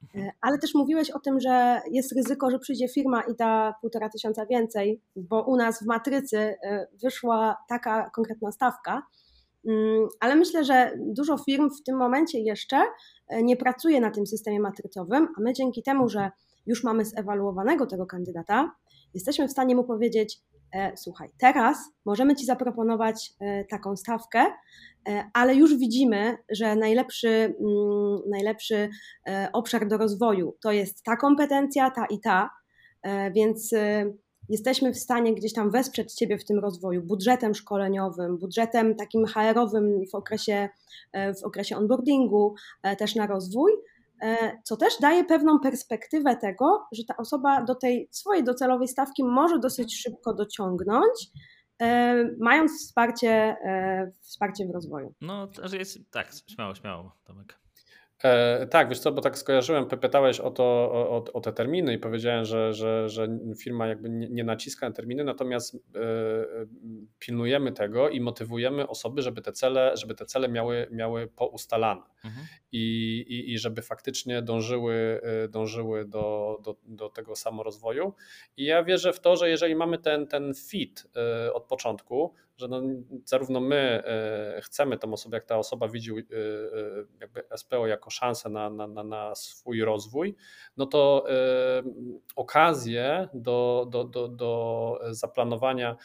Mhm. 0.02 0.32
Ale 0.40 0.58
też 0.58 0.74
mówiłeś 0.74 1.10
o 1.10 1.18
tym, 1.18 1.40
że 1.40 1.80
jest 1.90 2.12
ryzyko, 2.16 2.50
że 2.50 2.58
przyjdzie 2.58 2.88
firma 2.88 3.22
i 3.22 3.36
da 3.36 3.74
półtora 3.80 4.08
tysiąca 4.08 4.46
więcej, 4.46 5.00
bo 5.16 5.42
u 5.42 5.56
nas 5.56 5.82
w 5.82 5.86
matrycy 5.86 6.54
wyszła 7.02 7.56
taka 7.68 8.10
konkretna 8.10 8.52
stawka. 8.52 9.02
Mm, 9.68 10.08
ale 10.20 10.36
myślę, 10.36 10.64
że 10.64 10.92
dużo 10.98 11.38
firm 11.38 11.70
w 11.70 11.82
tym 11.82 11.96
momencie 11.96 12.40
jeszcze 12.40 12.76
nie 13.42 13.56
pracuje 13.56 14.00
na 14.00 14.10
tym 14.10 14.26
systemie 14.26 14.60
matrycowym, 14.60 15.28
a 15.38 15.40
my 15.40 15.52
dzięki 15.52 15.82
temu, 15.82 16.08
że 16.08 16.30
już 16.66 16.84
mamy 16.84 17.04
zewaluowanego 17.04 17.86
tego 17.86 18.06
kandydata, 18.06 18.72
jesteśmy 19.14 19.48
w 19.48 19.50
stanie 19.50 19.76
mu 19.76 19.84
powiedzieć: 19.84 20.38
e, 20.72 20.96
Słuchaj, 20.96 21.28
teraz 21.38 21.78
możemy 22.04 22.36
ci 22.36 22.46
zaproponować 22.46 23.32
e, 23.40 23.64
taką 23.64 23.96
stawkę, 23.96 24.46
e, 25.08 25.30
ale 25.34 25.54
już 25.54 25.76
widzimy, 25.76 26.38
że 26.50 26.76
najlepszy, 26.76 27.28
mm, 27.28 28.20
najlepszy 28.30 28.90
obszar 29.52 29.88
do 29.88 29.96
rozwoju 29.96 30.56
to 30.62 30.72
jest 30.72 31.02
ta 31.02 31.16
kompetencja, 31.16 31.90
ta 31.90 32.06
i 32.06 32.20
ta, 32.20 32.50
więc 33.34 33.70
jesteśmy 34.48 34.92
w 34.92 34.98
stanie 34.98 35.34
gdzieś 35.34 35.52
tam 35.52 35.70
wesprzeć 35.70 36.14
Ciebie 36.14 36.38
w 36.38 36.44
tym 36.44 36.58
rozwoju 36.58 37.02
budżetem 37.02 37.54
szkoleniowym, 37.54 38.38
budżetem 38.38 38.96
takim 38.96 39.26
HR-owym 39.26 40.04
w 40.12 40.14
okresie, 40.14 40.68
w 41.14 41.44
okresie 41.44 41.76
onboardingu, 41.76 42.54
też 42.98 43.14
na 43.14 43.26
rozwój, 43.26 43.72
E, 44.22 44.58
co 44.64 44.76
też 44.76 44.92
daje 45.00 45.24
pewną 45.24 45.60
perspektywę 45.60 46.36
tego, 46.36 46.86
że 46.92 47.04
ta 47.04 47.16
osoba 47.16 47.62
do 47.62 47.74
tej 47.74 48.08
swojej 48.10 48.44
docelowej 48.44 48.88
stawki 48.88 49.24
może 49.24 49.58
dosyć 49.58 50.02
szybko 50.02 50.34
dociągnąć, 50.34 51.30
e, 51.82 52.14
mając 52.40 52.72
wsparcie, 52.72 53.30
e, 53.30 54.10
wsparcie 54.20 54.66
w 54.66 54.70
rozwoju. 54.70 55.14
No, 55.20 55.48
że 55.62 55.76
jest, 55.76 55.98
tak, 56.10 56.30
śmiało, 56.54 56.74
śmiało, 56.74 57.12
Tomek. 57.24 57.61
E, 58.24 58.66
tak, 58.66 58.88
wiesz 58.88 58.98
co, 58.98 59.12
bo 59.12 59.22
tak 59.22 59.38
skojarzyłem, 59.38 59.86
pytałeś 59.86 60.40
o, 60.40 60.50
to, 60.50 60.64
o, 60.92 61.24
o 61.32 61.40
te 61.40 61.52
terminy 61.52 61.94
i 61.94 61.98
powiedziałem, 61.98 62.44
że, 62.44 62.74
że, 62.74 63.08
że 63.08 63.28
firma 63.58 63.86
jakby 63.86 64.10
nie, 64.10 64.28
nie 64.28 64.44
naciska 64.44 64.88
na 64.88 64.94
terminy, 64.94 65.24
natomiast 65.24 65.74
e, 65.74 65.78
pilnujemy 67.18 67.72
tego 67.72 68.08
i 68.08 68.20
motywujemy 68.20 68.88
osoby, 68.88 69.22
żeby 69.22 69.42
te 69.42 69.52
cele, 69.52 69.96
żeby 69.96 70.14
te 70.14 70.26
cele 70.26 70.48
miały, 70.48 70.88
miały 70.90 71.26
poustalane 71.26 72.02
mhm. 72.24 72.46
I, 72.72 72.78
i, 73.28 73.52
i 73.52 73.58
żeby 73.58 73.82
faktycznie 73.82 74.42
dążyły, 74.42 75.20
e, 75.22 75.48
dążyły 75.48 76.04
do, 76.04 76.58
do, 76.64 76.76
do 76.84 77.08
tego 77.08 77.36
samorozwoju. 77.36 78.14
I 78.56 78.64
ja 78.64 78.84
wierzę 78.84 79.12
w 79.12 79.20
to, 79.20 79.36
że 79.36 79.48
jeżeli 79.48 79.74
mamy 79.74 79.98
ten, 79.98 80.26
ten 80.26 80.52
fit 80.54 81.06
e, 81.16 81.52
od 81.52 81.64
początku, 81.64 82.34
że 82.56 82.68
no, 82.68 82.82
zarówno 83.24 83.60
my 83.60 83.76
e, 83.76 84.60
chcemy 84.60 84.98
tą 84.98 85.12
osobę, 85.12 85.36
jak 85.36 85.44
ta 85.44 85.58
osoba 85.58 85.88
widzi 85.88 86.12
e, 86.12 86.14
e, 86.14 86.24
jakby 87.20 87.44
SPO 87.56 87.86
jako 87.86 88.10
szansę 88.10 88.48
na, 88.48 88.70
na, 88.70 88.86
na, 88.86 89.04
na 89.04 89.34
swój 89.34 89.84
rozwój, 89.84 90.36
no 90.76 90.86
to 90.86 91.24
okazje 92.36 93.28
do, 93.34 93.86
do, 93.90 94.04
do, 94.04 94.28
do 94.28 95.00
zaplanowania 95.10 95.96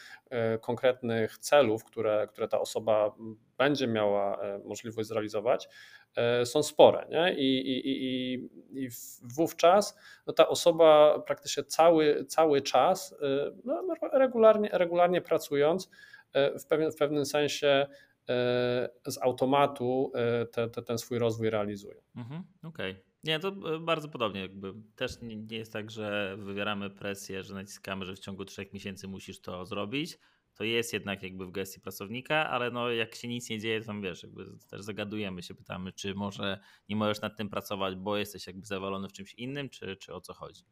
konkretnych 0.60 1.38
celów, 1.38 1.84
które, 1.84 2.28
które 2.30 2.48
ta 2.48 2.60
osoba 2.60 3.14
będzie 3.58 3.86
miała 3.86 4.38
możliwość 4.64 5.08
zrealizować, 5.08 5.68
są 6.44 6.62
spore. 6.62 7.06
Nie? 7.10 7.34
I, 7.34 7.58
i, 7.58 7.88
i, 7.88 8.34
i 8.84 8.88
wówczas 9.22 9.96
no 10.26 10.32
ta 10.32 10.48
osoba 10.48 11.18
praktycznie 11.26 11.64
cały, 11.64 12.24
cały 12.24 12.62
czas, 12.62 13.14
no, 13.64 13.82
regularnie, 14.12 14.68
regularnie 14.72 15.20
pracując, 15.20 15.90
w 16.34 16.66
pewnym, 16.66 16.92
w 16.92 16.96
pewnym 16.96 17.26
sensie 17.26 17.86
e, 18.28 18.88
z 19.06 19.18
automatu 19.22 20.12
e, 20.14 20.46
te, 20.46 20.68
te, 20.68 20.82
ten 20.82 20.98
swój 20.98 21.18
rozwój 21.18 21.50
realizuje. 21.50 22.02
Mhm, 22.16 22.42
Okej. 22.62 22.92
Okay. 22.92 23.08
Nie, 23.24 23.38
to 23.38 23.52
bardzo 23.80 24.08
podobnie. 24.08 24.40
Jakby 24.40 24.74
też 24.96 25.20
nie, 25.22 25.36
nie 25.36 25.56
jest 25.56 25.72
tak, 25.72 25.90
że 25.90 26.36
wywieramy 26.38 26.90
presję, 26.90 27.42
że 27.42 27.54
naciskamy, 27.54 28.04
że 28.04 28.14
w 28.14 28.18
ciągu 28.18 28.44
trzech 28.44 28.72
miesięcy 28.72 29.08
musisz 29.08 29.40
to 29.40 29.66
zrobić. 29.66 30.18
To 30.54 30.64
jest 30.64 30.92
jednak 30.92 31.22
jakby 31.22 31.46
w 31.46 31.50
gestii 31.50 31.80
pracownika, 31.80 32.50
ale 32.50 32.70
no 32.70 32.90
jak 32.90 33.14
się 33.14 33.28
nic 33.28 33.50
nie 33.50 33.58
dzieje, 33.58 33.80
to 33.80 33.86
tam 33.86 34.02
wiesz, 34.02 34.22
jakby 34.22 34.44
też 34.70 34.82
zagadujemy 34.82 35.42
się, 35.42 35.54
pytamy, 35.54 35.92
czy 35.92 36.14
może 36.14 36.58
nie 36.88 36.96
możesz 36.96 37.20
nad 37.20 37.36
tym 37.36 37.48
pracować, 37.48 37.96
bo 37.96 38.16
jesteś 38.16 38.46
jakby 38.46 38.66
zawalony 38.66 39.08
w 39.08 39.12
czymś 39.12 39.34
innym, 39.34 39.68
czy, 39.68 39.96
czy 39.96 40.14
o 40.14 40.20
co 40.20 40.34
chodzi. 40.34 40.62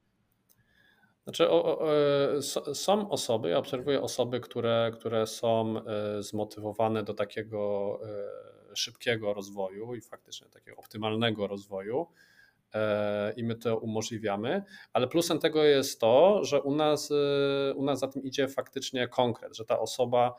Znaczy, 1.27 1.51
o, 1.51 1.79
o, 1.79 1.89
e, 2.37 2.43
są 2.75 3.11
osoby, 3.11 3.49
ja 3.49 3.59
obserwuję 3.59 4.03
osoby, 4.03 4.41
które, 4.41 4.91
które 4.95 5.27
są 5.27 5.75
e, 5.79 6.23
zmotywowane 6.23 7.03
do 7.03 7.15
takiego 7.15 7.99
e, 8.73 8.77
szybkiego 8.77 9.35
rozwoju 9.35 9.95
i 9.95 10.01
faktycznie 10.01 10.49
takiego 10.49 10.77
optymalnego 10.77 11.47
rozwoju 11.47 12.07
i 13.37 13.45
my 13.45 13.55
to 13.55 13.79
umożliwiamy, 13.79 14.63
ale 14.93 15.09
plusem 15.09 15.39
tego 15.39 15.65
jest 15.65 16.01
to, 16.01 16.45
że 16.45 16.63
u 16.63 16.75
nas, 16.75 17.13
u 17.75 17.85
nas 17.85 17.99
za 17.99 18.09
tym 18.09 18.23
idzie 18.23 18.49
faktycznie 18.49 19.09
konkret, 19.09 19.57
że 19.57 19.65
ta 19.65 19.79
osoba 19.79 20.35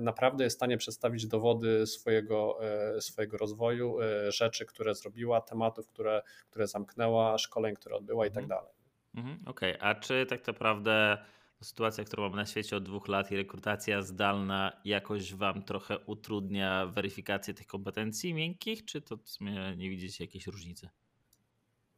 naprawdę 0.00 0.44
jest 0.44 0.56
w 0.56 0.58
stanie 0.58 0.76
przedstawić 0.76 1.26
dowody 1.26 1.86
swojego, 1.86 2.58
swojego 3.00 3.36
rozwoju, 3.36 3.96
rzeczy, 4.28 4.66
które 4.66 4.94
zrobiła, 4.94 5.40
tematów, 5.40 5.88
które, 5.88 6.22
które 6.50 6.66
zamknęła, 6.66 7.38
szkoleń, 7.38 7.74
które 7.74 7.96
odbyła 7.96 8.26
i 8.26 8.30
tak 8.30 8.42
mhm. 8.42 8.48
dalej. 8.48 8.79
Mhm, 9.14 9.38
Okej, 9.46 9.76
okay. 9.76 9.90
a 9.90 9.94
czy 9.94 10.26
tak 10.26 10.46
naprawdę 10.46 11.18
sytuacja, 11.62 12.04
którą 12.04 12.22
mamy 12.22 12.36
na 12.36 12.46
świecie 12.46 12.76
od 12.76 12.84
dwóch 12.84 13.08
lat 13.08 13.30
i 13.30 13.36
rekrutacja 13.36 14.02
zdalna 14.02 14.72
jakoś 14.84 15.34
Wam 15.34 15.62
trochę 15.62 15.98
utrudnia 15.98 16.86
weryfikację 16.86 17.54
tych 17.54 17.66
kompetencji 17.66 18.34
miękkich, 18.34 18.84
czy 18.84 19.02
to 19.02 19.16
w 19.16 19.28
sumie 19.28 19.76
nie 19.76 19.90
widzicie 19.90 20.24
jakiejś 20.24 20.46
różnicy? 20.46 20.88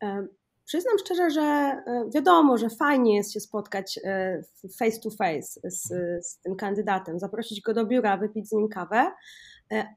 E, 0.03 0.27
przyznam 0.65 0.99
szczerze, 0.99 1.31
że 1.31 1.41
e, 1.41 2.11
wiadomo, 2.15 2.59
że 2.59 2.71
fajnie 2.71 3.17
jest 3.17 3.33
się 3.33 3.41
spotkać 3.41 3.99
e, 4.05 4.43
face 4.79 5.01
to 5.01 5.11
face 5.11 5.61
z, 5.65 5.89
z 6.27 6.39
tym 6.39 6.57
kandydatem, 6.57 7.19
zaprosić 7.19 7.61
go 7.61 7.75
do 7.75 7.87
biura, 7.87 8.17
wypić 8.17 8.49
z 8.49 8.53
nim 8.53 8.69
kawę, 8.69 9.13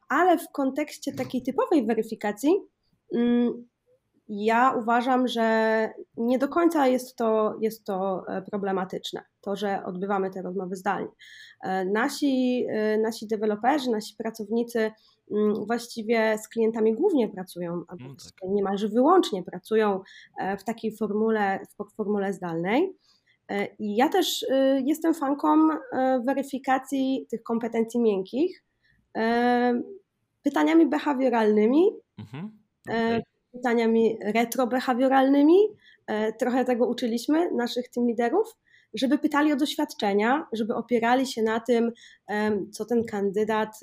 ale 0.09 0.37
w 0.37 0.51
kontekście 0.51 1.13
takiej 1.13 1.43
typowej 1.43 1.85
weryfikacji 1.85 2.51
mm, 3.15 3.67
ja 4.27 4.75
uważam, 4.77 5.27
że 5.27 5.89
nie 6.17 6.39
do 6.39 6.47
końca 6.47 6.87
jest 6.87 7.15
to, 7.15 7.55
jest 7.61 7.85
to 7.85 8.25
e, 8.27 8.41
problematyczne, 8.41 9.23
to, 9.41 9.55
że 9.55 9.83
odbywamy 9.85 10.29
te 10.29 10.41
rozmowy 10.41 10.75
zdalnie. 10.75 11.11
E, 11.61 11.85
nasi, 11.85 12.65
e, 12.69 12.97
nasi 12.97 13.27
deweloperzy, 13.27 13.91
nasi 13.91 14.15
pracownicy 14.15 14.91
mm, 15.31 15.65
właściwie 15.65 16.37
z 16.37 16.47
klientami 16.47 16.93
głównie 16.93 17.29
pracują, 17.29 17.83
albo 17.87 18.03
no 18.07 18.15
tak. 18.15 18.49
niemalże 18.49 18.89
wyłącznie 18.89 19.43
pracują 19.43 20.01
w 20.59 20.63
takiej 20.63 20.97
formule, 20.97 21.59
w 21.79 21.95
formule 21.95 22.33
zdalnej. 22.33 22.93
I 23.79 23.95
ja 23.95 24.09
też 24.09 24.45
jestem 24.85 25.13
fanką 25.13 25.67
weryfikacji 26.25 27.27
tych 27.29 27.43
kompetencji 27.43 27.99
miękkich 27.99 28.63
pytaniami 30.43 30.85
behawioralnymi. 30.85 31.91
Mhm. 32.17 32.59
Okay 32.89 33.34
pytaniami 33.55 34.17
retrobehawioralnymi. 34.21 35.57
E, 36.07 36.33
trochę 36.33 36.65
tego 36.65 36.87
uczyliśmy 36.87 37.51
naszych 37.51 37.89
team 37.89 38.07
liderów, 38.07 38.47
żeby 38.93 39.17
pytali 39.17 39.53
o 39.53 39.55
doświadczenia, 39.55 40.47
żeby 40.53 40.75
opierali 40.75 41.27
się 41.27 41.43
na 41.43 41.59
tym, 41.59 41.91
co 42.71 42.85
ten 42.85 43.03
kandydat 43.03 43.79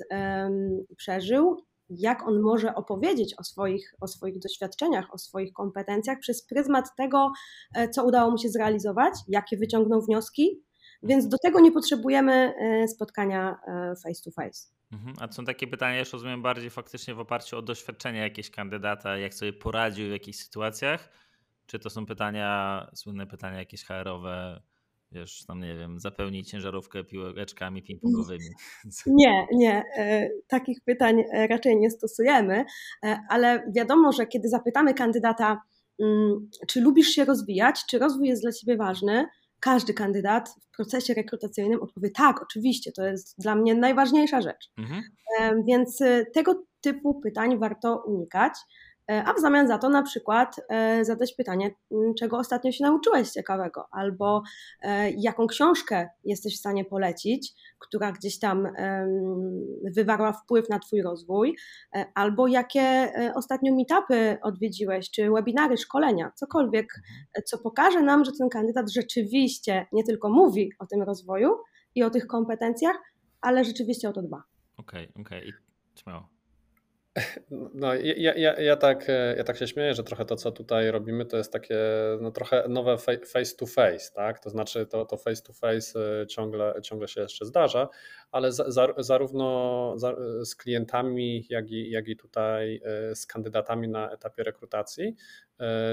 przeżył, 0.97 1.63
jak 1.89 2.27
on 2.27 2.41
może 2.41 2.75
opowiedzieć 2.75 3.39
o 3.39 3.43
swoich, 3.43 3.95
o 4.01 4.07
swoich 4.07 4.39
doświadczeniach, 4.39 5.13
o 5.13 5.17
swoich 5.17 5.53
kompetencjach 5.53 6.19
przez 6.19 6.45
pryzmat 6.45 6.95
tego, 6.97 7.31
e, 7.75 7.89
co 7.89 8.05
udało 8.05 8.31
mu 8.31 8.37
się 8.37 8.49
zrealizować, 8.49 9.13
jakie 9.27 9.57
wyciągnął 9.57 10.01
wnioski. 10.01 10.63
Więc 11.03 11.27
do 11.27 11.37
tego 11.37 11.59
nie 11.59 11.71
potrzebujemy 11.71 12.33
e, 12.33 12.87
spotkania 12.87 13.59
face 14.03 14.21
to 14.23 14.31
face. 14.31 14.72
Mhm. 14.93 15.15
A 15.19 15.31
są 15.31 15.45
takie 15.45 15.67
pytania, 15.67 15.99
już 15.99 16.13
rozumiem, 16.13 16.41
bardziej 16.41 16.69
faktycznie 16.69 17.13
w 17.13 17.19
oparciu 17.19 17.57
o 17.57 17.61
doświadczenia 17.61 18.23
jakiegoś 18.23 18.49
kandydata, 18.49 19.17
jak 19.17 19.33
sobie 19.33 19.53
poradził 19.53 20.07
w 20.07 20.11
jakichś 20.11 20.37
sytuacjach? 20.37 21.09
Czy 21.65 21.79
to 21.79 21.89
są 21.89 22.05
pytania, 22.05 22.87
słynne 22.93 23.27
pytania 23.27 23.57
jakieś 23.57 23.85
HR-owe, 23.85 24.61
wiesz, 25.11 25.45
tam 25.45 25.59
nie 25.59 25.75
wiem, 25.75 25.99
zapełnić 25.99 26.49
ciężarówkę 26.49 27.03
piłeczkami 27.03 27.83
ping-pongowymi? 27.83 28.49
Nie, 29.05 29.47
nie, 29.51 29.83
e, 29.97 30.29
takich 30.47 30.77
pytań 30.85 31.23
e, 31.33 31.47
raczej 31.47 31.77
nie 31.77 31.91
stosujemy, 31.91 32.65
e, 33.03 33.19
ale 33.29 33.71
wiadomo, 33.75 34.11
że 34.11 34.27
kiedy 34.27 34.49
zapytamy 34.49 34.93
kandydata, 34.93 35.61
mm, 35.99 36.49
czy 36.67 36.81
lubisz 36.81 37.07
się 37.07 37.25
rozwijać, 37.25 37.85
czy 37.89 37.99
rozwój 37.99 38.27
jest 38.27 38.41
dla 38.41 38.51
ciebie 38.51 38.77
ważny, 38.77 39.27
każdy 39.63 39.93
kandydat 39.93 40.49
w 40.49 40.75
procesie 40.75 41.13
rekrutacyjnym 41.13 41.81
odpowie 41.81 42.09
tak, 42.11 42.41
oczywiście, 42.41 42.91
to 42.91 43.07
jest 43.07 43.35
dla 43.39 43.55
mnie 43.55 43.75
najważniejsza 43.75 44.41
rzecz. 44.41 44.71
Mhm. 44.77 45.03
Więc 45.67 46.01
y, 46.01 46.25
tego 46.33 46.63
typu 46.81 47.19
pytań 47.21 47.59
warto 47.59 48.03
unikać. 48.05 48.53
E, 49.11 49.23
a 49.23 49.33
w 49.33 49.39
zamian 49.39 49.67
za 49.67 49.77
to 49.77 49.89
na 49.89 50.03
przykład 50.03 50.55
e, 50.69 51.05
zadać 51.05 51.33
pytanie, 51.33 51.71
czego 52.19 52.37
ostatnio 52.37 52.71
się 52.71 52.83
nauczyłeś 52.83 53.29
ciekawego, 53.29 53.87
albo 53.91 54.43
e, 54.81 55.11
jaką 55.11 55.47
książkę 55.47 56.09
jesteś 56.23 56.55
w 56.55 56.59
stanie 56.59 56.85
polecić, 56.85 57.53
która 57.79 58.11
gdzieś 58.11 58.39
tam 58.39 58.67
wywarła 59.95 60.33
wpływ 60.33 60.69
na 60.69 60.79
Twój 60.79 61.01
rozwój, 61.01 61.57
albo 62.15 62.47
jakie 62.47 63.13
ostatnio 63.35 63.75
meetupy 63.75 64.37
odwiedziłeś, 64.41 65.11
czy 65.11 65.31
webinary, 65.31 65.77
szkolenia, 65.77 66.31
cokolwiek, 66.35 67.01
co 67.45 67.57
pokaże 67.57 68.01
nam, 68.01 68.25
że 68.25 68.31
ten 68.39 68.49
kandydat 68.49 68.91
rzeczywiście 68.91 69.85
nie 69.91 70.03
tylko 70.03 70.29
mówi 70.29 70.71
o 70.79 70.85
tym 70.85 71.01
rozwoju 71.01 71.49
i 71.95 72.03
o 72.03 72.09
tych 72.09 72.27
kompetencjach, 72.27 72.95
ale 73.41 73.65
rzeczywiście 73.65 74.09
o 74.09 74.13
to 74.13 74.21
dba. 74.21 74.43
Okej, 74.77 75.09
okay, 75.09 75.23
okej. 75.25 75.49
Okay. 75.49 75.61
Śmiało. 75.95 76.29
No, 77.73 77.93
ja, 77.95 78.33
ja, 78.33 78.59
ja, 78.59 78.75
tak, 78.75 79.07
ja 79.37 79.43
tak 79.43 79.57
się 79.57 79.67
śmieję, 79.67 79.93
że 79.93 80.03
trochę 80.03 80.25
to, 80.25 80.35
co 80.35 80.51
tutaj 80.51 80.91
robimy, 80.91 81.25
to 81.25 81.37
jest 81.37 81.53
takie 81.53 81.77
no, 82.21 82.31
trochę 82.31 82.65
nowe 82.69 82.97
face 83.25 83.55
to 83.57 83.65
face, 83.65 84.11
tak? 84.13 84.39
To 84.39 84.49
znaczy 84.49 84.85
to, 84.85 85.05
to 85.05 85.17
face 85.17 85.41
to 85.41 85.53
face 85.53 85.99
y, 86.23 86.27
ciągle, 86.27 86.73
ciągle 86.83 87.07
się 87.07 87.21
jeszcze 87.21 87.45
zdarza, 87.45 87.89
ale 88.31 88.51
za, 88.51 88.71
za, 88.71 88.87
zarówno 88.97 89.93
za, 89.97 90.15
z 90.43 90.55
klientami, 90.55 91.45
jak 91.49 91.71
i, 91.71 91.89
jak 91.89 92.07
i 92.07 92.15
tutaj 92.15 92.81
z 93.15 93.25
kandydatami 93.25 93.87
na 93.87 94.11
etapie 94.11 94.43
rekrutacji 94.43 95.15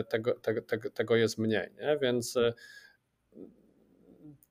tego, 0.08 0.34
tego, 0.34 0.62
tego, 0.62 0.90
tego 0.90 1.16
jest 1.16 1.38
mniej, 1.38 1.70
nie? 1.80 1.98
Więc 2.02 2.38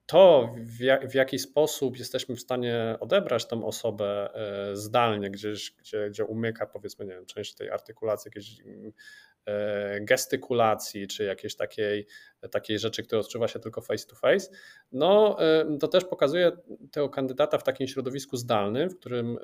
to, 0.09 0.55
w, 0.57 0.79
jak, 0.79 1.07
w 1.07 1.13
jaki 1.13 1.39
sposób 1.39 1.97
jesteśmy 1.97 2.35
w 2.35 2.39
stanie 2.39 2.97
odebrać 2.99 3.45
tą 3.45 3.65
osobę 3.65 4.29
e, 4.33 4.75
zdalnie, 4.75 5.31
gdzieś, 5.31 5.71
gdzie, 5.71 6.09
gdzie 6.09 6.25
umyka, 6.25 6.65
powiedzmy, 6.65 7.05
nie 7.05 7.13
wiem, 7.13 7.25
część 7.25 7.55
tej 7.55 7.69
artykulacji, 7.69 8.29
jakieś 8.29 8.61
E, 8.65 8.91
gestykulacji, 10.01 11.07
czy 11.07 11.23
jakiejś 11.23 11.55
takiej, 11.55 12.07
takiej 12.51 12.79
rzeczy, 12.79 13.03
które 13.03 13.21
odczuwa 13.21 13.47
się 13.47 13.59
tylko 13.59 13.81
face 13.81 14.07
to 14.07 14.15
face, 14.15 14.49
no 14.91 15.37
e, 15.41 15.77
to 15.79 15.87
też 15.87 16.05
pokazuje 16.05 16.51
tego 16.91 17.09
kandydata 17.09 17.57
w 17.57 17.63
takim 17.63 17.87
środowisku 17.87 18.37
zdalnym, 18.37 18.89
w 18.89 18.99
którym 18.99 19.37
e, 19.37 19.39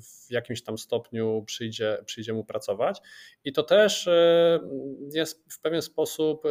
w 0.00 0.30
jakimś 0.30 0.62
tam 0.62 0.78
stopniu 0.78 1.42
przyjdzie, 1.46 1.98
przyjdzie 2.04 2.32
mu 2.32 2.44
pracować. 2.44 3.00
I 3.44 3.52
to 3.52 3.62
też 3.62 4.08
jest 5.12 5.52
w 5.52 5.60
pewien 5.60 5.82
sposób 5.82 6.42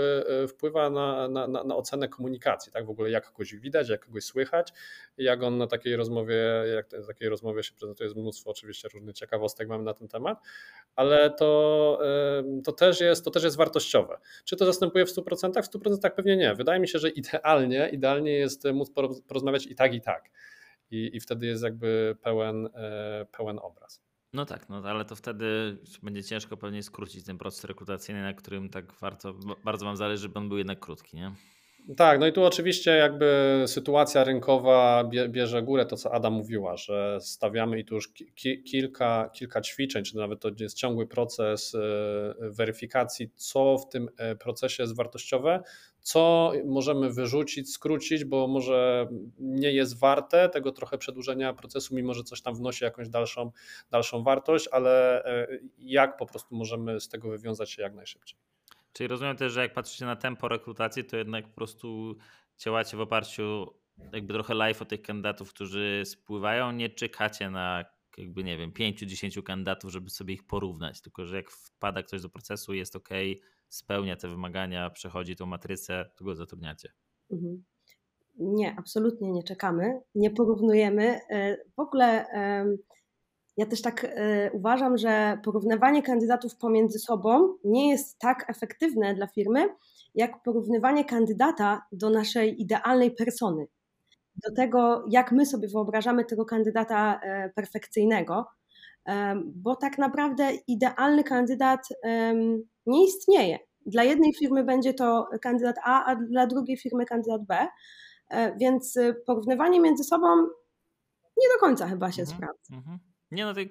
wpływa 0.48 0.90
na, 0.90 1.28
na, 1.28 1.48
na 1.48 1.76
ocenę 1.76 2.08
komunikacji, 2.08 2.72
tak? 2.72 2.86
W 2.86 2.90
ogóle 2.90 3.10
jak 3.10 3.32
kogoś 3.32 3.56
widać, 3.56 3.90
jak 3.90 4.06
kogoś 4.06 4.24
słychać, 4.24 4.74
jak 5.18 5.44
on 5.44 5.58
na 5.58 5.68
takiej 5.68 5.96
rozmowie, 5.96 6.36
jak 6.76 6.92
na 6.92 7.08
takiej 7.08 7.30
rozmowie 7.30 7.64
się 7.64 7.74
prezentuje, 7.74 8.06
jest 8.06 8.18
mnóstwo 8.18 8.50
oczywiście 8.50 8.90
różnych 8.94 9.16
ciekawostek 9.16 9.68
mamy 9.68 9.84
na 9.84 9.94
ten 9.94 10.08
temat, 10.08 10.38
ale 10.96 11.30
to, 11.30 12.00
to 12.64 12.72
też 12.72 12.99
też 13.00 13.08
jest, 13.08 13.26
to 13.26 13.32
też 13.32 13.44
jest 13.44 13.58
wartościowe. 13.58 14.20
Czy 14.46 14.56
to 14.56 14.66
zastępuje 14.66 15.06
w 15.06 15.10
100%? 15.10 15.64
W 15.64 15.70
100% 15.70 16.12
pewnie 16.12 16.38
nie. 16.38 16.56
Wydaje 16.56 16.80
mi 16.80 16.88
się, 16.88 17.00
że 17.00 17.10
idealnie, 17.10 17.90
idealnie 17.90 18.32
jest 18.32 18.66
móc 18.74 18.92
porozmawiać 19.28 19.66
i 19.66 19.76
tak, 19.76 19.94
i 19.94 20.02
tak. 20.02 20.30
I, 20.92 21.10
i 21.14 21.20
wtedy 21.20 21.48
jest 21.48 21.64
jakby 21.64 22.18
pełen, 22.22 22.70
e, 22.74 23.26
pełen 23.32 23.60
obraz. 23.62 24.02
No 24.34 24.46
tak, 24.46 24.70
no 24.70 24.82
ale 24.86 25.06
to 25.06 25.16
wtedy 25.16 25.78
będzie 26.04 26.24
ciężko 26.24 26.58
pewnie 26.58 26.84
skrócić 26.84 27.26
ten 27.26 27.38
proces 27.38 27.64
rekrutacyjny, 27.64 28.22
na 28.22 28.34
którym 28.34 28.70
tak 28.70 28.94
warto, 28.94 29.34
bardzo 29.64 29.86
Wam 29.86 29.98
zależy, 29.98 30.22
żeby 30.22 30.40
on 30.40 30.50
był 30.50 30.58
jednak 30.58 30.80
krótki, 30.80 31.18
nie? 31.18 31.32
Tak, 31.98 32.20
no 32.20 32.28
i 32.28 32.34
tu 32.34 32.44
oczywiście 32.44 32.92
jakby 32.92 33.64
sytuacja 33.68 34.24
rynkowa 34.24 35.04
bierze 35.30 35.64
górę, 35.64 35.86
to 35.86 35.98
co 35.98 36.14
Ada 36.14 36.30
mówiła, 36.30 36.78
że 36.78 37.20
stawiamy 37.22 37.80
i 37.80 37.86
tu 37.86 37.96
już 37.96 38.14
ki 38.36 38.64
kilka, 38.64 39.30
kilka 39.34 39.62
ćwiczeń, 39.62 40.04
czy 40.04 40.18
nawet 40.18 40.40
to 40.40 40.50
jest 40.60 40.78
ciągły 40.78 41.08
proces 41.08 41.76
e, 41.76 41.80
weryfikacji, 42.40 43.30
co 43.36 43.78
w 43.78 43.90
tym 43.90 44.10
e, 44.18 44.36
procesie 44.36 44.84
jest 44.84 44.96
wartościowe, 44.96 45.64
co 46.02 46.52
możemy 46.66 47.14
wyrzucić, 47.14 47.74
skrócić, 47.74 48.26
bo 48.26 48.48
może 48.48 49.08
nie 49.40 49.72
jest 49.72 50.00
warte 50.00 50.50
tego 50.50 50.72
trochę 50.72 50.98
przedłużenia 50.98 51.54
procesu, 51.54 51.96
mimo 51.96 52.14
że 52.14 52.24
coś 52.24 52.42
tam 52.42 52.56
wnosi 52.56 52.84
jakąś 52.84 53.10
dalszą, 53.10 53.52
dalszą 53.92 54.24
wartość, 54.24 54.68
ale 54.72 55.24
e, 55.26 55.48
jak 55.78 56.18
po 56.18 56.26
prostu 56.26 56.56
możemy 56.56 57.00
z 57.00 57.10
tego 57.10 57.30
wywiązać 57.30 57.72
się 57.72 57.82
jak 57.82 57.96
najszybciej. 57.96 58.40
Czyli 58.94 59.08
rozumiem 59.08 59.38
też, 59.38 59.54
że 59.54 59.62
jak 59.62 59.74
patrzycie 59.74 60.06
na 60.06 60.16
tempo 60.16 60.48
rekrutacji, 60.48 61.04
to 61.04 61.18
jednak 61.18 61.48
po 61.48 61.56
prostu 61.56 62.18
działacie 62.58 62.98
w 62.98 63.02
oparciu 63.02 63.74
jakby 64.14 64.34
trochę 64.34 64.54
live 64.54 64.82
o 64.82 64.86
tych 64.86 65.02
kandydatów, 65.02 65.50
którzy 65.50 66.02
spływają, 66.06 66.72
nie 66.72 66.90
czekacie 66.90 67.50
na 67.50 67.86
jakby 68.18 68.44
nie 68.44 68.58
wiem, 68.58 68.72
5-10 68.72 69.44
kandydatów, 69.44 69.92
żeby 69.92 70.10
sobie 70.10 70.34
ich 70.34 70.48
porównać, 70.48 71.02
tylko 71.02 71.26
że 71.26 71.36
jak 71.36 71.52
wpada 71.52 72.04
ktoś 72.04 72.22
do 72.22 72.30
procesu, 72.30 72.74
jest 72.74 72.96
ok, 72.96 73.10
spełnia 73.70 74.16
te 74.16 74.28
wymagania, 74.28 74.90
przechodzi 74.90 75.36
tą 75.36 75.46
matrycę, 75.46 76.10
to 76.16 76.26
go 76.26 76.36
zatrudniacie. 76.36 76.94
Mhm. 77.32 77.64
Nie, 78.40 78.76
absolutnie 78.80 79.32
nie 79.32 79.44
czekamy, 79.44 80.02
nie 80.16 80.32
porównujemy. 80.32 81.20
E, 81.30 81.58
w 81.76 81.80
ogóle 81.80 82.26
ja 83.60 83.66
też 83.66 83.82
tak 83.82 84.04
y, 84.04 84.08
uważam, 84.54 84.98
że 84.98 85.40
porównywanie 85.44 86.04
kandydatów 86.04 86.56
pomiędzy 86.56 87.00
sobą 87.00 87.56
nie 87.64 87.90
jest 87.90 88.20
tak 88.20 88.50
efektywne 88.50 89.16
dla 89.16 89.28
firmy, 89.28 89.70
jak 90.16 90.44
porównywanie 90.44 91.06
kandydata 91.06 91.82
do 91.92 92.10
naszej 92.10 92.62
idealnej 92.62 93.12
persony. 93.12 93.68
Do 94.48 94.56
tego, 94.56 95.06
jak 95.10 95.32
my 95.32 95.46
sobie 95.46 95.68
wyobrażamy 95.68 96.26
tego 96.26 96.46
kandydata 96.46 97.20
y, 97.48 97.54
perfekcyjnego, 97.54 98.46
y, 99.10 99.12
bo 99.46 99.76
tak 99.76 99.98
naprawdę 99.98 100.52
idealny 100.68 101.24
kandydat 101.24 101.88
nie 102.86 103.06
istnieje. 103.06 103.60
Dla 103.86 104.04
jednej 104.04 104.34
firmy 104.34 104.64
będzie 104.64 104.94
to 104.94 105.30
kandydat 105.42 105.76
A, 105.84 106.06
a 106.06 106.16
dla 106.16 106.48
drugiej 106.48 106.78
firmy 106.78 107.06
kandydat 107.06 107.46
B. 107.46 107.68
Więc 108.58 109.00
porównywanie 109.26 109.80
między 109.80 110.04
sobą 110.04 110.28
nie 111.38 111.48
do 111.56 111.60
końca 111.60 111.88
chyba 111.88 112.12
się 112.12 112.22
mhm, 112.22 112.38
sprawdza. 112.38 112.76
Mhm. 112.76 113.09
Nie 113.32 113.46
no, 113.46 113.54
tak, 113.54 113.68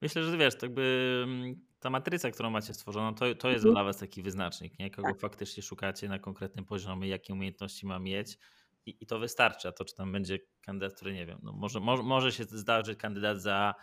myślę, 0.00 0.24
że 0.24 0.36
wiesz, 0.36 0.58
tak 0.58 0.74
by 0.74 1.20
mm, 1.24 1.60
ta 1.80 1.90
matryca, 1.90 2.30
którą 2.30 2.50
macie 2.50 2.74
stworzoną, 2.74 3.14
to, 3.14 3.34
to 3.34 3.48
jest 3.48 3.64
mhm. 3.64 3.74
dla 3.74 3.84
was 3.84 3.96
taki 3.98 4.22
wyznacznik, 4.22 4.78
nie? 4.78 4.90
kogo 4.90 5.08
tak. 5.08 5.20
faktycznie 5.20 5.62
szukacie 5.62 6.08
na 6.08 6.18
konkretnym 6.18 6.64
poziomie, 6.64 7.08
jakie 7.08 7.32
umiejętności 7.32 7.86
ma 7.86 7.98
mieć 7.98 8.38
i, 8.86 8.96
i 9.00 9.06
to 9.06 9.18
wystarcza. 9.18 9.72
To, 9.72 9.84
czy 9.84 9.94
tam 9.94 10.12
będzie 10.12 10.38
kandydat, 10.60 10.94
który 10.94 11.14
nie 11.14 11.26
wiem, 11.26 11.38
no 11.42 11.52
może, 11.52 11.80
może, 11.80 12.02
może 12.02 12.32
się 12.32 12.44
zdarzyć 12.44 12.98
kandydat 12.98 13.42
za 13.42 13.74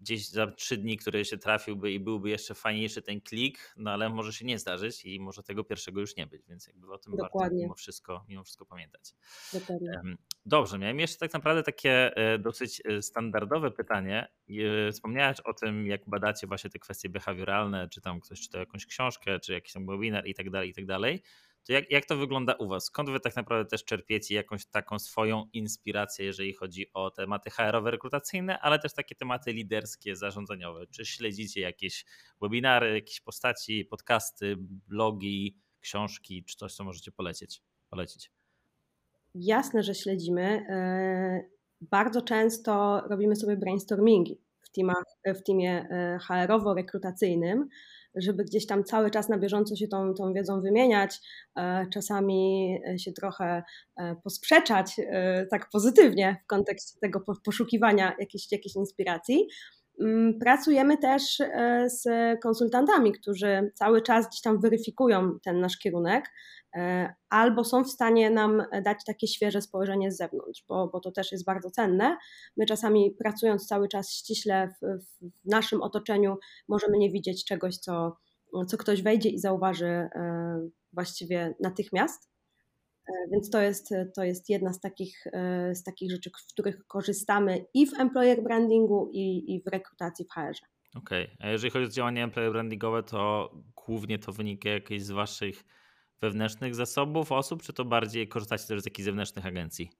gdzieś 0.00 0.28
za 0.28 0.46
trzy 0.46 0.76
dni, 0.76 0.96
który 0.96 1.24
się 1.24 1.38
trafiłby 1.38 1.92
i 1.92 2.00
byłby 2.00 2.30
jeszcze 2.30 2.54
fajniejszy 2.54 3.02
ten 3.02 3.20
klik, 3.20 3.74
no 3.76 3.90
ale 3.90 4.08
może 4.08 4.32
się 4.32 4.44
nie 4.44 4.58
zdarzyć 4.58 5.04
i 5.04 5.20
może 5.20 5.42
tego 5.42 5.64
pierwszego 5.64 6.00
już 6.00 6.16
nie 6.16 6.26
być, 6.26 6.46
więc 6.48 6.66
jakby 6.66 6.92
o 6.92 6.98
tym 6.98 7.16
Dokładnie. 7.16 7.40
warto 7.40 7.54
mimo 7.54 7.74
wszystko, 7.74 8.24
mimo 8.28 8.44
wszystko 8.44 8.66
pamiętać. 8.66 9.14
Dokładnie. 9.52 10.16
Dobrze, 10.46 10.78
miałem 10.78 11.00
jeszcze 11.00 11.18
tak 11.18 11.32
naprawdę 11.32 11.62
takie 11.62 12.16
e, 12.16 12.38
dosyć 12.38 12.82
e, 12.84 13.02
standardowe 13.02 13.70
pytanie. 13.70 14.28
E, 14.88 14.92
wspomniałeś 14.92 15.40
o 15.40 15.54
tym, 15.54 15.86
jak 15.86 16.00
badacie 16.06 16.46
właśnie 16.46 16.70
te 16.70 16.78
kwestie 16.78 17.08
behawioralne, 17.08 17.88
czy 17.88 18.00
tam 18.00 18.20
ktoś 18.20 18.40
czyta 18.40 18.58
jakąś 18.58 18.86
książkę, 18.86 19.40
czy 19.40 19.52
jakiś 19.52 19.72
tam 19.72 19.86
webinar 19.86 20.26
i 20.26 20.34
tak 20.34 20.50
dalej, 20.50 20.70
i 20.70 20.74
tak 20.74 20.86
dalej. 20.86 21.22
To 21.66 21.72
jak, 21.72 21.90
jak 21.90 22.06
to 22.06 22.16
wygląda 22.16 22.54
u 22.54 22.68
Was? 22.68 22.84
Skąd 22.84 23.10
Wy 23.10 23.20
tak 23.20 23.36
naprawdę 23.36 23.70
też 23.70 23.84
czerpiecie 23.84 24.34
jakąś 24.34 24.66
taką 24.66 24.98
swoją 24.98 25.48
inspirację, 25.52 26.26
jeżeli 26.26 26.54
chodzi 26.54 26.86
o 26.92 27.10
tematy 27.10 27.50
HR-owe 27.50 27.90
rekrutacyjne, 27.90 28.60
ale 28.60 28.78
też 28.78 28.94
takie 28.94 29.14
tematy 29.14 29.52
liderskie, 29.52 30.16
zarządzaniowe? 30.16 30.86
Czy 30.86 31.06
śledzicie 31.06 31.60
jakieś 31.60 32.04
webinary, 32.40 32.94
jakieś 32.94 33.20
postaci, 33.20 33.84
podcasty, 33.84 34.56
blogi, 34.58 35.56
książki, 35.80 36.44
czy 36.44 36.56
coś, 36.56 36.74
co 36.74 36.84
możecie 36.84 37.12
polecieć, 37.12 37.62
polecić? 37.90 38.39
Jasne, 39.34 39.82
że 39.82 39.94
śledzimy. 39.94 40.66
E, 40.68 41.44
bardzo 41.80 42.22
często 42.22 43.02
robimy 43.10 43.36
sobie 43.36 43.56
brainstormingi 43.56 44.40
w, 44.60 44.70
teamach, 44.70 45.04
w 45.26 45.42
teamie 45.42 45.88
e, 45.90 46.18
HR-owo-rekrutacyjnym 46.18 47.68
żeby 48.14 48.44
gdzieś 48.44 48.66
tam 48.66 48.84
cały 48.84 49.10
czas 49.10 49.28
na 49.28 49.38
bieżąco 49.38 49.76
się 49.76 49.88
tą, 49.88 50.14
tą 50.14 50.32
wiedzą 50.32 50.60
wymieniać, 50.60 51.20
e, 51.56 51.86
czasami 51.92 52.78
się 52.98 53.12
trochę 53.12 53.62
posprzeczać 54.24 54.96
tak 55.50 55.68
pozytywnie 55.72 56.36
w 56.44 56.46
kontekście 56.46 56.98
tego 57.00 57.20
poszukiwania 57.44 58.16
jakiejś, 58.18 58.52
jakiejś 58.52 58.76
inspiracji. 58.76 59.48
Mm, 60.00 60.38
pracujemy 60.38 60.98
też 60.98 61.22
z 61.86 62.02
konsultantami, 62.42 63.12
którzy 63.12 63.70
cały 63.74 64.02
czas 64.02 64.28
gdzieś 64.28 64.40
tam 64.40 64.60
weryfikują 64.60 65.38
ten 65.44 65.60
nasz 65.60 65.78
kierunek, 65.78 66.24
albo 67.28 67.64
są 67.64 67.84
w 67.84 67.90
stanie 67.90 68.30
nam 68.30 68.62
dać 68.84 69.04
takie 69.06 69.26
świeże 69.26 69.62
spojrzenie 69.62 70.12
z 70.12 70.16
zewnątrz, 70.16 70.64
bo, 70.68 70.88
bo 70.88 71.00
to 71.00 71.12
też 71.12 71.32
jest 71.32 71.44
bardzo 71.44 71.70
cenne. 71.70 72.16
My 72.56 72.66
czasami 72.66 73.16
pracując 73.18 73.66
cały 73.66 73.88
czas 73.88 74.12
ściśle 74.12 74.68
w, 74.68 75.02
w 75.20 75.50
naszym 75.50 75.82
otoczeniu, 75.82 76.36
możemy 76.68 76.98
nie 76.98 77.10
widzieć 77.10 77.44
czegoś, 77.44 77.76
co, 77.76 78.16
co 78.66 78.76
ktoś 78.76 79.02
wejdzie 79.02 79.28
i 79.28 79.38
zauważy 79.38 79.86
e, 79.86 80.10
właściwie 80.92 81.54
natychmiast. 81.60 82.30
E, 83.08 83.12
więc 83.32 83.50
to 83.50 83.60
jest, 83.60 83.88
to 84.14 84.24
jest 84.24 84.48
jedna 84.48 84.72
z 84.72 84.80
takich, 84.80 85.24
z 85.72 85.82
takich 85.82 86.10
rzeczy, 86.10 86.30
w 86.30 86.52
których 86.52 86.86
korzystamy 86.86 87.64
i 87.74 87.86
w 87.86 88.00
employer 88.00 88.42
brandingu, 88.42 89.10
i, 89.12 89.54
i 89.54 89.62
w 89.62 89.66
rekrutacji 89.66 90.24
w 90.24 90.32
HR-ze. 90.32 90.66
Okej, 90.94 91.24
okay. 91.24 91.36
a 91.40 91.48
jeżeli 91.50 91.70
chodzi 91.70 91.84
o 91.86 91.88
działania 91.88 92.24
employer 92.24 92.52
brandingowe, 92.52 93.02
to 93.02 93.50
głównie 93.86 94.18
to 94.18 94.32
wynika 94.32 94.68
jakieś 94.68 95.02
z 95.02 95.10
waszych 95.10 95.64
wewnętrznych 96.20 96.74
zasobów 96.74 97.32
osób, 97.32 97.62
czy 97.62 97.72
to 97.72 97.84
bardziej 97.84 98.28
korzystacie 98.28 98.66
też 98.66 98.82
z 98.82 98.84
jakichś 98.84 99.04
zewnętrznych 99.04 99.46
agencji? 99.46 99.90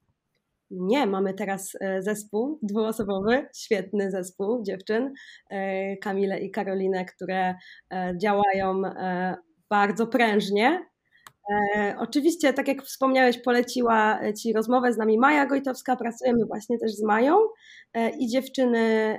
Nie, 0.70 1.06
mamy 1.06 1.34
teraz 1.34 1.72
e, 1.80 2.02
zespół 2.02 2.58
dwuosobowy, 2.62 3.48
świetny 3.56 4.10
zespół 4.10 4.62
dziewczyn, 4.62 5.12
e, 5.50 5.96
Kamilę 5.96 6.40
i 6.40 6.50
Karolinę, 6.50 7.04
które 7.04 7.54
e, 7.92 8.14
działają 8.22 8.82
bardzo 9.70 10.06
prężnie. 10.06 10.90
Oczywiście, 11.98 12.52
tak 12.52 12.68
jak 12.68 12.82
wspomniałeś, 12.82 13.38
poleciła 13.42 14.20
Ci 14.32 14.52
rozmowę 14.52 14.92
z 14.92 14.98
nami 14.98 15.18
Maja 15.18 15.46
Gojtowska, 15.46 15.96
pracujemy 15.96 16.46
właśnie 16.46 16.78
też 16.78 16.92
z 16.92 17.02
Mają 17.02 17.36
i 18.18 18.28
dziewczyny 18.28 19.18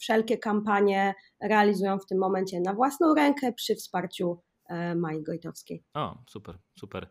wszelkie 0.00 0.38
kampanie 0.38 1.14
realizują 1.42 1.98
w 1.98 2.06
tym 2.06 2.18
momencie 2.18 2.60
na 2.60 2.74
własną 2.74 3.14
rękę 3.14 3.52
przy 3.52 3.74
wsparciu 3.74 4.38
Mai 4.96 5.22
Gojtowskiej. 5.22 5.84
O, 5.94 6.24
super, 6.28 6.58
super. 6.78 7.06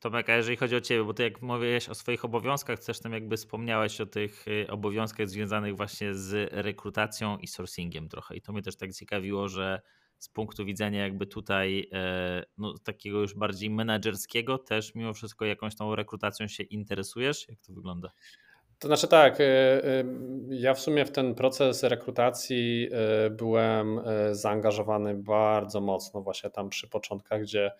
Tomek, 0.00 0.28
a 0.30 0.36
jeżeli 0.36 0.56
chodzi 0.56 0.76
o 0.76 0.80
Ciebie, 0.80 1.04
bo 1.04 1.14
Ty 1.14 1.22
jak 1.22 1.42
mówiłeś 1.42 1.88
o 1.88 1.94
swoich 1.94 2.24
obowiązkach, 2.24 2.84
też 2.84 3.00
tam 3.00 3.12
jakby 3.12 3.36
wspomniałeś 3.36 4.00
o 4.00 4.06
tych 4.06 4.48
y, 4.48 4.66
obowiązkach 4.70 5.28
związanych 5.28 5.76
właśnie 5.76 6.14
z 6.14 6.52
rekrutacją 6.52 7.38
i 7.38 7.46
sourcingiem 7.46 8.08
trochę 8.08 8.36
i 8.36 8.42
to 8.42 8.52
mnie 8.52 8.62
też 8.62 8.76
tak 8.76 8.92
ciekawiło, 8.92 9.48
że 9.48 9.80
z 10.18 10.28
punktu 10.28 10.64
widzenia 10.64 11.02
jakby 11.02 11.26
tutaj 11.26 11.88
e, 11.92 12.44
no, 12.58 12.74
takiego 12.78 13.20
już 13.20 13.34
bardziej 13.34 13.70
menedżerskiego 13.70 14.58
też 14.58 14.94
mimo 14.94 15.14
wszystko 15.14 15.44
jakąś 15.44 15.76
tą 15.76 15.94
rekrutacją 15.94 16.48
się 16.48 16.62
interesujesz? 16.62 17.48
Jak 17.48 17.60
to 17.60 17.72
wygląda? 17.72 18.10
To 18.80 18.88
znaczy 18.88 19.08
tak, 19.08 19.40
y, 19.40 19.44
y, 19.44 20.04
ja 20.48 20.74
w 20.74 20.80
sumie 20.80 21.04
w 21.04 21.10
ten 21.10 21.34
proces 21.34 21.82
rekrutacji 21.82 22.88
y, 23.26 23.30
byłem 23.30 24.00
zaangażowany 24.32 25.14
bardzo 25.14 25.80
mocno 25.80 26.22
właśnie 26.22 26.50
tam 26.50 26.68
przy 26.68 26.88
początkach, 26.88 27.42
gdzie 27.42 27.70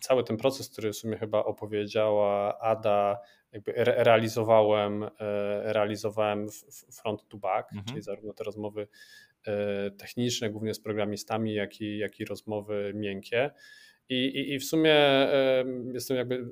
cały 0.00 0.24
ten 0.24 0.36
proces, 0.36 0.68
który 0.70 0.92
w 0.92 0.96
sumie 0.96 1.16
chyba 1.16 1.44
opowiedziała 1.44 2.58
Ada, 2.58 3.18
jakby 3.52 3.72
realizowałem, 3.76 5.06
realizowałem 5.62 6.46
front 6.92 7.28
to 7.28 7.36
back, 7.36 7.72
mhm. 7.72 7.86
czyli 7.88 8.02
zarówno 8.02 8.32
te 8.32 8.44
rozmowy 8.44 8.88
techniczne, 9.98 10.50
głównie 10.50 10.74
z 10.74 10.80
programistami, 10.80 11.54
jak 11.54 11.80
i, 11.80 11.98
jak 11.98 12.20
i 12.20 12.24
rozmowy 12.24 12.92
miękkie. 12.94 13.50
I, 14.08 14.14
i, 14.14 14.54
I 14.54 14.58
w 14.58 14.64
sumie 14.64 14.96
jestem 15.92 16.16
jakby 16.16 16.50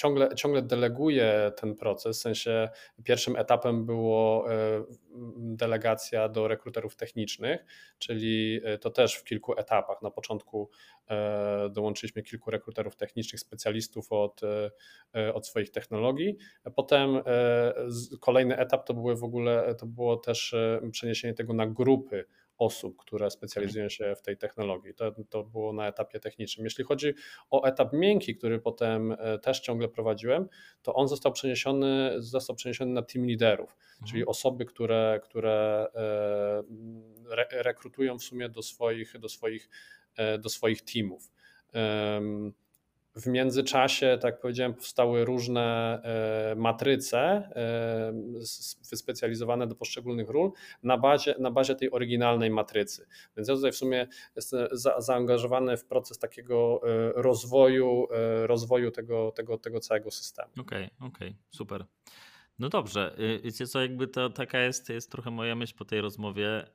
ciągle, 0.00 0.34
ciągle 0.34 0.62
deleguje 0.62 1.52
ten 1.56 1.74
proces. 1.74 2.18
W 2.18 2.20
sensie 2.20 2.68
pierwszym 3.04 3.36
etapem 3.36 3.86
było 3.86 4.52
e, 4.52 4.84
delegacja 5.36 6.28
do 6.28 6.48
rekruterów 6.48 6.96
technicznych, 6.96 7.64
czyli 7.98 8.60
e, 8.64 8.78
to 8.78 8.90
też 8.90 9.14
w 9.14 9.24
kilku 9.24 9.58
etapach. 9.58 10.02
Na 10.02 10.10
początku 10.10 10.70
e, 11.10 11.68
dołączyliśmy 11.70 12.22
kilku 12.22 12.50
rekruterów 12.50 12.96
technicznych, 12.96 13.40
specjalistów 13.40 14.12
od, 14.12 14.40
od 15.34 15.46
swoich 15.46 15.70
technologii. 15.70 16.36
Potem 16.76 17.22
kolejny 18.20 18.56
etap 18.56 18.86
to 18.86 18.94
były 18.94 19.16
w 19.16 19.24
ogóle, 19.24 19.74
to 19.74 19.86
było 19.86 20.16
też 20.16 20.54
przeniesienie 20.90 21.34
tego 21.34 21.52
na 21.52 21.66
grupy 21.66 22.24
osób, 22.60 22.96
które 22.96 23.30
specjalizują 23.30 23.88
się 23.88 24.14
w 24.16 24.22
tej 24.22 24.36
technologii. 24.36 24.94
To, 24.94 25.12
to 25.30 25.44
było 25.44 25.72
na 25.72 25.88
etapie 25.88 26.20
technicznym. 26.20 26.64
Jeśli 26.64 26.84
chodzi 26.84 27.14
o 27.50 27.64
etap 27.64 27.92
miękki, 27.92 28.36
który 28.36 28.58
potem 28.58 29.16
e, 29.18 29.38
też 29.38 29.60
ciągle 29.60 29.88
prowadziłem, 29.88 30.48
to 30.82 30.94
on 30.94 31.08
został 31.08 31.32
przeniesiony, 31.32 32.14
został 32.18 32.56
przeniesiony 32.56 32.92
na 32.92 33.02
team 33.02 33.26
liderów, 33.26 33.76
mhm. 33.92 34.10
czyli 34.10 34.26
osoby, 34.26 34.64
które, 34.64 35.20
które 35.24 35.86
e, 35.94 36.62
re, 37.30 37.46
rekrutują 37.50 38.18
w 38.18 38.22
sumie 38.22 38.48
do 38.48 38.62
swoich, 38.62 39.18
do 39.18 39.28
swoich, 39.28 39.68
e, 40.16 40.38
do 40.38 40.48
swoich 40.48 40.82
teamów. 40.82 41.32
W 43.22 43.26
międzyczasie, 43.26 44.18
tak 44.20 44.40
powiedziałem, 44.40 44.74
powstały 44.74 45.24
różne 45.24 46.00
e, 46.02 46.54
matryce 46.54 47.18
e, 47.20 48.12
wyspecjalizowane 48.90 49.66
do 49.66 49.74
poszczególnych 49.74 50.28
ról 50.28 50.52
na 50.82 50.98
bazie, 50.98 51.34
na 51.38 51.50
bazie 51.50 51.74
tej 51.74 51.90
oryginalnej 51.90 52.50
matrycy. 52.50 53.06
Więc 53.36 53.48
ja 53.48 53.54
tutaj 53.54 53.72
w 53.72 53.76
sumie 53.76 54.06
jestem 54.36 54.68
za, 54.72 55.00
zaangażowany 55.00 55.76
w 55.76 55.84
proces 55.84 56.18
takiego 56.18 56.80
e, 56.84 57.12
rozwoju, 57.22 58.06
rozwoju 58.42 58.90
tego, 58.90 59.32
tego, 59.32 59.58
tego 59.58 59.80
całego 59.80 60.10
systemu. 60.10 60.52
Okej, 60.60 60.84
okay, 60.84 61.08
okej, 61.08 61.28
okay, 61.28 61.40
super. 61.50 61.84
No 62.60 62.68
dobrze, 62.68 63.14
y, 63.18 63.40
wiecie 63.44 63.66
co, 63.66 63.82
jakby 63.82 64.08
to 64.08 64.30
taka 64.30 64.60
jest, 64.60 64.88
jest 64.88 65.10
trochę 65.10 65.30
moja 65.30 65.54
myśl 65.54 65.74
po 65.76 65.84
tej 65.84 66.00
rozmowie, 66.00 66.66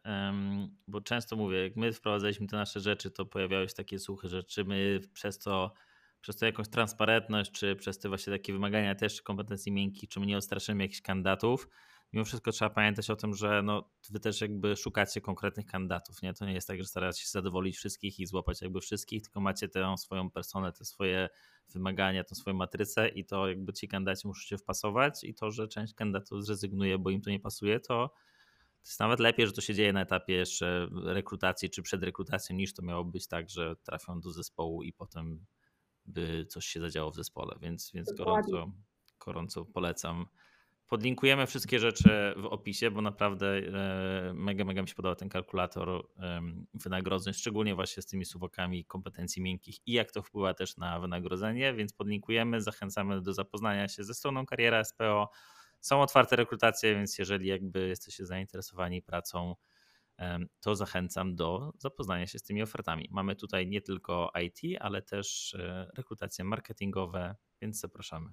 bo 0.88 1.02
często 1.02 1.36
mówię, 1.36 1.64
jak 1.64 1.76
my 1.76 1.93
wprowadzaliśmy 1.93 2.48
te 2.48 2.56
nasze 2.56 2.80
rzeczy, 2.80 3.12
to 3.12 3.26
pojawiały 3.26 3.70
się 3.70 3.76
takie 3.76 4.00
suche 4.00 4.28
rzeczy, 4.28 4.64
my 4.64 5.00
przez 5.14 5.39
to 5.39 5.74
przez 6.26 6.38
to 6.38 6.45
jakąś 6.45 6.69
transparentność, 6.69 7.51
czy 7.51 7.76
przez 7.76 7.99
te 7.99 8.09
właśnie 8.09 8.34
takie 8.34 8.53
wymagania 8.53 8.95
też 8.95 9.21
kompetencji 9.21 9.71
miękkich, 9.71 10.09
czy 10.09 10.19
my 10.19 10.26
nie 10.26 10.38
odstraszymy 10.38 10.84
jakichś 10.84 11.01
kandydatów, 11.01 11.69
mimo 12.13 12.26
wszystko 12.26 12.51
trzeba 12.51 12.69
pamiętać 12.69 13.09
o 13.09 13.15
tym, 13.15 13.34
że 13.34 13.61
no, 13.63 13.89
wy 14.09 14.19
też 14.19 14.41
jakby 14.41 14.76
szukacie 14.76 15.21
konkretnych 15.21 15.65
kandydatów, 15.65 16.21
nie? 16.21 16.34
To 16.34 16.45
nie 16.45 16.53
jest 16.53 16.67
tak, 16.67 16.80
że 16.80 16.86
staracie 16.86 17.21
się 17.21 17.30
zadowolić 17.30 17.78
wszystkich 17.78 18.19
i 18.19 18.26
złapać 18.26 18.61
jakby 18.61 18.82
wszystkich, 18.82 19.21
tylko 19.23 19.41
macie 19.41 19.69
tę 19.69 19.95
swoją 19.97 20.32
personę, 20.32 20.71
te 20.71 20.86
swoje 20.86 21.30
wymagania, 21.73 22.23
tę 22.23 22.36
swoją 22.36 22.55
matrycę 22.55 23.07
i 23.07 23.26
to 23.26 23.47
jakby 23.47 23.73
ci 23.73 23.88
kandydaci 23.88 24.28
muszą 24.28 24.41
się 24.41 24.57
wpasować 24.57 25.23
i 25.23 25.34
to, 25.34 25.51
że 25.51 25.67
część 25.67 25.93
kandydatów 25.93 26.45
zrezygnuje, 26.45 26.97
bo 26.97 27.09
im 27.09 27.21
to 27.21 27.30
nie 27.30 27.39
pasuje, 27.39 27.80
to 27.80 28.13
to 28.86 28.89
jest 28.89 28.99
nawet 28.99 29.19
lepiej, 29.19 29.47
że 29.47 29.53
to 29.53 29.61
się 29.61 29.73
dzieje 29.73 29.93
na 29.93 30.01
etapie 30.01 30.34
jeszcze 30.34 30.88
rekrutacji 31.05 31.69
czy 31.69 31.82
przed 31.82 32.03
rekrutacją, 32.03 32.55
niż 32.55 32.73
to 32.73 32.82
miało 32.82 33.03
być 33.03 33.28
tak, 33.28 33.49
że 33.49 33.76
trafią 33.76 34.21
do 34.21 34.32
zespołu 34.32 34.84
i 34.84 34.93
potem 34.93 35.45
by 36.06 36.45
coś 36.49 36.66
się 36.66 36.80
zadziało 36.80 37.12
w 37.12 37.16
zespole, 37.16 37.56
więc, 37.62 37.91
więc 37.93 38.14
gorąco, 38.14 38.72
gorąco 39.26 39.66
polecam. 39.66 40.26
Podlinkujemy 40.88 41.47
wszystkie 41.47 41.80
rzeczy 41.80 42.34
w 42.38 42.45
opisie, 42.45 42.91
bo 42.91 43.01
naprawdę 43.01 43.47
e, 43.47 44.34
mega, 44.34 44.66
mega 44.66 44.82
mi 44.82 44.88
się 44.88 44.95
podoba 44.95 45.16
ten 45.16 45.30
kalkulator 45.30 46.08
wynagrodzeń, 46.74 47.34
szczególnie 47.34 47.76
właśnie 47.76 48.03
z 48.03 48.06
tymi 48.06 48.26
suwokami 48.26 48.86
kompetencji 48.86 49.41
miękkich 49.41 49.88
i 49.88 49.91
jak 49.91 50.12
to 50.12 50.22
wpływa 50.22 50.53
też 50.53 50.78
na 50.78 50.99
wynagrodzenie, 50.99 51.74
więc 51.74 51.93
podlinkujemy, 51.93 52.62
zachęcamy 52.62 53.22
do 53.22 53.34
zapoznania 53.34 53.88
się 53.88 54.03
ze 54.03 54.14
stroną 54.14 54.45
Kariera 54.45 54.84
SPO. 54.84 55.30
Są 55.80 56.01
otwarte 56.01 56.36
rekrutacje, 56.36 56.95
więc 56.95 57.18
jeżeli 57.18 57.47
jakby 57.47 57.88
jesteście 57.88 58.26
zainteresowani 58.26 59.01
pracą 59.01 59.56
to 60.61 60.76
zachęcam 60.76 61.36
do 61.36 61.74
zapoznania 61.80 62.28
się 62.28 62.39
z 62.39 62.43
tymi 62.43 62.63
ofertami. 62.63 63.07
Mamy 63.11 63.36
tutaj 63.36 63.68
nie 63.68 63.82
tylko 63.82 64.32
IT, 64.43 64.78
ale 64.80 65.01
też 65.01 65.53
e, 65.53 65.89
rekrutacje 65.97 66.45
marketingowe, 66.45 67.36
więc 67.61 67.80
zapraszamy. 67.80 68.30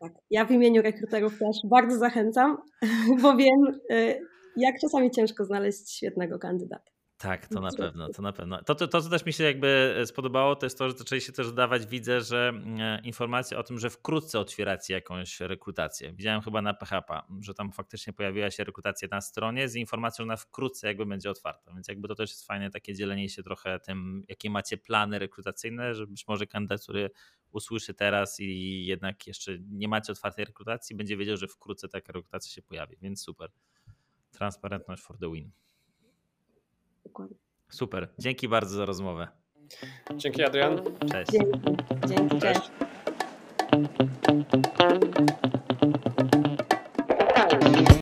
Tak, 0.00 0.12
ja 0.30 0.44
w 0.44 0.50
imieniu 0.50 0.82
rekruterów 0.82 1.38
też 1.38 1.56
bardzo 1.70 1.98
zachęcam, 1.98 2.56
bo 3.22 3.36
wiem, 3.36 3.80
e, 3.90 4.18
jak 4.56 4.74
czasami 4.80 5.10
ciężko 5.10 5.44
znaleźć 5.44 5.96
świetnego 5.96 6.38
kandydata. 6.38 6.95
Tak, 7.18 7.48
to 7.48 7.60
na 7.60 7.70
pewno, 7.78 8.08
to 8.08 8.22
na 8.22 8.32
pewno. 8.32 8.62
To, 8.62 8.74
to, 8.74 8.88
to, 8.88 9.02
co 9.02 9.10
też 9.10 9.26
mi 9.26 9.32
się 9.32 9.44
jakby 9.44 9.96
e, 9.98 10.06
spodobało, 10.06 10.56
to 10.56 10.66
jest 10.66 10.78
to, 10.78 10.90
że 10.90 10.96
zaczęli 10.96 11.20
się 11.20 11.32
też 11.32 11.52
dawać, 11.52 11.86
widzę, 11.86 12.20
że 12.20 12.52
e, 12.78 13.00
informacje 13.04 13.58
o 13.58 13.62
tym, 13.62 13.78
że 13.78 13.90
wkrótce 13.90 14.40
otwieracie 14.40 14.94
jakąś 14.94 15.40
rekrutację. 15.40 16.12
Widziałem 16.12 16.40
chyba 16.40 16.62
na 16.62 16.74
PHP, 16.74 17.20
że 17.40 17.54
tam 17.54 17.72
faktycznie 17.72 18.12
pojawiła 18.12 18.50
się 18.50 18.64
rekrutacja 18.64 19.08
na 19.10 19.20
stronie 19.20 19.68
z 19.68 19.74
informacją, 19.74 20.24
że 20.24 20.26
na 20.26 20.36
wkrótce 20.36 20.86
jakby 20.86 21.06
będzie 21.06 21.30
otwarta. 21.30 21.72
Więc 21.74 21.88
jakby 21.88 22.08
to 22.08 22.14
też 22.14 22.30
jest 22.30 22.46
fajne 22.46 22.70
takie 22.70 22.94
dzielenie 22.94 23.28
się 23.28 23.42
trochę 23.42 23.80
tym, 23.80 24.24
jakie 24.28 24.50
macie 24.50 24.78
plany 24.78 25.18
rekrutacyjne, 25.18 25.94
że 25.94 26.06
być 26.06 26.28
może 26.28 26.46
kandydat, 26.46 26.82
który 26.82 27.10
usłyszy 27.50 27.94
teraz 27.94 28.40
i 28.40 28.86
jednak 28.86 29.26
jeszcze 29.26 29.58
nie 29.70 29.88
macie 29.88 30.12
otwartej 30.12 30.44
rekrutacji, 30.44 30.96
będzie 30.96 31.16
wiedział, 31.16 31.36
że 31.36 31.48
wkrótce 31.48 31.88
taka 31.88 32.12
rekrutacja 32.12 32.52
się 32.52 32.62
pojawi, 32.62 32.96
więc 33.00 33.22
super. 33.22 33.50
Transparentność 34.30 35.02
for 35.02 35.18
the 35.18 35.32
win. 35.32 35.50
Dokładnie. 37.06 37.36
Super. 37.70 38.08
Dzięki 38.18 38.48
bardzo 38.48 38.76
za 38.76 38.84
rozmowę. 38.84 39.28
Dzięki 40.16 40.44
Adrian. 40.44 40.80
Cześć. 41.12 41.30
Dzięki. 41.32 41.60
Dzięki. 42.06 42.40
Cześć. 42.40 42.60
cześć. 42.60 42.70